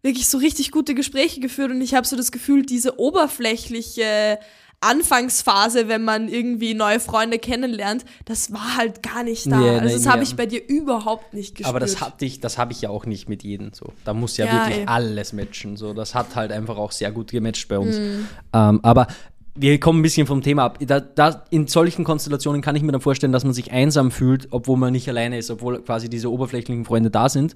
wirklich 0.02 0.28
so 0.28 0.38
richtig 0.38 0.70
gute 0.70 0.94
Gespräche 0.94 1.40
geführt 1.40 1.72
und 1.72 1.80
ich 1.80 1.94
habe 1.94 2.06
so 2.06 2.16
das 2.16 2.30
Gefühl, 2.30 2.64
diese 2.64 3.00
oberflächliche 3.00 4.38
Anfangsphase, 4.80 5.88
wenn 5.88 6.04
man 6.04 6.28
irgendwie 6.28 6.74
neue 6.74 7.00
Freunde 7.00 7.38
kennenlernt, 7.38 8.04
das 8.26 8.52
war 8.52 8.76
halt 8.76 9.02
gar 9.02 9.24
nicht 9.24 9.50
da. 9.50 9.60
Yeah, 9.60 9.80
also 9.80 9.96
das 9.96 10.06
habe 10.06 10.22
ich 10.22 10.36
bei 10.36 10.46
dir 10.46 10.60
überhaupt 10.68 11.32
nicht 11.34 11.56
gespürt. 11.56 11.68
Aber 11.68 11.80
das 11.80 12.00
hatte 12.00 12.24
ich, 12.24 12.40
das 12.40 12.58
habe 12.58 12.72
ich 12.72 12.82
ja 12.82 12.90
auch 12.90 13.06
nicht 13.06 13.28
mit 13.28 13.42
jedem 13.42 13.72
so. 13.72 13.92
Da 14.04 14.12
muss 14.12 14.36
ja, 14.36 14.46
ja 14.46 14.52
wirklich 14.52 14.78
ey. 14.80 14.86
alles 14.86 15.32
matchen. 15.32 15.76
So, 15.76 15.94
das 15.94 16.14
hat 16.14 16.36
halt 16.36 16.52
einfach 16.52 16.76
auch 16.76 16.92
sehr 16.92 17.10
gut 17.10 17.30
gematcht 17.30 17.68
bei 17.68 17.78
uns. 17.78 17.96
Mm. 17.96 18.28
Ähm, 18.52 18.80
aber 18.82 19.08
wir 19.56 19.80
kommen 19.80 20.00
ein 20.00 20.02
bisschen 20.02 20.26
vom 20.26 20.42
Thema 20.42 20.64
ab. 20.64 20.78
Da, 20.80 21.00
da, 21.00 21.44
in 21.50 21.66
solchen 21.66 22.04
Konstellationen 22.04 22.62
kann 22.62 22.76
ich 22.76 22.82
mir 22.82 22.92
dann 22.92 23.00
vorstellen, 23.00 23.32
dass 23.32 23.44
man 23.44 23.54
sich 23.54 23.72
einsam 23.72 24.10
fühlt, 24.10 24.48
obwohl 24.50 24.76
man 24.76 24.92
nicht 24.92 25.08
alleine 25.08 25.38
ist, 25.38 25.50
obwohl 25.50 25.80
quasi 25.82 26.08
diese 26.08 26.30
oberflächlichen 26.30 26.84
Freunde 26.84 27.10
da 27.10 27.28
sind, 27.28 27.54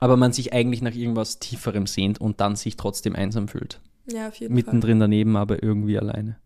aber 0.00 0.16
man 0.16 0.32
sich 0.32 0.52
eigentlich 0.52 0.82
nach 0.82 0.94
irgendwas 0.94 1.38
Tieferem 1.38 1.86
sehnt 1.86 2.20
und 2.20 2.40
dann 2.40 2.56
sich 2.56 2.76
trotzdem 2.76 3.14
einsam 3.14 3.48
fühlt. 3.48 3.80
Ja, 4.10 4.28
auf 4.28 4.36
jeden 4.36 4.54
Mittendrin 4.54 4.98
Fall. 4.98 5.08
daneben, 5.08 5.36
aber 5.36 5.62
irgendwie 5.62 5.98
alleine. 5.98 6.36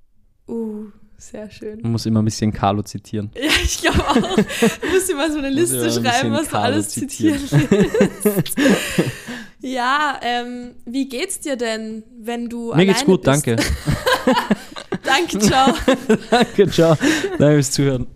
Uh, 0.49 0.87
sehr 1.21 1.51
schön. 1.51 1.81
Man 1.83 1.93
muss 1.93 2.07
immer 2.07 2.23
ein 2.23 2.25
bisschen 2.25 2.53
Carlo 2.53 2.83
zitieren. 2.83 3.31
Ja, 3.41 3.51
ich 3.63 3.79
glaube 3.83 4.01
auch. 4.09 4.37
Du 4.37 4.89
musst 4.91 5.11
immer 5.11 5.31
so 5.31 5.39
eine 5.39 5.51
Liste 5.51 5.91
schreiben, 5.91 6.33
was 6.33 6.49
du 6.49 6.59
alles 6.59 6.89
zitieren 6.89 7.41
willst. 7.51 8.57
ja, 9.61 10.19
ähm, 10.23 10.73
wie 10.87 11.09
geht's 11.09 11.41
dir 11.41 11.57
denn, 11.57 12.03
wenn 12.19 12.49
du 12.49 12.75
Mir 12.75 12.87
geht's 12.87 13.05
gut, 13.05 13.23
bist? 13.23 13.47
danke. 13.47 13.63
Danke, 15.11 15.39
ciao. 15.39 15.75
Danke, 16.31 16.71
ciao. 16.71 16.97
Danke 17.39 17.55
fürs 17.55 17.71
Zuhören. 17.73 18.07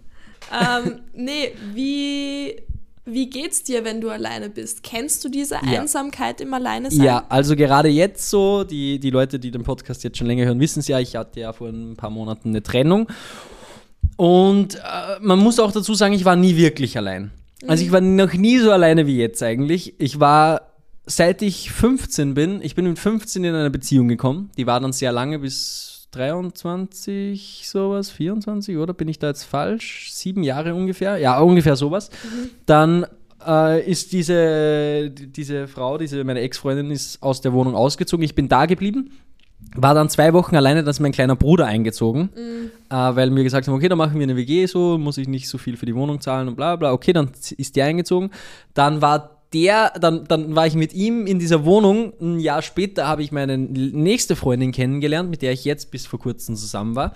Ähm, 0.53 1.01
nee, 1.15 1.53
wie, 1.73 2.57
wie 3.05 3.29
geht's 3.29 3.63
dir, 3.65 3.85
wenn 3.85 4.01
du 4.01 4.11
alleine 4.11 4.49
bist? 4.49 4.83
Kennst 4.83 5.25
du 5.25 5.29
diese 5.29 5.57
ja. 5.57 5.81
Einsamkeit 5.81 6.41
im 6.41 6.55
Alleinesein? 6.55 7.05
Ja, 7.05 7.25
also 7.29 7.57
gerade 7.57 7.89
jetzt 7.89 8.31
so, 8.31 8.65
die, 8.65 9.01
die 9.01 9.11
Leute, 9.11 9.39
die 9.39 9.51
den 9.51 9.65
Podcast 9.65 10.05
jetzt 10.05 10.19
schon 10.19 10.27
länger 10.27 10.45
hören, 10.45 10.61
wissen 10.61 10.81
es 10.81 10.89
ja, 10.89 11.01
ich 11.01 11.17
hatte 11.17 11.41
ja 11.41 11.53
vor 11.53 11.69
ein 11.69 11.97
paar 11.97 12.11
Monaten 12.11 12.51
eine 12.51 12.63
Trennung. 12.63 13.09
Und 14.17 14.77
äh, 14.77 14.79
man 15.21 15.41
muss 15.41 15.59
auch 15.59 15.73
dazu 15.73 15.95
sagen, 15.95 16.15
ich 16.15 16.25
war 16.25 16.37
nie 16.37 16.57
wirklich 16.57 16.97
allein. 16.97 17.33
Also 17.67 17.83
ich 17.83 17.89
mhm. 17.89 17.95
war 17.95 18.01
noch 18.01 18.33
nie 18.35 18.59
so 18.59 18.71
alleine 18.71 19.07
wie 19.07 19.17
jetzt 19.17 19.43
eigentlich. 19.43 19.95
Ich 19.99 20.21
war, 20.21 20.73
seit 21.07 21.43
ich 21.43 21.73
15 21.73 22.35
bin, 22.35 22.61
ich 22.63 22.75
bin 22.75 22.87
mit 22.87 22.99
15 22.99 23.43
in 23.43 23.55
eine 23.55 23.71
Beziehung 23.71 24.07
gekommen. 24.07 24.51
Die 24.57 24.67
war 24.67 24.79
dann 24.79 24.93
sehr 24.93 25.11
lange 25.11 25.41
bis 25.41 25.94
23, 26.15 27.69
sowas, 27.69 28.11
24, 28.11 28.77
oder 28.77 28.95
bin 28.95 29.09
ich 29.09 29.19
da 29.19 29.29
jetzt 29.29 29.45
falsch? 29.45 30.13
Sieben 30.13 30.43
Jahre 30.43 30.75
ungefähr, 30.75 31.19
ja, 31.19 31.39
ungefähr 31.41 31.77
sowas. 31.77 32.11
Mhm. 32.11 32.51
Dann 32.67 33.07
äh, 33.47 33.91
ist 33.91 34.13
diese, 34.13 35.11
diese 35.11 35.69
Frau, 35.69 35.99
diese, 35.99 36.23
meine 36.25 36.41
Ex-Freundin, 36.41 36.91
ist 36.91 37.23
aus 37.23 37.41
der 37.41 37.53
Wohnung 37.53 37.75
ausgezogen. 37.75 38.25
Ich 38.25 38.35
bin 38.35 38.49
da 38.49 38.67
geblieben. 38.67 39.11
War 39.77 39.95
dann 39.95 40.09
zwei 40.09 40.33
Wochen 40.35 40.57
alleine, 40.57 40.85
dass 40.85 41.01
mein 41.01 41.13
kleiner 41.13 41.37
Bruder 41.37 41.67
eingezogen, 41.67 42.31
mhm. 42.35 42.71
äh, 42.91 43.17
weil 43.17 43.31
mir 43.31 43.43
gesagt 43.43 43.67
haben, 43.67 43.75
okay, 43.75 43.89
dann 43.89 43.99
machen 43.99 44.15
wir 44.15 44.23
eine 44.23 44.37
WG 44.37 44.67
so, 44.67 44.99
muss 44.99 45.19
ich 45.19 45.27
nicht 45.27 45.49
so 45.49 45.59
viel 45.59 45.77
für 45.77 45.87
die 45.87 45.95
Wohnung 45.95 46.21
zahlen 46.21 46.49
und 46.49 46.55
bla 46.55 46.77
bla. 46.77 46.93
Okay, 46.93 47.13
dann 47.13 47.31
ist 47.57 47.75
der 47.75 47.87
eingezogen. 47.87 48.31
Dann 48.75 49.03
war 49.03 49.34
der, 49.55 49.93
dann, 50.01 50.25
dann 50.25 50.55
war 50.55 50.67
ich 50.67 50.75
mit 50.75 50.93
ihm 50.93 51.27
in 51.27 51.39
dieser 51.39 51.65
Wohnung. 51.65 52.13
Ein 52.21 52.41
Jahr 52.41 52.61
später 52.61 53.07
habe 53.07 53.23
ich 53.23 53.33
meine 53.33 53.57
nächste 53.57 54.37
Freundin 54.37 54.73
kennengelernt, 54.73 55.31
mit 55.31 55.41
der 55.41 55.53
ich 55.53 55.65
jetzt 55.65 55.91
bis 55.91 56.07
vor 56.07 56.19
kurzem 56.19 56.57
zusammen 56.57 56.97
war. 56.97 57.15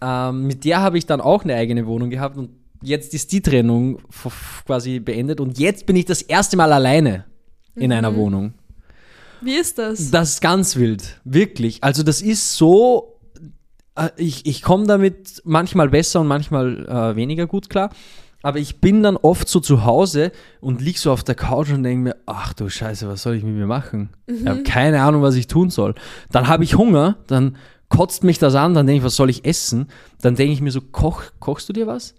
Ähm, 0.00 0.46
mit 0.46 0.64
der 0.64 0.80
habe 0.80 0.98
ich 0.98 1.06
dann 1.06 1.20
auch 1.20 1.44
eine 1.44 1.54
eigene 1.54 1.86
Wohnung 1.86 2.10
gehabt 2.10 2.36
und 2.36 2.50
jetzt 2.82 3.14
ist 3.14 3.32
die 3.32 3.40
Trennung 3.40 3.98
quasi 4.66 5.00
beendet 5.00 5.40
und 5.40 5.58
jetzt 5.58 5.86
bin 5.86 5.96
ich 5.96 6.04
das 6.04 6.22
erste 6.22 6.56
Mal 6.56 6.72
alleine 6.72 7.24
in 7.74 7.86
mhm. 7.86 7.92
einer 7.92 8.16
Wohnung. 8.16 8.54
Wie 9.40 9.56
ist 9.56 9.78
das? 9.78 10.10
Das 10.10 10.30
ist 10.30 10.40
ganz 10.40 10.76
wild, 10.76 11.20
wirklich. 11.24 11.82
Also 11.82 12.02
das 12.02 12.22
ist 12.22 12.56
so, 12.56 13.18
äh, 13.96 14.08
ich, 14.16 14.46
ich 14.46 14.62
komme 14.62 14.86
damit 14.86 15.42
manchmal 15.44 15.88
besser 15.88 16.20
und 16.20 16.28
manchmal 16.28 16.86
äh, 16.86 17.16
weniger 17.16 17.46
gut 17.46 17.68
klar. 17.68 17.90
Aber 18.42 18.58
ich 18.58 18.80
bin 18.80 19.02
dann 19.02 19.16
oft 19.16 19.48
so 19.48 19.60
zu 19.60 19.84
Hause 19.84 20.32
und 20.60 20.80
lieg 20.80 20.98
so 20.98 21.12
auf 21.12 21.22
der 21.22 21.34
Couch 21.34 21.70
und 21.70 21.84
denke 21.84 22.02
mir, 22.02 22.16
ach 22.26 22.52
du 22.52 22.68
Scheiße, 22.68 23.08
was 23.08 23.22
soll 23.22 23.36
ich 23.36 23.44
mit 23.44 23.54
mir 23.54 23.66
machen? 23.66 24.10
Mhm. 24.26 24.34
Ich 24.34 24.46
habe 24.46 24.62
keine 24.64 25.02
Ahnung, 25.02 25.22
was 25.22 25.36
ich 25.36 25.46
tun 25.46 25.70
soll. 25.70 25.94
Dann 26.30 26.48
habe 26.48 26.64
ich 26.64 26.76
Hunger, 26.76 27.16
dann 27.28 27.56
kotzt 27.88 28.24
mich 28.24 28.38
das 28.38 28.54
an, 28.54 28.74
dann 28.74 28.86
denke 28.86 28.98
ich, 28.98 29.04
was 29.04 29.16
soll 29.16 29.30
ich 29.30 29.44
essen? 29.44 29.88
Dann 30.20 30.34
denke 30.34 30.52
ich 30.52 30.60
mir 30.60 30.72
so, 30.72 30.80
koch, 30.80 31.22
kochst 31.38 31.68
du 31.68 31.72
dir 31.72 31.86
was? 31.86 32.14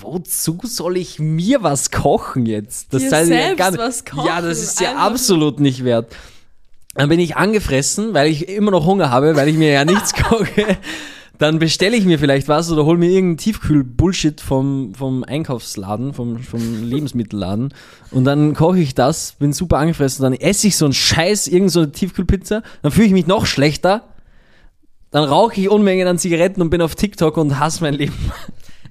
Wozu 0.00 0.58
soll 0.62 0.96
ich 0.96 1.18
mir 1.18 1.62
was 1.62 1.90
kochen 1.90 2.46
jetzt? 2.46 2.94
Das 2.94 3.02
dir 3.02 3.24
selbst 3.26 3.58
ja 3.58 3.76
was 3.76 4.04
kochen. 4.04 4.26
Ja, 4.26 4.40
das 4.40 4.62
ist 4.62 4.80
ja 4.80 4.96
absolut 4.96 5.60
nicht 5.60 5.84
wert. 5.84 6.14
Dann 6.94 7.08
bin 7.08 7.20
ich 7.20 7.36
angefressen, 7.36 8.14
weil 8.14 8.30
ich 8.30 8.48
immer 8.48 8.70
noch 8.70 8.86
Hunger 8.86 9.10
habe, 9.10 9.36
weil 9.36 9.48
ich 9.48 9.56
mir 9.56 9.70
ja 9.70 9.84
nichts 9.84 10.14
koche 10.22 10.78
dann 11.38 11.58
bestelle 11.58 11.96
ich 11.96 12.04
mir 12.04 12.18
vielleicht 12.18 12.48
was 12.48 12.70
oder 12.70 12.84
hole 12.84 12.98
mir 12.98 13.10
irgendeinen 13.10 13.38
Tiefkühl-Bullshit 13.38 14.40
vom, 14.40 14.92
vom 14.94 15.24
Einkaufsladen, 15.24 16.12
vom, 16.12 16.38
vom 16.38 16.82
Lebensmittelladen 16.82 17.72
und 18.10 18.24
dann 18.24 18.54
koche 18.54 18.80
ich 18.80 18.94
das, 18.94 19.32
bin 19.38 19.52
super 19.52 19.78
angefressen, 19.78 20.24
dann 20.24 20.34
esse 20.34 20.66
ich 20.66 20.76
so 20.76 20.84
einen 20.84 20.94
Scheiß, 20.94 21.46
irgendeine 21.46 21.70
so 21.70 21.86
Tiefkühlpizza, 21.86 22.62
dann 22.82 22.92
fühle 22.92 23.06
ich 23.06 23.12
mich 23.12 23.26
noch 23.26 23.46
schlechter, 23.46 24.04
dann 25.10 25.24
rauche 25.24 25.60
ich 25.60 25.70
Unmengen 25.70 26.06
an 26.06 26.18
Zigaretten 26.18 26.60
und 26.60 26.70
bin 26.70 26.82
auf 26.82 26.94
TikTok 26.94 27.36
und 27.36 27.58
hasse 27.58 27.82
mein 27.82 27.94
Leben. 27.94 28.14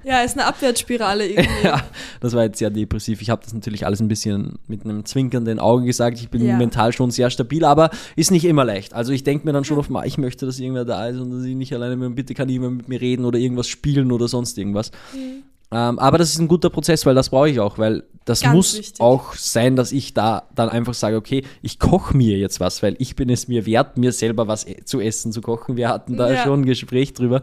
Ja, 0.08 0.22
ist 0.22 0.38
eine 0.38 0.46
Abwärtsspirale 0.46 1.28
irgendwie. 1.28 1.50
ja, 1.66 1.84
das 2.22 2.34
war 2.34 2.44
jetzt 2.44 2.60
sehr 2.60 2.70
depressiv. 2.70 3.22
Ich 3.22 3.30
habe 3.30 3.42
das 3.44 3.54
natürlich 3.54 3.86
alles 3.86 4.00
ein 4.00 4.08
bisschen 4.08 4.58
mit 4.66 4.86
einem 4.86 5.04
zwinkernden 5.04 5.60
Auge 5.60 5.86
gesagt. 5.86 6.18
Ich 6.22 6.30
bin 6.30 6.46
ja. 6.46 6.56
mental 6.56 6.94
schon 6.94 7.12
sehr 7.12 7.30
stabil, 7.30 7.66
aber 7.66 7.90
ist 8.16 8.32
nicht 8.32 8.46
immer 8.46 8.64
leicht. 8.64 8.94
Also 8.94 9.12
ich 9.12 9.26
denke 9.26 9.46
mir 9.46 9.52
dann 9.52 9.66
schon 9.66 9.78
auf 9.78 9.90
mal, 9.90 10.08
ich 10.08 10.18
möchte, 10.18 10.46
dass 10.46 10.60
irgendwer 10.60 10.86
da 10.86 11.08
ist 11.08 11.20
und 11.20 11.32
dass 11.32 11.44
ich 11.44 11.56
nicht 11.56 11.74
alleine 11.74 11.98
bin. 11.98 12.16
Bitte 12.16 12.36
kann 12.36 12.48
jemand 12.48 12.78
mit 12.78 12.88
mir 12.88 13.02
reden 13.02 13.26
oder 13.26 13.38
irgendwas 13.38 13.68
spielen 13.68 14.14
oder 14.14 14.30
sonst 14.30 14.58
irgendwas. 14.58 14.92
Mhm. 15.14 15.44
Ähm, 15.72 16.00
aber 16.00 16.18
das 16.18 16.30
ist 16.30 16.40
ein 16.40 16.48
guter 16.48 16.70
Prozess, 16.70 17.06
weil 17.06 17.16
das 17.16 17.30
brauche 17.30 17.50
ich 17.50 17.60
auch, 17.60 17.78
weil 17.78 18.04
das 18.24 18.40
Ganz 18.40 18.56
muss 18.56 18.78
wichtig. 18.78 19.02
auch 19.02 19.34
sein, 19.34 19.76
dass 19.76 19.92
ich 19.92 20.14
da 20.14 20.44
dann 20.56 20.70
einfach 20.70 20.94
sage, 20.94 21.18
okay, 21.18 21.44
ich 21.62 21.80
koche 21.80 22.16
mir 22.16 22.38
jetzt 22.38 22.62
was, 22.62 22.82
weil 22.82 22.96
ich 23.00 23.18
bin 23.18 23.30
es 23.30 23.50
mir 23.50 23.66
wert, 23.66 23.98
mir 23.98 24.14
selber 24.14 24.48
was 24.48 24.66
e-, 24.66 24.86
zu 24.86 25.02
essen 25.02 25.34
zu 25.34 25.42
kochen. 25.42 25.76
Wir 25.76 25.90
hatten 25.90 26.16
da 26.16 26.32
ja. 26.32 26.44
schon 26.44 26.62
ein 26.62 26.66
Gespräch 26.66 27.14
drüber 27.14 27.42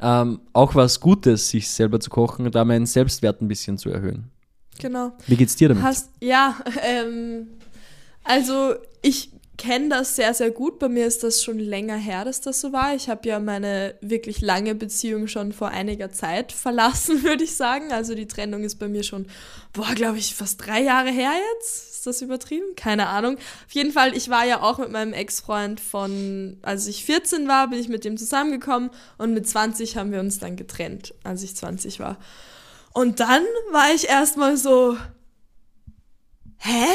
ähm, 0.00 0.40
auch 0.52 0.74
was 0.74 1.00
Gutes, 1.00 1.48
sich 1.48 1.68
selber 1.70 2.00
zu 2.00 2.10
kochen, 2.10 2.50
da 2.50 2.64
meinen 2.64 2.86
Selbstwert 2.86 3.40
ein 3.40 3.48
bisschen 3.48 3.78
zu 3.78 3.90
erhöhen. 3.90 4.30
Genau. 4.78 5.12
Wie 5.26 5.36
geht's 5.36 5.56
dir 5.56 5.68
damit? 5.68 5.84
Hast, 5.84 6.10
ja, 6.20 6.56
ähm, 6.82 7.48
also 8.24 8.74
ich 9.02 9.30
kenne 9.56 9.88
das 9.88 10.16
sehr, 10.16 10.34
sehr 10.34 10.50
gut. 10.50 10.78
Bei 10.78 10.88
mir 10.88 11.06
ist 11.06 11.22
das 11.22 11.42
schon 11.42 11.58
länger 11.58 11.96
her, 11.96 12.24
dass 12.24 12.40
das 12.40 12.60
so 12.60 12.72
war. 12.72 12.94
Ich 12.94 13.08
habe 13.08 13.28
ja 13.28 13.38
meine 13.38 13.94
wirklich 14.00 14.40
lange 14.40 14.74
Beziehung 14.74 15.28
schon 15.28 15.52
vor 15.52 15.68
einiger 15.68 16.10
Zeit 16.10 16.52
verlassen, 16.52 17.22
würde 17.24 17.44
ich 17.44 17.56
sagen. 17.56 17.92
Also 17.92 18.14
die 18.14 18.26
Trennung 18.26 18.64
ist 18.64 18.76
bei 18.76 18.88
mir 18.88 19.02
schon, 19.02 19.26
boah, 19.72 19.94
glaube 19.94 20.18
ich, 20.18 20.34
fast 20.34 20.64
drei 20.66 20.82
Jahre 20.82 21.10
her 21.10 21.32
jetzt. 21.54 21.90
Ist 21.90 22.06
das 22.06 22.22
übertrieben? 22.22 22.74
Keine 22.76 23.08
Ahnung. 23.08 23.36
Auf 23.36 23.72
jeden 23.72 23.92
Fall, 23.92 24.16
ich 24.16 24.28
war 24.28 24.44
ja 24.44 24.60
auch 24.60 24.78
mit 24.78 24.90
meinem 24.90 25.12
Ex-Freund 25.12 25.80
von, 25.80 26.58
als 26.62 26.86
ich 26.86 27.04
14 27.04 27.48
war, 27.48 27.68
bin 27.68 27.78
ich 27.78 27.88
mit 27.88 28.04
dem 28.04 28.16
zusammengekommen 28.16 28.90
und 29.18 29.32
mit 29.32 29.48
20 29.48 29.96
haben 29.96 30.12
wir 30.12 30.20
uns 30.20 30.38
dann 30.38 30.56
getrennt, 30.56 31.14
als 31.22 31.42
ich 31.42 31.56
20 31.56 32.00
war. 32.00 32.18
Und 32.92 33.20
dann 33.20 33.42
war 33.72 33.92
ich 33.94 34.08
erstmal 34.08 34.56
so, 34.56 34.96
hä? 36.58 36.86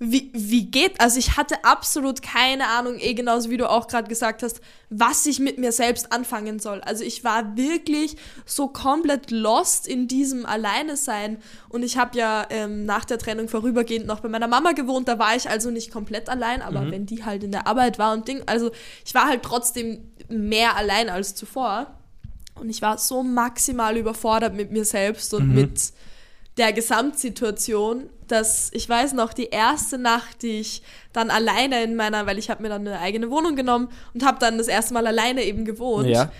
Wie, 0.00 0.30
wie 0.34 0.66
geht, 0.66 1.00
also 1.00 1.20
ich 1.20 1.36
hatte 1.36 1.64
absolut 1.64 2.20
keine 2.20 2.66
Ahnung, 2.66 2.96
eh 2.98 3.14
genauso 3.14 3.48
wie 3.50 3.56
du 3.56 3.70
auch 3.70 3.86
gerade 3.86 4.08
gesagt 4.08 4.42
hast, 4.42 4.60
was 4.90 5.24
ich 5.24 5.38
mit 5.38 5.58
mir 5.58 5.70
selbst 5.70 6.12
anfangen 6.12 6.58
soll. 6.58 6.80
Also 6.80 7.04
ich 7.04 7.22
war 7.22 7.56
wirklich 7.56 8.16
so 8.44 8.66
komplett 8.66 9.30
lost 9.30 9.86
in 9.86 10.08
diesem 10.08 10.46
Alleine-Sein 10.46 11.38
und 11.68 11.84
ich 11.84 11.96
habe 11.96 12.18
ja 12.18 12.44
ähm, 12.50 12.84
nach 12.86 13.04
der 13.04 13.18
Trennung 13.18 13.48
vorübergehend 13.48 14.06
noch 14.06 14.18
bei 14.18 14.28
meiner 14.28 14.48
Mama 14.48 14.72
gewohnt, 14.72 15.06
da 15.06 15.20
war 15.20 15.36
ich 15.36 15.48
also 15.48 15.70
nicht 15.70 15.92
komplett 15.92 16.28
allein, 16.28 16.60
aber 16.60 16.80
mhm. 16.80 16.90
wenn 16.90 17.06
die 17.06 17.24
halt 17.24 17.44
in 17.44 17.52
der 17.52 17.68
Arbeit 17.68 17.98
war 17.98 18.12
und 18.12 18.26
Ding, 18.26 18.42
also 18.46 18.72
ich 19.06 19.14
war 19.14 19.26
halt 19.26 19.44
trotzdem 19.44 20.10
mehr 20.28 20.76
allein 20.76 21.08
als 21.08 21.36
zuvor 21.36 21.86
und 22.56 22.68
ich 22.68 22.82
war 22.82 22.98
so 22.98 23.22
maximal 23.22 23.96
überfordert 23.96 24.54
mit 24.54 24.72
mir 24.72 24.84
selbst 24.84 25.32
und 25.34 25.48
mhm. 25.50 25.54
mit 25.54 25.92
der 26.56 26.72
Gesamtsituation, 26.72 28.08
dass 28.28 28.70
ich 28.72 28.88
weiß 28.88 29.12
noch, 29.12 29.32
die 29.32 29.46
erste 29.46 29.98
Nacht, 29.98 30.42
die 30.42 30.60
ich 30.60 30.82
dann 31.12 31.30
alleine 31.30 31.82
in 31.82 31.96
meiner, 31.96 32.26
weil 32.26 32.38
ich 32.38 32.48
habe 32.48 32.62
mir 32.62 32.68
dann 32.68 32.86
eine 32.86 33.00
eigene 33.00 33.30
Wohnung 33.30 33.56
genommen 33.56 33.88
und 34.12 34.24
habe 34.24 34.38
dann 34.38 34.58
das 34.58 34.68
erste 34.68 34.94
Mal 34.94 35.06
alleine 35.06 35.42
eben 35.42 35.64
gewohnt. 35.64 36.08
Ja. 36.08 36.30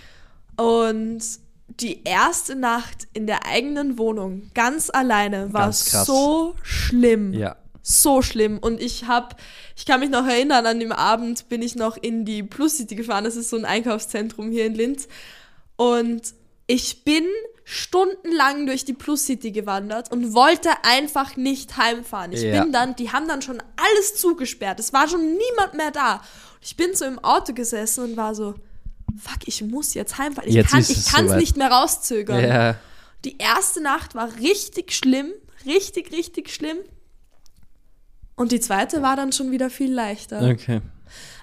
Und 0.57 1.21
die 1.67 2.03
erste 2.03 2.55
Nacht 2.55 3.07
in 3.13 3.27
der 3.27 3.45
eigenen 3.45 3.97
Wohnung, 3.97 4.51
ganz 4.53 4.89
alleine, 4.89 5.51
war 5.51 5.65
ganz 5.65 5.91
so 6.05 6.55
schlimm. 6.61 7.33
Ja. 7.33 7.57
So 7.81 8.21
schlimm. 8.21 8.57
Und 8.57 8.81
ich 8.81 9.05
habe, 9.05 9.35
ich 9.75 9.85
kann 9.85 9.99
mich 9.99 10.09
noch 10.09 10.25
erinnern, 10.25 10.65
an 10.65 10.79
dem 10.79 10.91
Abend 10.91 11.49
bin 11.49 11.61
ich 11.61 11.75
noch 11.75 11.97
in 11.97 12.25
die 12.25 12.41
Plus 12.41 12.77
City 12.77 12.95
gefahren. 12.95 13.25
Das 13.25 13.35
ist 13.35 13.49
so 13.49 13.57
ein 13.57 13.65
Einkaufszentrum 13.65 14.49
hier 14.49 14.65
in 14.65 14.73
Linz. 14.73 15.07
Und 15.75 16.33
ich 16.67 17.03
bin 17.03 17.25
stundenlang 17.67 18.67
durch 18.67 18.85
die 18.85 18.93
Plus 18.93 19.25
City 19.25 19.51
gewandert 19.51 20.11
und 20.11 20.35
wollte 20.35 20.69
einfach 20.83 21.35
nicht 21.35 21.77
heimfahren. 21.77 22.31
Ich 22.31 22.43
ja. 22.43 22.61
bin 22.61 22.71
dann, 22.71 22.95
die 22.95 23.11
haben 23.11 23.27
dann 23.27 23.41
schon 23.41 23.57
alles 23.75 24.15
zugesperrt. 24.15 24.79
Es 24.79 24.93
war 24.93 25.07
schon 25.07 25.21
niemand 25.21 25.73
mehr 25.73 25.89
da. 25.89 26.17
Und 26.17 26.21
ich 26.61 26.77
bin 26.77 26.93
so 26.95 27.05
im 27.05 27.17
Auto 27.19 27.53
gesessen 27.53 28.03
und 28.03 28.17
war 28.17 28.35
so, 28.35 28.53
fuck, 29.17 29.47
ich 29.47 29.63
muss 29.63 29.95
jetzt 29.95 30.19
heimfahren. 30.19 30.47
Ich 30.47 30.55
jetzt 30.55 30.71
kann 30.71 31.25
es 31.25 31.31
so 31.31 31.35
nicht 31.35 31.57
mehr 31.57 31.71
rauszögern. 31.71 32.43
Ja. 32.43 32.75
Die 33.23 33.39
erste 33.39 33.81
Nacht 33.81 34.13
war 34.13 34.29
richtig 34.35 34.93
schlimm, 34.93 35.33
richtig, 35.65 36.11
richtig 36.11 36.51
schlimm. 36.51 36.77
Und 38.35 38.51
die 38.51 38.59
zweite 38.59 39.01
war 39.01 39.15
dann 39.15 39.31
schon 39.31 39.49
wieder 39.49 39.71
viel 39.71 39.91
leichter. 39.91 40.51
Okay. 40.51 40.81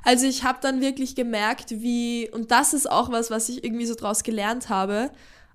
Also 0.04 0.26
ich 0.26 0.44
habe 0.44 0.58
dann 0.62 0.80
wirklich 0.80 1.16
gemerkt, 1.16 1.70
wie, 1.70 2.30
und 2.30 2.52
das 2.52 2.74
ist 2.74 2.88
auch 2.88 3.10
was, 3.10 3.30
was 3.32 3.48
ich 3.48 3.64
irgendwie 3.64 3.86
so 3.86 3.96
draus 3.96 4.22
gelernt 4.22 4.68
habe, 4.68 5.10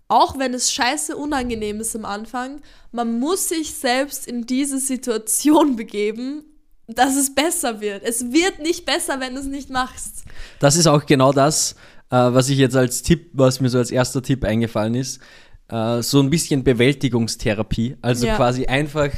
auch 0.08 0.40
wenn 0.40 0.54
es 0.54 0.72
scheiße 0.72 1.16
unangenehm 1.16 1.80
ist 1.80 1.96
am 1.96 2.06
Anfang, 2.06 2.62
man 2.92 3.20
muss 3.20 3.50
sich 3.50 3.74
selbst 3.74 4.28
in 4.28 4.46
diese 4.46 4.80
Situation 4.80 5.76
begeben, 5.76 6.44
dass 6.88 7.18
es 7.18 7.36
besser 7.36 7.82
wird. 7.82 8.04
Es 8.04 8.32
wird 8.32 8.60
nicht 8.60 8.86
besser, 8.86 9.20
wenn 9.20 9.36
du 9.36 9.42
es 9.42 9.48
nicht 9.48 9.70
machst. 9.70 10.24
Das 10.60 10.78
ist 10.78 10.88
auch 10.88 11.06
genau 11.06 11.34
das, 11.34 11.74
äh, 12.10 12.16
was 12.16 12.48
ich 12.50 12.58
jetzt 12.58 12.76
als 12.76 13.02
Tipp, 13.02 13.30
was 13.34 13.60
mir 13.60 13.70
so 13.70 13.78
als 13.78 13.92
erster 13.92 14.22
Tipp 14.22 14.46
eingefallen 14.46 14.96
ist, 14.96 15.20
äh, 15.70 16.02
so 16.02 16.22
ein 16.22 16.30
bisschen 16.30 16.64
Bewältigungstherapie. 16.64 17.98
Also 18.02 18.28
ja. 18.28 18.38
quasi 18.38 18.66
einfach 18.68 19.10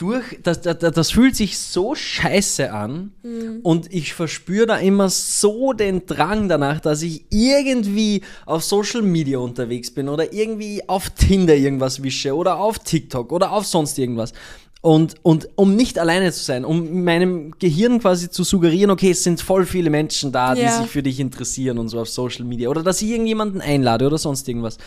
durch, 0.00 0.38
das, 0.42 0.62
das, 0.62 0.78
das 0.78 1.10
fühlt 1.10 1.36
sich 1.36 1.58
so 1.58 1.94
scheiße 1.94 2.72
an 2.72 3.12
mhm. 3.22 3.60
und 3.62 3.92
ich 3.92 4.14
verspüre 4.14 4.66
da 4.66 4.76
immer 4.78 5.10
so 5.10 5.74
den 5.74 6.06
Drang 6.06 6.48
danach, 6.48 6.80
dass 6.80 7.02
ich 7.02 7.26
irgendwie 7.28 8.22
auf 8.46 8.64
Social 8.64 9.02
Media 9.02 9.38
unterwegs 9.38 9.90
bin 9.90 10.08
oder 10.08 10.32
irgendwie 10.32 10.88
auf 10.88 11.10
Tinder 11.10 11.54
irgendwas 11.54 12.02
wische 12.02 12.34
oder 12.34 12.58
auf 12.58 12.78
TikTok 12.78 13.30
oder 13.30 13.52
auf 13.52 13.66
sonst 13.66 13.98
irgendwas. 13.98 14.32
Und, 14.80 15.16
und 15.22 15.50
um 15.56 15.76
nicht 15.76 15.98
alleine 15.98 16.32
zu 16.32 16.42
sein, 16.42 16.64
um 16.64 17.04
meinem 17.04 17.50
Gehirn 17.58 18.00
quasi 18.00 18.30
zu 18.30 18.42
suggerieren, 18.42 18.90
okay, 18.90 19.10
es 19.10 19.22
sind 19.22 19.42
voll 19.42 19.66
viele 19.66 19.90
Menschen 19.90 20.32
da, 20.32 20.54
die 20.54 20.62
ja. 20.62 20.80
sich 20.80 20.90
für 20.90 21.02
dich 21.02 21.20
interessieren 21.20 21.76
und 21.76 21.90
so 21.90 22.00
auf 22.00 22.08
Social 22.08 22.46
Media 22.46 22.70
oder 22.70 22.82
dass 22.82 23.02
ich 23.02 23.10
irgendjemanden 23.10 23.60
einlade 23.60 24.06
oder 24.06 24.16
sonst 24.16 24.48
irgendwas. 24.48 24.78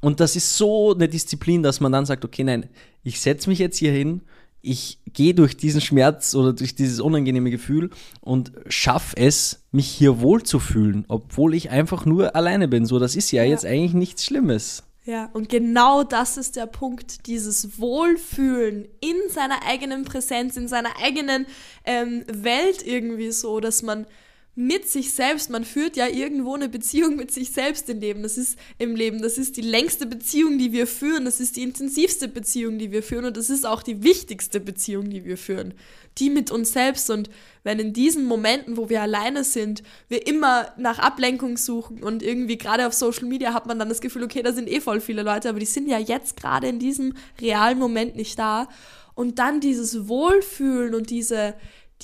Und 0.00 0.18
das 0.18 0.34
ist 0.34 0.56
so 0.56 0.94
eine 0.94 1.08
Disziplin, 1.08 1.62
dass 1.62 1.78
man 1.78 1.92
dann 1.92 2.06
sagt, 2.06 2.24
okay, 2.24 2.42
nein, 2.42 2.68
ich 3.04 3.20
setze 3.20 3.48
mich 3.48 3.60
jetzt 3.60 3.78
hier 3.78 3.92
hin 3.92 4.22
ich 4.68 5.00
gehe 5.12 5.34
durch 5.34 5.56
diesen 5.56 5.80
Schmerz 5.80 6.34
oder 6.34 6.52
durch 6.52 6.74
dieses 6.74 7.00
unangenehme 7.00 7.50
Gefühl 7.50 7.90
und 8.20 8.52
schaffe 8.68 9.16
es, 9.16 9.64
mich 9.72 9.88
hier 9.88 10.20
wohlzufühlen, 10.20 11.04
obwohl 11.08 11.54
ich 11.54 11.70
einfach 11.70 12.04
nur 12.04 12.36
alleine 12.36 12.68
bin. 12.68 12.86
So, 12.86 12.98
das 12.98 13.16
ist 13.16 13.30
ja, 13.30 13.42
ja, 13.42 13.50
jetzt 13.50 13.64
eigentlich 13.64 13.94
nichts 13.94 14.24
Schlimmes. 14.24 14.82
Ja, 15.04 15.30
und 15.32 15.48
genau 15.48 16.04
das 16.04 16.36
ist 16.36 16.56
der 16.56 16.66
Punkt, 16.66 17.26
dieses 17.26 17.80
Wohlfühlen 17.80 18.86
in 19.00 19.16
seiner 19.30 19.64
eigenen 19.66 20.04
Präsenz, 20.04 20.58
in 20.58 20.68
seiner 20.68 20.90
eigenen 21.02 21.46
ähm, 21.84 22.24
Welt 22.26 22.86
irgendwie 22.86 23.30
so, 23.30 23.60
dass 23.60 23.82
man 23.82 24.06
mit 24.58 24.88
sich 24.88 25.12
selbst. 25.12 25.50
Man 25.50 25.64
führt 25.64 25.96
ja 25.96 26.08
irgendwo 26.08 26.52
eine 26.56 26.68
Beziehung 26.68 27.14
mit 27.14 27.30
sich 27.30 27.52
selbst 27.52 27.88
im 27.88 28.00
Leben. 28.00 28.24
Das 28.24 28.36
ist 28.36 28.58
im 28.78 28.96
Leben. 28.96 29.22
Das 29.22 29.38
ist 29.38 29.56
die 29.56 29.62
längste 29.62 30.04
Beziehung, 30.04 30.58
die 30.58 30.72
wir 30.72 30.88
führen. 30.88 31.26
Das 31.26 31.38
ist 31.38 31.54
die 31.54 31.62
intensivste 31.62 32.26
Beziehung, 32.26 32.76
die 32.76 32.90
wir 32.90 33.04
führen. 33.04 33.24
Und 33.24 33.36
das 33.36 33.50
ist 33.50 33.64
auch 33.64 33.84
die 33.84 34.02
wichtigste 34.02 34.58
Beziehung, 34.58 35.10
die 35.10 35.24
wir 35.24 35.38
führen. 35.38 35.74
Die 36.18 36.28
mit 36.28 36.50
uns 36.50 36.72
selbst. 36.72 37.08
Und 37.08 37.30
wenn 37.62 37.78
in 37.78 37.92
diesen 37.92 38.24
Momenten, 38.24 38.76
wo 38.76 38.88
wir 38.88 39.00
alleine 39.00 39.44
sind, 39.44 39.84
wir 40.08 40.26
immer 40.26 40.72
nach 40.76 40.98
Ablenkung 40.98 41.56
suchen 41.56 42.02
und 42.02 42.24
irgendwie 42.24 42.58
gerade 42.58 42.88
auf 42.88 42.94
Social 42.94 43.28
Media 43.28 43.54
hat 43.54 43.66
man 43.66 43.78
dann 43.78 43.88
das 43.88 44.00
Gefühl, 44.00 44.24
okay, 44.24 44.42
da 44.42 44.52
sind 44.52 44.68
eh 44.68 44.80
voll 44.80 45.00
viele 45.00 45.22
Leute, 45.22 45.50
aber 45.50 45.60
die 45.60 45.66
sind 45.66 45.88
ja 45.88 45.98
jetzt 45.98 46.36
gerade 46.36 46.66
in 46.66 46.80
diesem 46.80 47.14
realen 47.40 47.78
Moment 47.78 48.16
nicht 48.16 48.36
da. 48.40 48.68
Und 49.14 49.38
dann 49.38 49.60
dieses 49.60 50.08
Wohlfühlen 50.08 50.96
und 50.96 51.10
diese, 51.10 51.54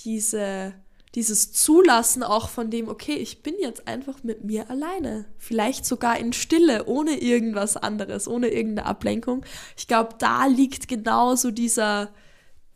diese, 0.04 0.72
dieses 1.14 1.52
Zulassen 1.52 2.22
auch 2.24 2.48
von 2.48 2.70
dem, 2.70 2.88
okay, 2.88 3.14
ich 3.14 3.42
bin 3.42 3.54
jetzt 3.60 3.86
einfach 3.86 4.24
mit 4.24 4.42
mir 4.42 4.68
alleine. 4.68 5.26
Vielleicht 5.38 5.86
sogar 5.86 6.18
in 6.18 6.32
Stille, 6.32 6.86
ohne 6.86 7.20
irgendwas 7.20 7.76
anderes, 7.76 8.26
ohne 8.26 8.48
irgendeine 8.48 8.88
Ablenkung. 8.88 9.44
Ich 9.76 9.86
glaube, 9.86 10.16
da 10.18 10.46
liegt 10.46 10.88
genauso 10.88 11.52
dieser, 11.52 12.10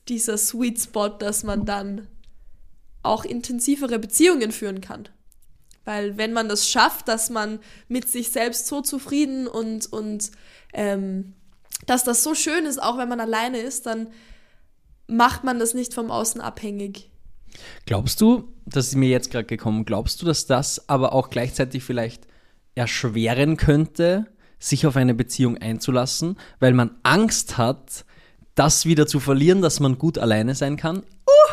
dieser 0.08 0.38
Sweet 0.38 0.80
Spot, 0.80 1.08
dass 1.08 1.42
man 1.42 1.64
dann 1.64 2.06
auch 3.02 3.24
intensivere 3.24 3.98
Beziehungen 3.98 4.52
führen 4.52 4.80
kann. 4.80 5.08
Weil 5.84 6.16
wenn 6.16 6.32
man 6.32 6.48
das 6.48 6.68
schafft, 6.68 7.08
dass 7.08 7.30
man 7.30 7.58
mit 7.88 8.08
sich 8.08 8.30
selbst 8.30 8.66
so 8.66 8.82
zufrieden 8.82 9.48
und, 9.48 9.92
und 9.92 10.30
ähm, 10.72 11.34
dass 11.86 12.04
das 12.04 12.22
so 12.22 12.34
schön 12.34 12.66
ist, 12.66 12.80
auch 12.80 12.98
wenn 12.98 13.08
man 13.08 13.20
alleine 13.20 13.58
ist, 13.58 13.86
dann 13.86 14.08
macht 15.08 15.42
man 15.42 15.58
das 15.58 15.74
nicht 15.74 15.94
vom 15.94 16.10
Außen 16.10 16.40
abhängig. 16.40 17.10
Glaubst 17.86 18.20
du, 18.20 18.52
das 18.66 18.88
ist 18.88 18.94
mir 18.94 19.08
jetzt 19.08 19.30
gerade 19.30 19.46
gekommen, 19.46 19.84
glaubst 19.84 20.20
du, 20.20 20.26
dass 20.26 20.46
das 20.46 20.88
aber 20.88 21.12
auch 21.12 21.30
gleichzeitig 21.30 21.82
vielleicht 21.82 22.26
erschweren 22.74 23.56
könnte, 23.56 24.26
sich 24.58 24.86
auf 24.86 24.96
eine 24.96 25.14
Beziehung 25.14 25.58
einzulassen, 25.58 26.38
weil 26.60 26.72
man 26.72 26.98
Angst 27.02 27.58
hat, 27.58 28.04
das 28.54 28.86
wieder 28.86 29.06
zu 29.06 29.20
verlieren, 29.20 29.62
dass 29.62 29.80
man 29.80 29.98
gut 29.98 30.18
alleine 30.18 30.54
sein 30.54 30.76
kann? 30.76 30.98
Uh, 30.98 31.52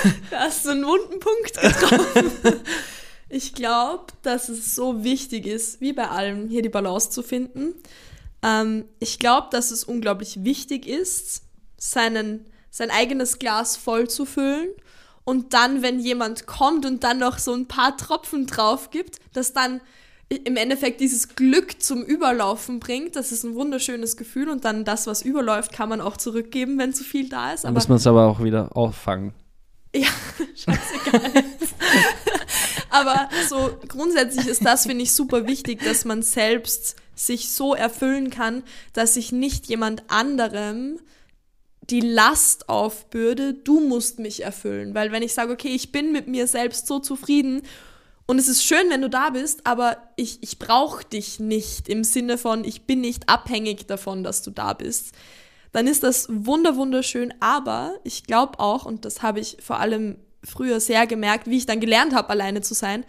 da 0.30 0.40
hast 0.40 0.64
du 0.64 0.70
einen 0.70 0.84
wunden 0.84 1.18
Punkt 1.18 1.60
getroffen. 1.60 2.60
ich 3.28 3.54
glaube, 3.54 4.06
dass 4.22 4.48
es 4.48 4.74
so 4.74 5.02
wichtig 5.02 5.46
ist, 5.46 5.80
wie 5.80 5.92
bei 5.92 6.08
allem, 6.08 6.48
hier 6.48 6.62
die 6.62 6.68
Balance 6.68 7.10
zu 7.10 7.22
finden. 7.22 7.74
Ähm, 8.42 8.84
ich 9.00 9.18
glaube, 9.18 9.48
dass 9.50 9.70
es 9.70 9.84
unglaublich 9.84 10.44
wichtig 10.44 10.86
ist, 10.86 11.42
seinen 11.76 12.46
sein 12.70 12.90
eigenes 12.90 13.38
Glas 13.38 13.76
voll 13.76 14.08
zu 14.08 14.24
füllen 14.24 14.68
und 15.24 15.52
dann, 15.52 15.82
wenn 15.82 16.00
jemand 16.00 16.46
kommt 16.46 16.86
und 16.86 17.04
dann 17.04 17.18
noch 17.18 17.38
so 17.38 17.52
ein 17.52 17.66
paar 17.66 17.96
Tropfen 17.96 18.46
drauf 18.46 18.90
gibt, 18.90 19.18
dass 19.34 19.52
dann 19.52 19.80
im 20.30 20.56
Endeffekt 20.56 21.00
dieses 21.00 21.36
Glück 21.36 21.82
zum 21.82 22.02
Überlaufen 22.02 22.80
bringt. 22.80 23.16
Das 23.16 23.32
ist 23.32 23.44
ein 23.44 23.54
wunderschönes 23.54 24.16
Gefühl 24.16 24.48
und 24.48 24.64
dann 24.64 24.84
das, 24.84 25.06
was 25.06 25.22
überläuft, 25.22 25.72
kann 25.72 25.88
man 25.88 26.00
auch 26.00 26.16
zurückgeben, 26.16 26.78
wenn 26.78 26.92
zu 26.92 27.04
viel 27.04 27.28
da 27.28 27.52
ist. 27.52 27.64
Dann 27.64 27.74
muss 27.74 27.88
man 27.88 27.96
es 27.96 28.06
aber 28.06 28.26
auch 28.26 28.42
wieder 28.42 28.76
auffangen. 28.76 29.32
Ja, 29.94 30.08
scheißegal. 30.54 31.44
aber 32.90 33.28
so 33.48 33.78
grundsätzlich 33.88 34.46
ist 34.46 34.64
das, 34.64 34.86
finde 34.86 35.02
ich, 35.02 35.12
super 35.12 35.46
wichtig, 35.46 35.82
dass 35.82 36.04
man 36.04 36.22
selbst 36.22 36.96
sich 37.14 37.50
so 37.50 37.74
erfüllen 37.74 38.30
kann, 38.30 38.62
dass 38.92 39.14
sich 39.14 39.32
nicht 39.32 39.66
jemand 39.66 40.04
anderem 40.10 41.00
die 41.90 42.00
Last 42.00 42.68
aufbürde, 42.68 43.54
du 43.54 43.80
musst 43.80 44.18
mich 44.18 44.44
erfüllen. 44.44 44.94
Weil 44.94 45.12
wenn 45.12 45.22
ich 45.22 45.34
sage, 45.34 45.52
okay, 45.52 45.68
ich 45.68 45.92
bin 45.92 46.12
mit 46.12 46.28
mir 46.28 46.46
selbst 46.46 46.86
so 46.86 46.98
zufrieden 46.98 47.62
und 48.26 48.38
es 48.38 48.46
ist 48.46 48.62
schön, 48.62 48.90
wenn 48.90 49.00
du 49.00 49.08
da 49.08 49.30
bist, 49.30 49.66
aber 49.66 49.96
ich, 50.16 50.42
ich 50.42 50.58
brauche 50.58 51.02
dich 51.04 51.40
nicht 51.40 51.88
im 51.88 52.04
Sinne 52.04 52.36
von, 52.36 52.62
ich 52.62 52.82
bin 52.82 53.00
nicht 53.00 53.28
abhängig 53.28 53.86
davon, 53.86 54.22
dass 54.22 54.42
du 54.42 54.50
da 54.50 54.74
bist, 54.74 55.12
dann 55.72 55.86
ist 55.86 56.02
das 56.02 56.26
wunder 56.30 56.76
wunderschön. 56.76 57.32
Aber 57.40 57.94
ich 58.04 58.24
glaube 58.24 58.60
auch, 58.60 58.84
und 58.84 59.06
das 59.06 59.22
habe 59.22 59.40
ich 59.40 59.56
vor 59.62 59.80
allem 59.80 60.18
früher 60.44 60.80
sehr 60.80 61.06
gemerkt, 61.06 61.46
wie 61.46 61.56
ich 61.56 61.66
dann 61.66 61.80
gelernt 61.80 62.14
habe, 62.14 62.28
alleine 62.30 62.60
zu 62.60 62.74
sein, 62.74 63.04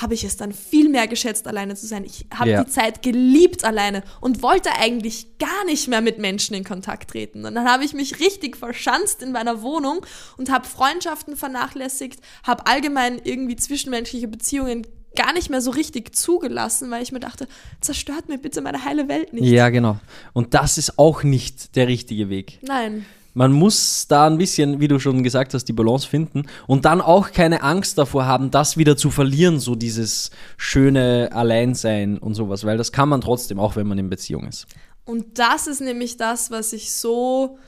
habe 0.00 0.14
ich 0.14 0.24
es 0.24 0.36
dann 0.36 0.52
viel 0.52 0.88
mehr 0.88 1.06
geschätzt, 1.08 1.46
alleine 1.46 1.74
zu 1.74 1.86
sein. 1.86 2.04
Ich 2.04 2.26
habe 2.34 2.50
Ja. 2.50 2.64
die 2.64 2.70
Zeit 2.70 3.02
geliebt 3.02 3.64
alleine 3.64 4.02
und 4.20 4.42
wollte 4.42 4.70
eigentlich 4.78 5.38
gar 5.38 5.64
nicht 5.66 5.88
mehr 5.88 6.00
mit 6.00 6.18
Menschen 6.18 6.54
in 6.54 6.64
Kontakt 6.64 7.10
treten. 7.10 7.44
Und 7.44 7.54
dann 7.54 7.68
habe 7.68 7.84
ich 7.84 7.92
mich 7.94 8.20
richtig 8.20 8.56
verschanzt 8.56 9.22
in 9.22 9.32
meiner 9.32 9.62
Wohnung 9.62 10.04
und 10.36 10.50
habe 10.50 10.66
Freundschaften 10.66 11.36
vernachlässigt, 11.36 12.20
habe 12.44 12.66
allgemein 12.66 13.20
irgendwie 13.24 13.56
zwischenmenschliche 13.56 14.28
Beziehungen 14.28 14.86
gar 15.16 15.32
nicht 15.32 15.50
mehr 15.50 15.60
so 15.60 15.70
richtig 15.72 16.14
zugelassen, 16.14 16.90
weil 16.90 17.02
ich 17.02 17.12
mir 17.12 17.18
dachte, 17.20 17.48
zerstört 17.80 18.28
mir 18.28 18.38
bitte 18.38 18.60
meine 18.60 18.84
heile 18.84 19.08
Welt 19.08 19.32
nicht. 19.32 19.46
Ja, 19.50 19.68
genau. 19.70 19.98
Und 20.32 20.54
das 20.54 20.78
ist 20.78 20.98
auch 20.98 21.22
nicht 21.24 21.74
der 21.76 21.88
richtige 21.88 22.28
Weg. 22.28 22.58
Nein. 22.62 23.04
Man 23.38 23.52
muss 23.52 24.08
da 24.08 24.26
ein 24.26 24.36
bisschen, 24.36 24.80
wie 24.80 24.88
du 24.88 24.98
schon 24.98 25.22
gesagt 25.22 25.54
hast, 25.54 25.66
die 25.66 25.72
Balance 25.72 26.08
finden 26.08 26.46
und 26.66 26.84
dann 26.84 27.00
auch 27.00 27.30
keine 27.30 27.62
Angst 27.62 27.96
davor 27.96 28.26
haben, 28.26 28.50
das 28.50 28.76
wieder 28.76 28.96
zu 28.96 29.12
verlieren, 29.12 29.60
so 29.60 29.76
dieses 29.76 30.32
schöne 30.56 31.30
Alleinsein 31.30 32.18
und 32.18 32.34
sowas, 32.34 32.64
weil 32.64 32.76
das 32.76 32.90
kann 32.90 33.08
man 33.08 33.20
trotzdem, 33.20 33.60
auch 33.60 33.76
wenn 33.76 33.86
man 33.86 33.96
in 33.96 34.10
Beziehung 34.10 34.48
ist. 34.48 34.66
Und 35.04 35.38
das 35.38 35.68
ist 35.68 35.80
nämlich 35.80 36.16
das, 36.16 36.50
was 36.50 36.72
ich 36.72 36.90
so, 36.92 37.58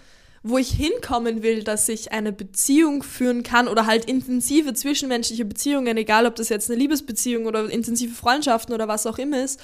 wo 0.43 0.59
ich 0.59 0.73
hinkommen 0.73 1.45
will, 1.45 1.63
dass 1.63 1.89
ich 1.89 2.11
eine 2.11 2.33
Beziehung 2.33 3.05
führen 3.05 3.45
kann 3.45 3.69
oder 3.69 3.87
halt 3.87 4.07
intensive 4.07 4.75
zwischenmenschliche 4.75 5.45
Beziehungen, 5.45 5.97
egal 5.97 6.27
ob 6.27 6.35
das 6.35 6.49
jetzt 6.49 6.69
eine 6.69 6.81
Liebesbeziehung 6.81 7.47
oder 7.47 7.71
intensive 7.71 8.17
Freundschaften 8.17 8.75
oder 8.75 8.89
was 8.89 9.07
auch 9.07 9.19
immer 9.19 9.45
ist. 9.45 9.61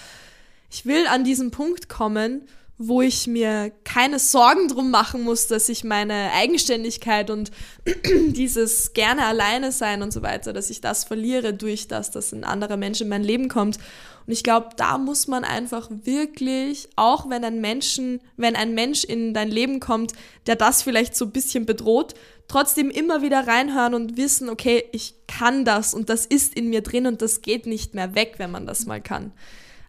Ich 0.70 0.86
will 0.86 1.08
an 1.08 1.24
diesen 1.24 1.50
Punkt 1.50 1.88
kommen, 1.88 2.42
wo 2.78 3.00
ich 3.00 3.26
mir 3.26 3.72
keine 3.84 4.18
Sorgen 4.18 4.68
drum 4.68 4.90
machen 4.90 5.22
muss, 5.22 5.46
dass 5.46 5.68
ich 5.68 5.82
meine 5.82 6.32
Eigenständigkeit 6.32 7.30
und 7.30 7.50
dieses 8.28 8.92
gerne 8.92 9.24
alleine 9.24 9.72
sein 9.72 10.02
und 10.02 10.12
so 10.12 10.22
weiter, 10.22 10.52
dass 10.52 10.68
ich 10.68 10.82
das 10.82 11.04
verliere 11.04 11.54
durch 11.54 11.88
das, 11.88 12.10
dass 12.10 12.32
ein 12.32 12.44
anderer 12.44 12.76
Mensch 12.76 13.00
in 13.00 13.08
mein 13.08 13.24
Leben 13.24 13.48
kommt. 13.48 13.78
Und 14.26 14.32
ich 14.32 14.42
glaube, 14.42 14.70
da 14.76 14.98
muss 14.98 15.26
man 15.26 15.44
einfach 15.44 15.88
wirklich, 15.90 16.88
auch 16.96 17.30
wenn 17.30 17.44
ein 17.44 17.60
Menschen, 17.60 18.20
wenn 18.36 18.56
ein 18.56 18.74
Mensch 18.74 19.04
in 19.04 19.32
dein 19.32 19.50
Leben 19.50 19.80
kommt, 19.80 20.12
der 20.46 20.56
das 20.56 20.82
vielleicht 20.82 21.16
so 21.16 21.26
ein 21.26 21.30
bisschen 21.30 21.64
bedroht, 21.64 22.14
trotzdem 22.48 22.90
immer 22.90 23.22
wieder 23.22 23.46
reinhören 23.46 23.94
und 23.94 24.16
wissen, 24.16 24.50
okay, 24.50 24.84
ich 24.92 25.14
kann 25.26 25.64
das 25.64 25.94
und 25.94 26.10
das 26.10 26.26
ist 26.26 26.54
in 26.54 26.68
mir 26.68 26.82
drin 26.82 27.06
und 27.06 27.22
das 27.22 27.40
geht 27.40 27.66
nicht 27.66 27.94
mehr 27.94 28.14
weg, 28.14 28.34
wenn 28.36 28.50
man 28.50 28.66
das 28.66 28.84
mal 28.84 29.00
kann. 29.00 29.32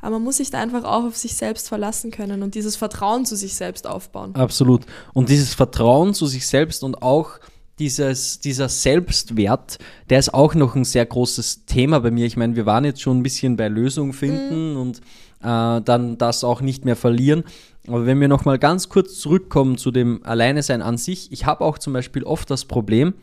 Aber 0.01 0.11
man 0.11 0.23
muss 0.23 0.37
sich 0.37 0.49
da 0.51 0.59
einfach 0.59 0.83
auch 0.83 1.05
auf 1.05 1.17
sich 1.17 1.35
selbst 1.35 1.67
verlassen 1.67 2.11
können 2.11 2.43
und 2.43 2.55
dieses 2.55 2.75
Vertrauen 2.75 3.25
zu 3.25 3.35
sich 3.35 3.55
selbst 3.55 3.87
aufbauen. 3.87 4.35
Absolut. 4.35 4.85
Und 5.13 5.29
dieses 5.29 5.53
Vertrauen 5.53 6.13
zu 6.13 6.27
sich 6.27 6.47
selbst 6.47 6.83
und 6.83 7.01
auch 7.01 7.39
dieses, 7.79 8.39
dieser 8.39 8.69
Selbstwert, 8.69 9.77
der 10.09 10.19
ist 10.19 10.33
auch 10.33 10.55
noch 10.55 10.75
ein 10.75 10.83
sehr 10.83 11.05
großes 11.05 11.65
Thema 11.65 11.99
bei 11.99 12.11
mir. 12.11 12.25
Ich 12.25 12.37
meine, 12.37 12.55
wir 12.55 12.65
waren 12.65 12.85
jetzt 12.85 13.01
schon 13.01 13.19
ein 13.19 13.23
bisschen 13.23 13.55
bei 13.55 13.67
Lösung 13.67 14.13
finden 14.13 14.75
und 14.75 15.01
äh, 15.41 15.81
dann 15.81 16.17
das 16.17 16.43
auch 16.43 16.61
nicht 16.61 16.85
mehr 16.85 16.95
verlieren. 16.95 17.43
Aber 17.87 18.05
wenn 18.05 18.19
wir 18.19 18.27
nochmal 18.27 18.59
ganz 18.59 18.89
kurz 18.89 19.19
zurückkommen 19.19 19.77
zu 19.77 19.91
dem 19.91 20.25
Alleinesein 20.25 20.81
an 20.81 20.97
sich, 20.97 21.31
ich 21.31 21.45
habe 21.45 21.63
auch 21.63 21.77
zum 21.77 21.93
Beispiel 21.93 22.23
oft 22.23 22.49
das 22.49 22.65
Problem, 22.65 23.13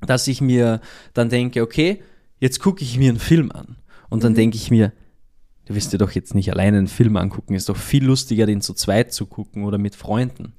dass 0.00 0.26
ich 0.28 0.40
mir 0.40 0.80
dann 1.12 1.28
denke, 1.28 1.62
okay, 1.62 2.02
jetzt 2.38 2.60
gucke 2.60 2.82
ich 2.82 2.98
mir 2.98 3.10
einen 3.10 3.18
Film 3.18 3.50
an. 3.52 3.76
Und 4.08 4.24
dann 4.24 4.34
denke 4.34 4.56
ich 4.56 4.70
mir, 4.70 4.92
du 5.70 5.76
wirst 5.76 5.92
dir 5.92 5.98
doch 5.98 6.10
jetzt 6.10 6.34
nicht 6.34 6.50
alleine 6.52 6.78
einen 6.78 6.88
Film 6.88 7.16
angucken, 7.16 7.54
ist 7.54 7.68
doch 7.68 7.76
viel 7.76 8.04
lustiger, 8.04 8.44
den 8.44 8.60
zu 8.60 8.74
zweit 8.74 9.12
zu 9.12 9.24
gucken 9.26 9.64
oder 9.64 9.78
mit 9.78 9.94
Freunden. 9.94 10.52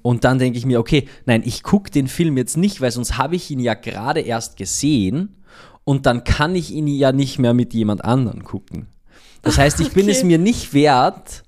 Und 0.00 0.24
dann 0.24 0.38
denke 0.38 0.56
ich 0.56 0.64
mir, 0.64 0.80
okay, 0.80 1.06
nein, 1.26 1.42
ich 1.44 1.62
gucke 1.62 1.90
den 1.90 2.06
Film 2.06 2.36
jetzt 2.38 2.56
nicht, 2.56 2.80
weil 2.80 2.90
sonst 2.92 3.18
habe 3.18 3.36
ich 3.36 3.50
ihn 3.50 3.60
ja 3.60 3.74
gerade 3.74 4.20
erst 4.20 4.56
gesehen 4.56 5.34
und 5.84 6.06
dann 6.06 6.24
kann 6.24 6.54
ich 6.54 6.70
ihn 6.70 6.86
ja 6.86 7.12
nicht 7.12 7.38
mehr 7.38 7.52
mit 7.52 7.74
jemand 7.74 8.04
anderen 8.04 8.42
gucken. 8.44 8.86
Das 9.42 9.58
heißt, 9.58 9.80
ich 9.80 9.90
bin 9.90 10.04
Okay. 10.04 10.12
es 10.12 10.24
mir 10.24 10.38
nicht 10.38 10.72
wert, 10.72 11.41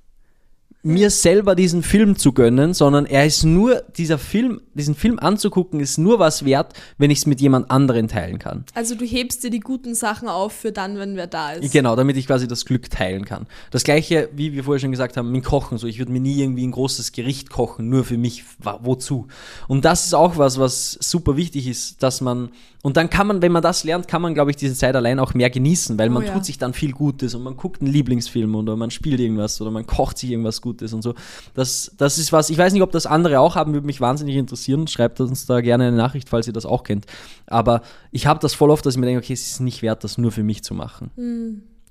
mir 0.85 1.09
selber 1.09 1.55
diesen 1.55 1.83
Film 1.83 2.17
zu 2.17 2.33
gönnen, 2.33 2.75
sondern 2.75 3.07
er 3.07 3.25
ist 3.25 3.43
nur, 3.43 3.83
dieser 3.97 4.19
Film, 4.19 4.61
diesen 4.75 4.95
Film 4.95 5.19
anzugucken, 5.19 5.81
ist 5.81 5.97
nur 5.97 6.19
was 6.19 6.45
wert, 6.45 6.75
wenn 6.99 7.11
ich 7.11 7.19
es 7.19 7.27
mit 7.27 7.41
jemand 7.41 7.71
anderen 7.71 8.07
teilen 8.07 8.39
kann. 8.39 8.65
Also 8.75 8.95
du 8.95 9.07
hebst 9.07 9.43
dir 9.43 9.51
die 9.51 9.61
guten 9.61 9.95
Sachen 9.95 10.29
auf 10.29 10.53
für 10.53 10.73
dann, 10.73 10.99
wenn 10.99 11.17
wer 11.17 11.27
da 11.27 11.53
ist. 11.53 11.73
Genau, 11.73 11.97
damit 11.97 12.19
ich 12.19 12.27
quasi 12.27 12.47
das 12.47 12.67
Glück 12.67 12.91
teilen 12.91 13.25
kann. 13.25 13.47
Das 13.71 13.83
gleiche, 13.83 14.29
wie 14.35 14.53
wir 14.53 14.65
vorher 14.65 14.79
schon 14.79 14.91
gesagt 14.91 15.17
haben, 15.17 15.33
mit 15.33 15.43
Kochen. 15.45 15.79
So, 15.79 15.87
ich 15.87 15.99
würde 15.99 16.13
mir 16.13 16.21
nie 16.21 16.39
irgendwie 16.41 16.67
ein 16.67 16.73
großes 16.73 17.13
Gericht 17.13 17.49
kochen, 17.49 17.89
nur 17.89 18.05
für 18.05 18.19
mich. 18.19 18.45
Wozu? 18.83 19.27
Und 19.69 19.87
das 19.87 20.05
ist 20.05 20.15
auch 20.15 20.37
was, 20.37 20.59
was 20.59 20.99
super 21.01 21.37
wichtig 21.37 21.67
ist, 21.67 22.03
dass 22.03 22.21
man, 22.21 22.51
und 22.83 22.99
dann 22.99 23.09
kann 23.09 23.27
man, 23.27 23.41
wenn 23.41 23.53
man 23.53 23.63
das 23.63 23.85
lernt, 23.85 24.07
kann 24.07 24.21
man, 24.21 24.35
glaube 24.35 24.51
ich, 24.51 24.57
diese 24.57 24.75
Zeit 24.75 24.95
allein 24.95 25.19
auch 25.19 25.33
mehr 25.33 25.49
genießen, 25.49 25.99
weil 25.99 26.11
Oh 26.11 26.13
man 26.13 26.25
ja. 26.25 26.33
tut 26.35 26.45
sich 26.45 26.59
dann 26.59 26.75
viel 26.75 26.93
Gutes 26.93 27.35
und 27.35 27.43
man 27.43 27.57
guckt 27.57 27.81
einen 27.81 27.91
Lieblingsfilm 27.91 28.55
oder 28.55 28.77
man 28.77 28.91
spielt 28.91 29.21
irgendwas 29.21 29.61
oder 29.63 29.71
man 29.71 29.87
kocht 29.87 30.19
sich 30.19 30.31
irgendwas 30.31 30.61
Gutes 30.75 30.93
und 30.93 31.03
so. 31.03 31.15
Das, 31.55 31.93
das 31.97 32.19
ist 32.19 32.33
was, 32.33 32.51
ich 32.51 32.59
weiß 32.59 32.73
nicht, 32.73 32.83
ob 32.83 32.91
das 32.93 33.07
andere 33.07 33.41
auch 33.41 33.55
haben, 33.57 33.73
würde 33.73 33.87
mich 33.87 34.01
wahnsinnig 34.01 34.37
interessieren. 34.37 34.87
Schreibt 34.89 35.21
uns 35.21 35.47
da 35.47 35.61
gerne 35.61 35.87
eine 35.89 35.97
Nachricht, 35.97 36.29
falls 36.29 36.47
ihr 36.47 36.53
das 36.53 36.67
auch 36.67 36.83
kennt. 36.83 37.07
Aber 37.47 37.83
ich 38.11 38.27
habe 38.27 38.41
das 38.41 38.55
voll 38.55 38.71
oft, 38.71 38.85
dass 38.85 38.95
ich 38.95 39.01
mir 39.01 39.07
denke, 39.07 39.21
okay, 39.23 39.33
es 39.33 39.47
ist 39.47 39.61
nicht 39.61 39.83
wert, 39.83 40.03
das 40.05 40.19
nur 40.19 40.33
für 40.33 40.43
mich 40.43 40.65
zu 40.65 40.75
machen. 40.75 41.11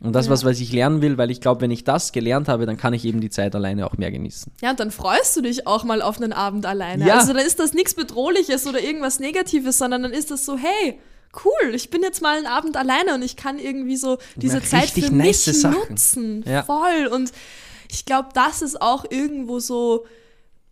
Und 0.02 0.14
das, 0.14 0.26
Ja. 0.26 0.32
was, 0.34 0.44
was 0.44 0.60
ich 0.60 0.74
lernen 0.74 1.02
will, 1.02 1.18
weil 1.18 1.32
ich 1.32 1.40
glaube, 1.40 1.62
wenn 1.62 1.72
ich 1.72 1.86
das 1.86 2.12
gelernt 2.12 2.50
habe, 2.50 2.66
dann 2.66 2.76
kann 2.78 2.94
ich 2.94 3.06
eben 3.06 3.22
die 3.22 3.30
Zeit 3.30 3.56
alleine 3.56 3.86
auch 3.88 3.98
mehr 3.98 4.12
genießen. 4.12 4.52
Ja, 4.62 4.72
und 4.72 4.80
dann 4.80 4.92
freust 4.92 5.38
du 5.38 5.42
dich 5.42 5.66
auch 5.66 5.86
mal 5.86 6.02
auf 6.02 6.20
einen 6.22 6.34
Abend 6.34 6.66
alleine. 6.66 7.08
Ja. 7.08 7.20
Also 7.20 7.32
dann 7.34 7.46
ist 7.46 7.60
das 7.60 7.74
nichts 7.74 7.94
Bedrohliches 7.94 8.68
oder 8.68 8.82
irgendwas 8.82 9.20
Negatives, 9.20 9.78
sondern 9.78 10.04
dann 10.04 10.12
ist 10.12 10.30
das 10.30 10.46
so, 10.46 10.58
hey, 10.58 11.00
cool, 11.46 11.74
ich 11.74 11.90
bin 11.90 12.02
jetzt 12.04 12.22
mal 12.22 12.38
einen 12.38 12.46
Abend 12.48 12.78
alleine 12.78 13.16
und 13.16 13.24
ich 13.24 13.36
kann 13.38 13.58
irgendwie 13.58 13.96
so 13.96 14.18
diese 14.36 14.58
mache 14.58 14.68
Zeit 14.68 14.90
für 14.92 15.00
nice 15.12 15.48
mich 15.48 15.62
Sachen. 15.62 15.78
nutzen. 15.90 16.44
Ja. 16.48 16.64
Voll. 16.64 17.08
Und 17.12 17.32
ich 17.94 18.06
glaube, 18.06 18.30
das 18.34 18.64
ist 18.64 18.82
auch 18.82 19.06
irgendwo 19.10 19.60
so 19.60 20.06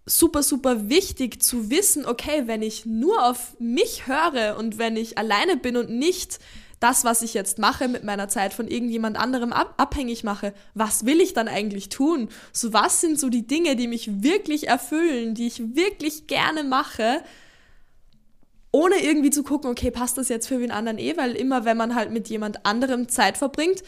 super, 0.08 0.42
super 0.42 0.90
wichtig 0.90 1.42
zu 1.42 1.70
wissen, 1.70 2.06
okay, 2.08 2.44
wenn 2.48 2.64
ich 2.64 2.88
nur 2.88 3.24
auf 3.24 3.54
mich 3.60 4.08
höre 4.08 4.58
und 4.58 4.80
wenn 4.80 4.98
ich 4.98 5.20
alleine 5.20 5.56
bin 5.56 5.78
und 5.78 5.92
nicht 5.92 6.40
das, 6.80 7.06
was 7.06 7.22
ich 7.22 7.36
jetzt 7.36 7.60
mache, 7.60 7.88
mit 7.88 8.04
meiner 8.04 8.28
Zeit 8.28 8.56
von 8.56 8.68
irgendjemand 8.68 9.18
anderem 9.18 9.54
ab 9.54 9.76
abhängig 9.78 10.24
mache, 10.24 10.52
was 10.74 11.06
will 11.06 11.22
ich 11.22 11.34
dann 11.34 11.48
eigentlich 11.48 11.90
tun? 11.90 12.30
So, 12.52 12.74
was 12.74 13.02
sind 13.02 13.20
so 13.20 13.30
die 13.30 13.46
Dinge, 13.46 13.76
die 13.76 13.88
mich 13.88 14.24
wirklich 14.24 14.68
erfüllen, 14.68 15.36
die 15.36 15.46
ich 15.46 15.76
wirklich 15.76 16.26
gerne 16.26 16.64
mache, 16.64 17.22
ohne 18.72 18.96
irgendwie 18.96 19.30
zu 19.30 19.44
gucken, 19.44 19.70
okay, 19.70 19.92
passt 19.92 20.18
das 20.18 20.28
jetzt 20.28 20.48
für 20.48 20.60
wen 20.60 20.72
anderen 20.72 20.98
eh, 20.98 21.16
weil 21.18 21.36
immer, 21.36 21.66
wenn 21.66 21.78
man 21.78 21.94
halt 21.94 22.10
mit 22.10 22.30
jemand 22.30 22.66
anderem 22.66 23.10
Zeit 23.10 23.38
verbringt, 23.38 23.84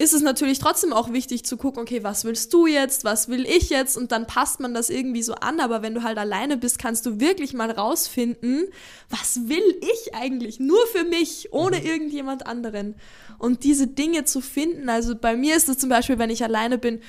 ist 0.00 0.14
es 0.14 0.22
natürlich 0.22 0.60
trotzdem 0.60 0.92
auch 0.92 1.12
wichtig 1.12 1.44
zu 1.44 1.56
gucken, 1.56 1.82
okay, 1.82 2.04
was 2.04 2.24
willst 2.24 2.54
du 2.54 2.68
jetzt, 2.68 3.02
was 3.02 3.28
will 3.28 3.44
ich 3.44 3.68
jetzt? 3.68 3.96
Und 3.96 4.12
dann 4.12 4.28
passt 4.28 4.60
man 4.60 4.72
das 4.72 4.90
irgendwie 4.90 5.24
so 5.24 5.34
an, 5.34 5.58
aber 5.58 5.82
wenn 5.82 5.94
du 5.94 6.04
halt 6.04 6.18
alleine 6.18 6.56
bist, 6.56 6.78
kannst 6.78 7.04
du 7.04 7.18
wirklich 7.18 7.52
mal 7.52 7.70
rausfinden, 7.70 8.68
was 9.10 9.48
will 9.48 9.80
ich 9.80 10.14
eigentlich, 10.14 10.60
nur 10.60 10.78
für 10.92 11.02
mich, 11.02 11.52
ohne 11.52 11.84
irgendjemand 11.84 12.46
anderen? 12.46 12.94
Und 13.38 13.64
diese 13.64 13.88
Dinge 13.88 14.24
zu 14.24 14.40
finden, 14.40 14.88
also 14.88 15.16
bei 15.16 15.36
mir 15.36 15.56
ist 15.56 15.68
es 15.68 15.78
zum 15.78 15.88
Beispiel, 15.88 16.18
wenn 16.18 16.30
ich 16.30 16.44
alleine 16.44 16.78
bin, 16.78 17.00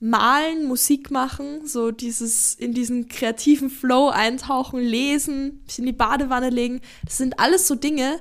malen, 0.00 0.66
Musik 0.66 1.12
machen, 1.12 1.66
so 1.66 1.92
dieses 1.92 2.54
in 2.54 2.74
diesen 2.74 3.06
kreativen 3.06 3.70
Flow 3.70 4.08
eintauchen, 4.08 4.80
lesen, 4.80 5.62
mich 5.66 5.78
in 5.78 5.86
die 5.86 5.92
Badewanne 5.92 6.50
legen. 6.50 6.80
Das 7.04 7.18
sind 7.18 7.38
alles 7.38 7.68
so 7.68 7.76
Dinge, 7.76 8.18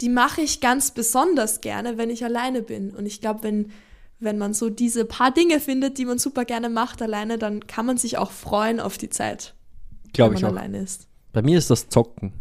die 0.00 0.08
mache 0.08 0.40
ich 0.40 0.60
ganz 0.60 0.90
besonders 0.90 1.60
gerne, 1.60 1.98
wenn 1.98 2.10
ich 2.10 2.24
alleine 2.24 2.62
bin. 2.62 2.90
Und 2.90 3.06
ich 3.06 3.20
glaube, 3.20 3.42
wenn, 3.42 3.70
wenn 4.18 4.38
man 4.38 4.54
so 4.54 4.70
diese 4.70 5.04
paar 5.04 5.32
Dinge 5.32 5.60
findet, 5.60 5.98
die 5.98 6.04
man 6.04 6.18
super 6.18 6.44
gerne 6.44 6.68
macht 6.68 7.02
alleine, 7.02 7.38
dann 7.38 7.66
kann 7.66 7.86
man 7.86 7.96
sich 7.98 8.18
auch 8.18 8.30
freuen 8.32 8.80
auf 8.80 8.98
die 8.98 9.10
Zeit, 9.10 9.54
Glaube 10.12 10.32
wenn 10.32 10.36
ich 10.38 10.42
man 10.42 10.52
auch. 10.52 10.56
alleine 10.58 10.78
ist. 10.80 11.06
Bei 11.32 11.42
mir 11.42 11.56
ist 11.58 11.70
das 11.70 11.88
Zocken. 11.88 12.32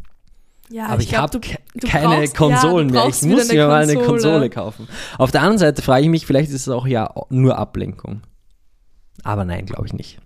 Ja, 0.70 0.88
Aber 0.88 1.02
ich, 1.02 1.10
glaub, 1.10 1.22
habe 1.24 1.40
ke 1.42 1.58
keine 1.86 2.16
brauchst- 2.22 2.36
Konsolen 2.38 2.88
ja, 2.90 2.94
mehr. 3.02 3.10
Ich 3.10 3.22
muss 3.24 3.52
mir 3.52 3.68
mal 3.68 3.84
eine 3.84 3.94
Konsole. 3.96 4.10
Konsole 4.12 4.50
kaufen. 4.50 4.88
Auf 5.18 5.30
der 5.32 5.42
anderen 5.42 5.58
Seite 5.58 5.82
frage 5.82 6.04
ich 6.04 6.10
mich, 6.10 6.26
vielleicht 6.26 6.50
ist 6.50 6.62
es 6.62 6.70
auch 6.70 6.88
ja 6.88 7.14
nur 7.30 7.58
Ablenkung. 7.58 8.22
Aber 9.24 9.44
nein, 9.46 9.66
glaube 9.66 9.86
ich 9.86 9.94
nicht. 9.94 10.20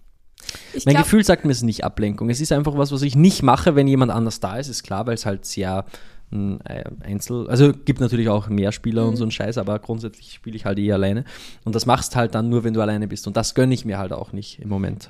Ich 0.73 0.85
Mein 0.85 0.93
glaub, 0.93 1.05
Gefühl 1.05 1.23
sagt 1.25 1.45
mir, 1.45 1.51
es 1.51 1.57
ist 1.57 1.63
nicht 1.63 1.83
Ablenkung. 1.83 2.29
Es 2.29 2.39
ist 2.39 2.51
einfach 2.51 2.77
was, 2.77 2.91
was 2.91 3.01
ich 3.01 3.15
nicht 3.15 3.41
mache, 3.41 3.75
wenn 3.75 3.87
jemand 3.87 4.11
anders 4.11 4.39
da 4.39 4.57
ist, 4.57 4.67
ist 4.67 4.83
klar, 4.83 5.07
weil 5.07 5.15
es 5.15 5.25
halt 5.25 5.45
sehr 5.45 5.85
ein 6.31 6.59
äh, 6.65 6.83
Einzel... 7.03 7.47
Also 7.49 7.71
gibt 7.73 7.99
natürlich 7.99 8.29
auch 8.29 8.47
mehr 8.49 8.71
Spieler 8.71 9.03
Mhm. 9.03 9.09
und 9.09 9.15
so 9.17 9.23
einen 9.23 9.31
Scheiß, 9.31 9.57
aber 9.57 9.79
grundsätzlich 9.79 10.33
spiele 10.33 10.55
ich 10.55 10.65
halt 10.65 10.79
eh 10.79 10.91
alleine. 10.91 11.23
Und 11.63 11.75
das 11.75 11.85
machst 11.85 12.15
halt 12.15 12.35
dann 12.35 12.49
nur, 12.49 12.63
wenn 12.63 12.73
du 12.73 12.81
alleine 12.81 13.07
bist. 13.07 13.27
Und 13.27 13.37
das 13.37 13.55
gönne 13.55 13.73
ich 13.73 13.85
mir 13.85 13.97
halt 13.97 14.13
auch 14.13 14.31
nicht 14.33 14.59
im 14.59 14.69
Moment. 14.69 15.09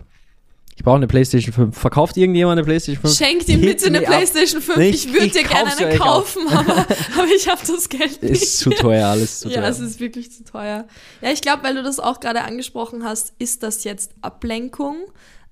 Ich 0.78 0.84
brauche 0.84 0.98
eine 0.98 1.08
PlayStation 1.08 1.54
5. 1.54 1.78
Verkauft 1.78 2.18
irgendjemand 2.18 2.58
eine 2.58 2.66
PlayStation 2.66 3.02
5? 3.02 3.18
Schenkt 3.18 3.48
ihm 3.48 3.62
bitte 3.62 3.86
eine. 3.88 4.02
PlayStation 4.02 4.62
5. 4.62 4.78
Nee, 4.78 4.90
ich 4.90 5.12
würde 5.14 5.30
dir 5.30 5.44
gerne 5.44 5.78
eine 5.78 5.98
kaufen, 5.98 6.42
aber, 6.50 6.74
aber 7.18 7.28
ich 7.34 7.48
habe 7.48 7.62
das 7.66 7.88
Geld 7.88 8.22
nicht. 8.22 8.44
Ist 8.44 8.60
zu 8.60 8.72
teuer, 8.72 9.08
alles 9.08 9.40
zu 9.40 9.50
ja, 9.50 9.62
teuer. 9.62 9.70
es 9.70 9.80
ist 9.80 10.02
wirklich 10.02 10.34
zu 10.34 10.44
teuer. 10.44 10.86
Ja, 11.22 11.32
ich 11.32 11.40
glaube, 11.40 11.64
weil 11.64 11.76
du 11.76 11.84
das 11.84 12.00
auch 12.02 12.20
gerade 12.20 12.42
angesprochen 12.42 13.06
hast, 13.06 13.32
ist 13.40 13.64
das 13.64 13.86
jetzt 13.86 14.12
Ablenkung? 14.22 14.98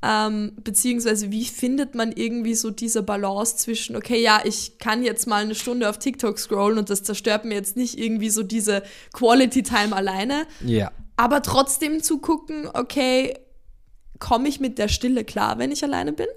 Ähm, 0.06 0.52
beziehungsweise 0.62 1.32
wie 1.32 1.46
findet 1.46 1.96
man 1.96 2.12
irgendwie 2.12 2.56
so 2.56 2.72
diese 2.72 3.04
Balance 3.04 3.56
zwischen, 3.56 3.96
okay, 3.96 4.22
ja, 4.22 4.42
ich 4.44 4.78
kann 4.78 5.02
jetzt 5.02 5.28
mal 5.28 5.44
eine 5.44 5.56
Stunde 5.56 5.90
auf 5.90 5.98
TikTok 5.98 6.38
scrollen 6.38 6.78
und 6.78 6.90
das 6.90 7.04
zerstört 7.04 7.46
mir 7.46 7.54
jetzt 7.54 7.78
nicht 7.78 7.98
irgendwie 7.98 8.30
so 8.30 8.44
diese 8.44 8.84
Quality 9.14 9.64
Time 9.64 9.96
alleine, 9.96 10.46
ja. 10.60 10.92
aber 11.16 11.42
trotzdem 11.42 12.04
zu 12.04 12.18
gucken, 12.18 12.68
okay, 12.74 13.34
komme 14.20 14.50
ich 14.50 14.60
mit 14.60 14.78
der 14.78 14.90
Stille 14.90 15.24
klar, 15.24 15.58
wenn 15.58 15.72
ich 15.72 15.86
alleine 15.86 16.12
bin? 16.12 16.28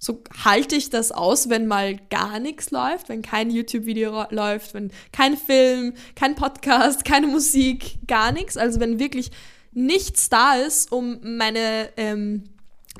So 0.00 0.24
halte 0.44 0.74
ich 0.74 0.90
das 0.90 1.12
aus, 1.12 1.48
wenn 1.48 1.68
mal 1.68 1.96
gar 2.10 2.40
nichts 2.40 2.72
läuft, 2.72 3.08
wenn 3.08 3.22
kein 3.22 3.50
YouTube-Video 3.50 4.24
läuft, 4.30 4.74
wenn 4.74 4.90
kein 5.12 5.36
Film, 5.36 5.94
kein 6.16 6.34
Podcast, 6.34 7.04
keine 7.04 7.28
Musik, 7.28 7.98
gar 8.08 8.32
nichts. 8.32 8.56
Also 8.56 8.80
wenn 8.80 8.98
wirklich 8.98 9.30
nichts 9.72 10.28
da 10.28 10.54
ist, 10.56 10.90
um 10.90 11.20
meine, 11.38 11.90
ähm, 11.96 12.44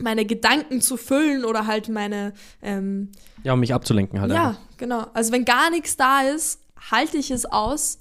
meine 0.00 0.24
Gedanken 0.24 0.80
zu 0.80 0.96
füllen 0.96 1.44
oder 1.44 1.66
halt 1.66 1.88
meine, 1.88 2.32
ähm, 2.62 3.10
Ja, 3.44 3.52
um 3.52 3.60
mich 3.60 3.72
abzulenken 3.74 4.20
halt. 4.20 4.32
ja, 4.32 4.48
einfach. 4.50 4.60
genau. 4.76 5.06
Also 5.14 5.32
wenn 5.32 5.44
gar 5.44 5.70
nichts 5.70 5.96
da 5.96 6.22
ist, 6.22 6.60
halte 6.90 7.16
ich 7.16 7.30
es 7.30 7.46
aus, 7.46 7.98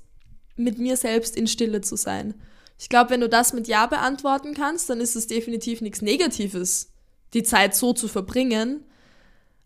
mit 0.55 0.77
mir 0.79 0.97
selbst 0.97 1.35
in 1.35 1.47
Stille 1.47 1.81
zu 1.81 1.95
sein. 1.95 2.33
Ich 2.79 2.89
glaube, 2.89 3.11
wenn 3.11 3.21
du 3.21 3.29
das 3.29 3.53
mit 3.53 3.67
Ja 3.67 3.85
beantworten 3.85 4.53
kannst, 4.53 4.89
dann 4.89 4.99
ist 4.99 5.15
es 5.15 5.27
definitiv 5.27 5.81
nichts 5.81 6.01
Negatives, 6.01 6.89
die 7.33 7.43
Zeit 7.43 7.75
so 7.75 7.93
zu 7.93 8.07
verbringen. 8.07 8.83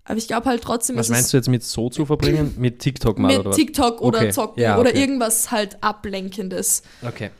Aber 0.03 0.17
ich 0.17 0.27
glaube 0.27 0.47
halt 0.47 0.61
trotzdem, 0.61 0.95
Was 0.95 1.09
meinst 1.09 1.33
du 1.33 1.37
jetzt 1.37 1.49
mit 1.49 1.63
so 1.63 1.89
zu 1.89 2.05
verbringen? 2.05 2.53
Mit 2.57 2.79
TikTok 2.79 3.19
mal 3.19 3.27
mit 3.27 3.39
oder 3.39 3.49
was? 3.49 3.55
TikTok 3.57 4.01
oder 4.01 4.19
Okay, 4.19 4.31
Zocken 4.31 4.61
ja, 4.63 4.77
oder 4.79 4.89
okay. 4.91 5.01
irgendwas 5.01 5.51
halt 5.51 5.81
Ablenkendes. 5.83 6.83
Okay. 7.05 7.31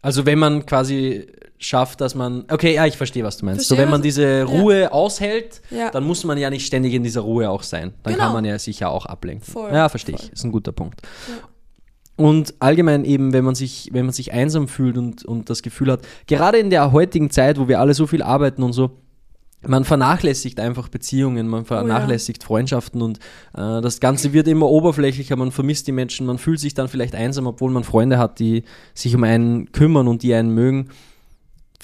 Also 0.00 0.24
wenn 0.24 0.38
man 0.38 0.64
quasi 0.64 1.26
schafft, 1.64 2.00
dass 2.00 2.14
man. 2.14 2.44
Okay, 2.50 2.74
ja, 2.74 2.86
ich 2.86 2.96
verstehe, 2.96 3.24
was 3.24 3.36
du 3.38 3.46
meinst. 3.46 3.62
so, 3.66 3.74
Verstehe, 3.74 3.84
wenn 3.86 3.90
man 3.90 4.02
diese 4.02 4.44
Ruhe 4.44 4.92
aushält, 4.92 5.62
Ja. 5.70 5.90
dann 5.90 6.04
muss 6.04 6.24
man 6.24 6.38
ja 6.38 6.50
nicht 6.50 6.66
ständig 6.66 6.94
in 6.94 7.02
dieser 7.02 7.22
Ruhe 7.22 7.48
auch 7.50 7.62
sein. 7.62 7.94
Dann 8.02 8.14
Genau. 8.14 8.24
kann 8.26 8.32
man 8.34 8.44
ja 8.44 8.58
sich 8.58 8.80
ja 8.80 8.88
auch 8.88 9.06
ablenken. 9.06 9.44
Voll, 9.50 9.72
ja, 9.72 9.88
verstehe 9.88 10.16
voll. 10.16 10.26
ich. 10.26 10.32
Ist 10.32 10.44
ein 10.44 10.52
guter 10.52 10.72
Punkt. 10.72 11.00
Ja. 11.28 11.34
Und 12.16 12.54
allgemein 12.60 13.04
eben, 13.04 13.32
wenn 13.32 13.44
man 13.44 13.56
sich, 13.56 13.88
wenn 13.92 14.06
man 14.06 14.12
sich 14.12 14.32
einsam 14.32 14.68
fühlt 14.68 14.96
und, 14.96 15.24
und 15.24 15.50
das 15.50 15.62
Gefühl 15.62 15.90
hat, 15.90 16.02
gerade 16.28 16.58
in 16.58 16.70
der 16.70 16.92
heutigen 16.92 17.30
Zeit, 17.30 17.58
wo 17.58 17.66
wir 17.66 17.80
alle 17.80 17.92
so 17.94 18.06
viel 18.06 18.22
arbeiten 18.22 18.62
und 18.62 18.72
so, 18.72 18.92
man 19.66 19.84
vernachlässigt 19.84 20.60
einfach 20.60 20.88
Beziehungen, 20.88 21.48
man 21.48 21.64
vernachlässigt 21.64 22.44
Freundschaften 22.44 23.00
und 23.02 23.18
äh, 23.56 23.80
das 23.80 23.98
Ganze 23.98 24.32
wird 24.32 24.46
immer 24.46 24.68
oberflächlicher, 24.68 25.36
man 25.36 25.50
vermisst 25.50 25.86
die 25.86 25.92
Menschen, 25.92 26.26
man 26.26 26.36
fühlt 26.38 26.60
sich 26.60 26.74
dann 26.74 26.86
vielleicht 26.86 27.14
einsam, 27.14 27.46
obwohl 27.46 27.70
man 27.72 27.82
Freunde 27.82 28.18
hat, 28.18 28.38
die 28.38 28.64
sich 28.92 29.16
um 29.16 29.24
einen 29.24 29.72
kümmern 29.72 30.06
und 30.06 30.22
die 30.22 30.34
einen 30.34 30.50
mögen. 30.50 30.90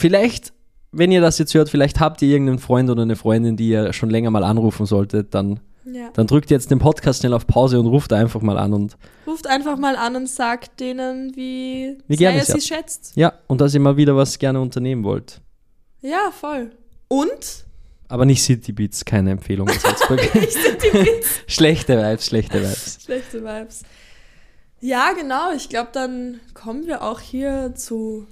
Vielleicht, 0.00 0.52
wenn 0.92 1.12
ihr 1.12 1.20
das 1.20 1.38
jetzt 1.38 1.54
hört, 1.54 1.68
vielleicht 1.68 2.00
habt 2.00 2.22
ihr 2.22 2.28
irgendeinen 2.28 2.58
Freund 2.58 2.88
oder 2.90 3.02
eine 3.02 3.16
Freundin, 3.16 3.56
die 3.56 3.68
ihr 3.68 3.92
schon 3.92 4.10
länger 4.10 4.30
mal 4.30 4.42
anrufen 4.44 4.86
solltet, 4.86 5.34
dann, 5.34 5.60
Ja. 5.84 6.08
dann 6.14 6.26
drückt 6.26 6.50
jetzt 6.50 6.70
den 6.70 6.78
Podcast 6.78 7.20
schnell 7.20 7.34
auf 7.34 7.46
Pause 7.46 7.78
und 7.78 7.86
ruft 7.86 8.12
einfach 8.12 8.40
mal 8.40 8.56
an 8.58 8.72
und 8.72 8.96
Ruft 9.26 9.46
einfach 9.46 9.76
mal 9.76 9.94
an 9.96 10.16
und 10.16 10.28
sagt 10.28 10.80
denen, 10.80 11.36
wie, 11.36 11.98
Wie 12.08 12.16
sehr 12.16 12.32
gerne 12.32 12.38
ihr 12.38 12.44
sie 12.44 12.60
schätzt. 12.60 13.12
ja, 13.14 13.32
und 13.46 13.60
dass 13.60 13.74
ihr 13.74 13.80
mal 13.80 13.96
wieder 13.96 14.16
was 14.16 14.38
gerne 14.38 14.60
unternehmen 14.60 15.04
wollt. 15.04 15.40
Ja, 16.00 16.30
voll. 16.32 16.70
Und? 17.08 17.66
Aber 18.08 18.24
nicht 18.24 18.42
City 18.42 18.72
Beats, 18.72 19.04
keine 19.04 19.30
Empfehlung 19.30 19.68
in 19.68 19.78
Salzburg. 19.78 20.20
schlechte 21.46 21.96
Vibes, 21.98 22.26
schlechte 22.26 22.60
Vibes. 22.60 22.98
Schlechte 23.04 23.44
Vibes. 23.44 23.82
Ja, 24.80 25.12
genau. 25.12 25.52
Ich 25.54 25.68
glaube, 25.68 25.90
dann 25.92 26.40
kommen 26.54 26.86
wir 26.86 27.02
auch 27.02 27.20
hier 27.20 27.74
zu 27.76 28.26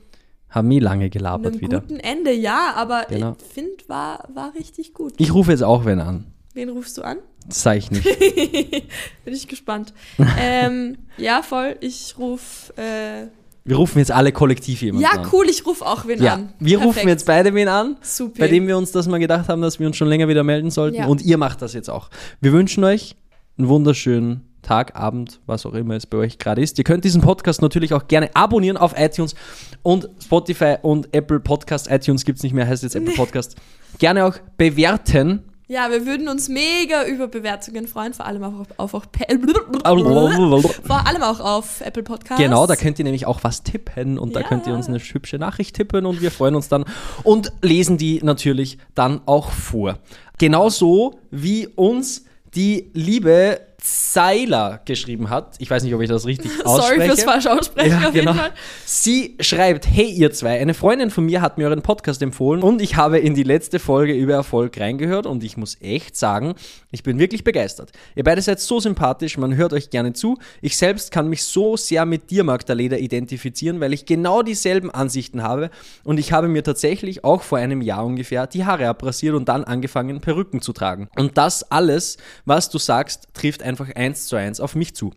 Haben 0.50 0.68
nie 0.68 0.78
lange 0.80 1.10
gelabert 1.10 1.52
einem 1.54 1.60
wieder. 1.60 1.80
guten 1.80 2.00
Ende. 2.00 2.32
Ja, 2.32 2.72
aber 2.76 3.06
Genau. 3.08 3.36
ich 3.38 3.46
finde, 3.52 3.72
war, 3.88 4.28
war 4.32 4.54
richtig 4.54 4.94
gut. 4.94 5.12
Ich 5.18 5.32
rufe 5.34 5.50
jetzt 5.50 5.62
auch 5.62 5.84
wen 5.84 6.00
an. 6.00 6.26
Wen 6.54 6.70
rufst 6.70 6.96
du 6.98 7.02
an? 7.02 7.18
Das 7.46 7.62
sage 7.62 7.78
ich 7.78 7.90
nicht. 7.90 8.04
Bin 9.24 9.34
ich 9.34 9.46
gespannt. 9.46 9.92
ähm, 10.40 10.96
ja, 11.18 11.42
voll. 11.42 11.76
Ich 11.80 12.14
rufe. 12.18 12.72
Äh, 12.76 13.28
Wir 13.64 13.76
rufen 13.76 13.98
jetzt 13.98 14.10
alle 14.10 14.32
kollektiv 14.32 14.80
jemanden 14.82 15.02
ja, 15.04 15.20
an. 15.22 15.28
cool. 15.32 15.46
Ich 15.48 15.64
rufe 15.66 15.84
auch 15.86 16.06
wen 16.06 16.22
Ja, 16.22 16.34
an. 16.34 16.52
wir 16.58 16.78
rufen 16.78 16.92
Perfekt. 16.94 17.08
jetzt 17.10 17.26
beide 17.26 17.54
wen 17.54 17.68
an, 17.68 17.96
Super. 18.00 18.38
bei 18.40 18.48
dem 18.48 18.66
wir 18.66 18.76
uns 18.78 18.90
das 18.90 19.06
mal 19.06 19.18
gedacht 19.18 19.48
haben, 19.48 19.60
dass 19.62 19.78
wir 19.78 19.86
uns 19.86 19.96
schon 19.96 20.08
länger 20.08 20.28
wieder 20.28 20.42
melden 20.44 20.70
sollten. 20.70 20.96
Ja. 20.96 21.06
Und 21.06 21.22
ihr 21.22 21.36
macht 21.36 21.60
das 21.62 21.74
jetzt 21.74 21.90
auch. 21.90 22.08
Wir 22.40 22.52
wünschen 22.52 22.82
euch 22.84 23.14
einen 23.58 23.68
wunderschönen 23.68 24.47
Tag, 24.68 24.96
Abend, 24.96 25.40
was 25.46 25.64
auch 25.64 25.72
immer 25.72 25.94
es 25.94 26.04
bei 26.04 26.18
euch 26.18 26.36
gerade 26.36 26.60
ist. 26.60 26.76
Ihr 26.76 26.84
könnt 26.84 27.02
diesen 27.02 27.22
Podcast 27.22 27.62
natürlich 27.62 27.94
auch 27.94 28.06
gerne 28.06 28.28
abonnieren 28.36 28.76
auf 28.76 28.92
iTunes 28.98 29.34
und 29.82 30.10
Spotify 30.22 30.76
und 30.82 31.08
Apple 31.14 31.40
Podcast. 31.40 31.90
iTunes 31.90 32.26
gibt 32.26 32.36
es 32.36 32.42
nicht 32.42 32.52
mehr, 32.52 32.68
heißt 32.68 32.82
jetzt 32.82 32.94
Apple 32.94 33.14
Podcast. 33.14 33.56
Gerne 33.98 34.26
auch 34.26 34.34
bewerten. 34.58 35.42
Ja, 35.68 35.90
wir 35.90 36.04
würden 36.04 36.28
uns 36.28 36.50
mega 36.50 37.06
über 37.06 37.28
Bewertungen 37.28 37.88
freuen, 37.88 38.12
vor 38.12 38.26
allem 38.26 38.44
auch 38.44 38.60
auf, 38.60 38.66
auf, 38.76 38.92
auf 38.94 39.02
vor 40.84 41.06
allem 41.06 41.22
auch 41.22 41.40
auf 41.40 41.80
Apple 41.80 42.02
Podcasts. 42.02 42.42
Genau, 42.42 42.66
da 42.66 42.76
könnt 42.76 42.98
ihr 42.98 43.04
nämlich 43.04 43.24
auch 43.24 43.44
was 43.44 43.62
tippen 43.62 44.18
und 44.18 44.36
da 44.36 44.40
Ja. 44.40 44.48
könnt 44.48 44.66
ihr 44.66 44.74
uns 44.74 44.88
eine 44.88 44.98
hübsche 44.98 45.38
Nachricht 45.38 45.76
tippen 45.76 46.04
und 46.04 46.20
wir 46.20 46.30
freuen 46.30 46.54
uns 46.56 46.68
dann 46.68 46.84
und 47.22 47.52
lesen 47.62 47.96
die 47.96 48.20
natürlich 48.22 48.76
dann 48.94 49.22
auch 49.24 49.50
vor. 49.50 49.98
Genauso 50.36 51.20
wie 51.30 51.66
uns 51.68 52.26
die 52.54 52.90
liebe 52.92 53.60
Seiler 53.80 54.80
geschrieben 54.84 55.30
hat. 55.30 55.54
Ich 55.58 55.70
weiß 55.70 55.84
nicht, 55.84 55.94
ob 55.94 56.00
ich 56.00 56.08
das 56.08 56.26
richtig 56.26 56.50
ausspreche. 56.64 56.96
Sorry 56.96 57.06
fürs 57.06 57.22
falsche 57.22 57.52
Aussprechen 57.52 57.90
Ja, 57.90 58.08
auf 58.08 58.12
genau. 58.12 58.32
jeden 58.32 58.42
Fall. 58.42 58.52
Sie 58.84 59.36
schreibt, 59.38 59.86
hey 59.86 60.10
ihr 60.10 60.32
zwei, 60.32 60.58
eine 60.58 60.74
Freundin 60.74 61.10
von 61.10 61.24
mir 61.24 61.40
hat 61.40 61.58
mir 61.58 61.66
euren 61.68 61.82
Podcast 61.82 62.20
empfohlen 62.20 62.62
und 62.62 62.82
ich 62.82 62.96
habe 62.96 63.18
in 63.18 63.34
die 63.34 63.44
letzte 63.44 63.78
Folge 63.78 64.14
über 64.14 64.34
Erfolg 64.34 64.80
reingehört 64.80 65.26
und 65.26 65.44
ich 65.44 65.56
muss 65.56 65.80
echt 65.80 66.16
sagen, 66.16 66.54
ich 66.90 67.04
bin 67.04 67.20
wirklich 67.20 67.44
begeistert. 67.44 67.92
Ihr 68.16 68.24
beide 68.24 68.42
seid 68.42 68.58
so 68.58 68.80
sympathisch, 68.80 69.38
man 69.38 69.54
hört 69.54 69.72
euch 69.72 69.90
gerne 69.90 70.12
zu. 70.12 70.38
Ich 70.60 70.76
selbst 70.76 71.12
kann 71.12 71.28
mich 71.28 71.44
so 71.44 71.76
sehr 71.76 72.04
mit 72.04 72.30
dir, 72.30 72.42
Magdalena, 72.42 72.96
identifizieren, 72.96 73.78
weil 73.78 73.92
ich 73.92 74.06
genau 74.06 74.42
dieselben 74.42 74.90
Ansichten 74.90 75.44
habe 75.44 75.70
und 76.02 76.18
ich 76.18 76.32
habe 76.32 76.48
mir 76.48 76.64
tatsächlich 76.64 77.22
auch 77.22 77.42
vor 77.42 77.58
einem 77.58 77.82
Jahr 77.82 78.04
ungefähr 78.04 78.48
die 78.48 78.64
Haare 78.64 78.88
abrasiert 78.88 79.36
und 79.36 79.48
dann 79.48 79.62
angefangen, 79.62 80.20
Perücken 80.20 80.60
zu 80.62 80.72
tragen. 80.72 81.08
Und 81.16 81.38
das 81.38 81.70
alles, 81.70 82.16
was 82.44 82.70
du 82.70 82.78
sagst, 82.78 83.28
trifft 83.34 83.62
einfach 83.62 83.77
eins 83.94 84.26
zu 84.26 84.36
eins 84.36 84.60
auf 84.60 84.74
mich 84.74 84.94
zu. 84.94 85.12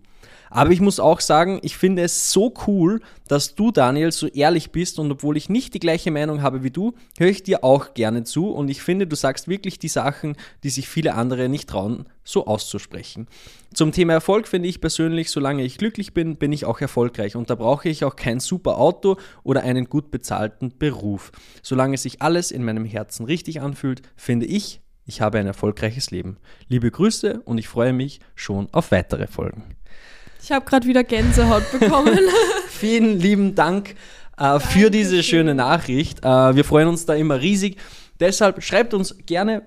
Aber 0.54 0.72
ich 0.72 0.82
muss 0.82 1.00
auch 1.00 1.22
sagen, 1.22 1.60
ich 1.64 1.78
finde 1.78 2.04
es 2.04 2.34
so 2.34 2.54
cool, 2.68 3.00
dass 3.30 3.56
du, 3.56 3.72
Daniel, 3.72 4.12
so 4.12 4.28
ehrlich 4.28 4.72
bist 4.72 5.00
und 5.00 5.10
obwohl 5.10 5.38
ich 5.38 5.48
nicht 5.48 5.74
die 5.74 5.80
gleiche 5.80 6.12
Meinung 6.12 6.42
habe 6.42 6.62
wie 6.62 6.72
du, 6.72 6.94
höre 7.18 7.30
ich 7.30 7.42
dir 7.42 7.64
auch 7.64 7.94
gerne 7.94 8.26
zu 8.26 8.52
und 8.52 8.70
ich 8.70 8.82
finde, 8.82 9.08
du 9.08 9.16
sagst 9.16 9.48
wirklich 9.48 9.80
die 9.80 9.88
Sachen, 9.88 10.36
die 10.64 10.70
sich 10.70 10.90
viele 10.90 11.16
andere 11.16 11.48
nicht 11.48 11.70
trauen, 11.70 12.06
so 12.26 12.48
auszusprechen. 12.48 13.28
Zum 13.74 13.94
Thema 13.94 14.12
Erfolg 14.12 14.46
finde 14.46 14.68
ich 14.68 14.82
persönlich, 14.82 15.32
solange 15.32 15.64
ich 15.64 15.78
glücklich 15.78 16.14
bin, 16.14 16.36
bin 16.36 16.52
ich 16.52 16.66
auch 16.66 16.82
erfolgreich 16.82 17.38
und 17.38 17.50
da 17.50 17.56
brauche 17.56 17.88
ich 17.88 18.04
auch 18.04 18.18
kein 18.18 18.42
super 18.42 18.78
Auto 18.78 19.16
oder 19.44 19.64
einen 19.64 19.86
gut 19.86 20.12
bezahlten 20.12 20.78
Beruf. 20.78 21.32
Solange 21.64 21.98
sich 21.98 22.22
alles 22.22 22.52
in 22.52 22.66
meinem 22.66 22.84
Herzen 22.84 23.26
richtig 23.26 23.62
anfühlt, 23.62 24.02
finde 24.18 24.48
ich, 24.48 24.82
ich 25.06 25.22
habe 25.22 25.40
ein 25.40 25.48
erfolgreiches 25.48 26.12
Leben. 26.12 26.38
Liebe 26.68 26.92
Grüße 26.92 27.42
und 27.46 27.58
ich 27.58 27.68
freue 27.68 27.94
mich 27.94 28.20
schon 28.36 28.68
auf 28.72 28.92
weitere 28.92 29.28
Folgen. 29.28 29.76
Ich 30.44 30.52
habe 30.52 30.66
gerade 30.66 30.88
wieder 30.88 31.04
Gänsehaut 31.04 31.72
bekommen. 31.72 32.20
Vielen 32.70 33.20
lieben 33.20 33.56
Dank 33.56 33.96
äh, 34.38 34.60
für 34.60 34.90
diese 34.90 35.24
schöne 35.24 35.56
Nachricht. 35.56 36.20
Äh, 36.24 36.56
wir 36.56 36.64
freuen 36.64 36.88
uns 36.88 37.06
da 37.06 37.14
immer 37.14 37.40
riesig. 37.42 37.78
Deshalb 38.20 38.64
schreibt 38.64 38.94
uns 38.94 39.16
gerne 39.26 39.64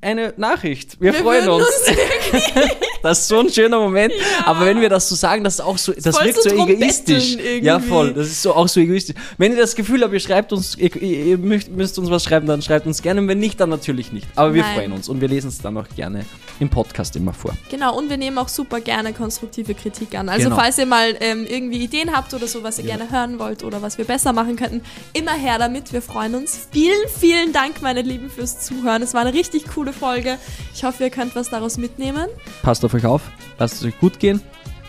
eine 0.00 0.34
Nachricht. 0.36 1.00
Wir, 1.00 1.12
Wir 1.12 1.20
freuen 1.20 1.46
würden 1.46 1.62
uns. 1.62 1.86
das 3.02 3.20
ist 3.20 3.28
so 3.28 3.38
ein 3.40 3.48
schöner 3.50 3.78
Moment. 3.78 4.12
Aber 4.44 4.66
wenn 4.66 4.80
wir 4.80 4.88
das 4.88 5.08
so 5.08 5.14
sagen, 5.14 5.44
das 5.44 5.54
ist 5.54 5.60
auch 5.60 5.78
so, 5.78 5.92
das 5.92 6.16
voll 6.16 6.26
wirkt 6.26 6.42
so 6.42 6.50
egoistisch. 6.50 7.36
betteln 7.36 7.64
Ja, 7.64 7.74
irgendwie. 7.74 7.88
voll. 7.88 8.12
Das 8.14 8.26
ist 8.26 8.42
so 8.42 8.54
auch 8.54 8.68
so 8.68 8.80
egoistisch. 8.80 9.16
Wenn 9.36 9.52
ihr 9.52 9.58
das 9.58 9.74
Gefühl 9.74 10.02
habt, 10.02 10.12
ihr 10.12 10.20
schreibt 10.20 10.52
uns, 10.52 10.76
ihr, 10.76 10.94
ihr 11.00 11.38
müsst, 11.38 11.98
uns 11.98 12.10
was 12.10 12.24
schreiben, 12.24 12.46
dann 12.46 12.62
schreibt 12.62 12.86
uns 12.86 13.02
gerne. 13.02 13.20
Und 13.20 13.28
wenn 13.28 13.38
nicht, 13.38 13.58
dann 13.60 13.70
natürlich 13.70 14.12
nicht. 14.12 14.26
Aber 14.36 14.54
wir 14.54 14.62
Nein. 14.62 14.74
freuen 14.74 14.92
uns 14.92 15.08
und 15.08 15.20
wir 15.20 15.28
lesen 15.28 15.48
es 15.48 15.58
dann 15.58 15.76
auch 15.76 15.86
gerne 15.96 16.24
im 16.60 16.68
Podcast 16.68 17.14
immer 17.16 17.32
vor. 17.32 17.52
Genau, 17.70 17.96
und 17.96 18.10
wir 18.10 18.16
nehmen 18.16 18.36
auch 18.38 18.48
super 18.48 18.80
gerne 18.80 19.12
konstruktive 19.12 19.74
Kritik 19.74 20.14
an. 20.18 20.28
Also 20.28 20.44
Genau. 20.48 20.56
falls 20.60 20.78
ihr 20.78 20.86
mal 20.86 21.16
ähm, 21.20 21.46
irgendwie 21.48 21.78
Ideen 21.82 22.14
habt 22.16 22.34
oder 22.34 22.46
so, 22.46 22.62
was 22.62 22.78
ihr 22.78 22.84
gerne 22.84 23.10
hören 23.10 23.38
wollt 23.38 23.62
oder 23.62 23.80
was 23.82 23.98
wir 23.98 24.04
besser 24.04 24.32
machen 24.32 24.56
könnten, 24.56 24.82
immer 25.12 25.32
her 25.34 25.58
damit. 25.58 25.92
Wir 25.92 26.02
freuen 26.02 26.34
uns. 26.34 26.68
Vielen, 26.72 26.96
vielen 27.18 27.52
Dank, 27.52 27.80
meine 27.82 28.02
Lieben, 28.02 28.30
fürs 28.30 28.60
Zuhören. 28.64 29.02
Es 29.02 29.14
war 29.14 29.20
eine 29.22 29.34
richtig 29.34 29.66
coole 29.72 29.92
Folge. 29.92 30.36
Ich 30.74 30.84
hoffe, 30.84 31.04
ihr 31.04 31.10
könnt 31.10 31.36
was 31.36 31.48
daraus 31.50 31.76
mitnehmen. 31.78 32.26
Passt 32.62 32.84
auf 32.88 32.94
euch 32.94 33.06
auf. 33.06 33.22
Lasst 33.58 33.74
es 33.74 33.84
euch 33.84 33.98
gut 33.98 34.18
gehen. 34.18 34.40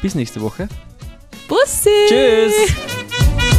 Bis 0.02 0.16
nächste 0.16 0.42
Woche. 0.42 0.68
Bussi! 1.48 1.90
Tschüss! 2.08 3.59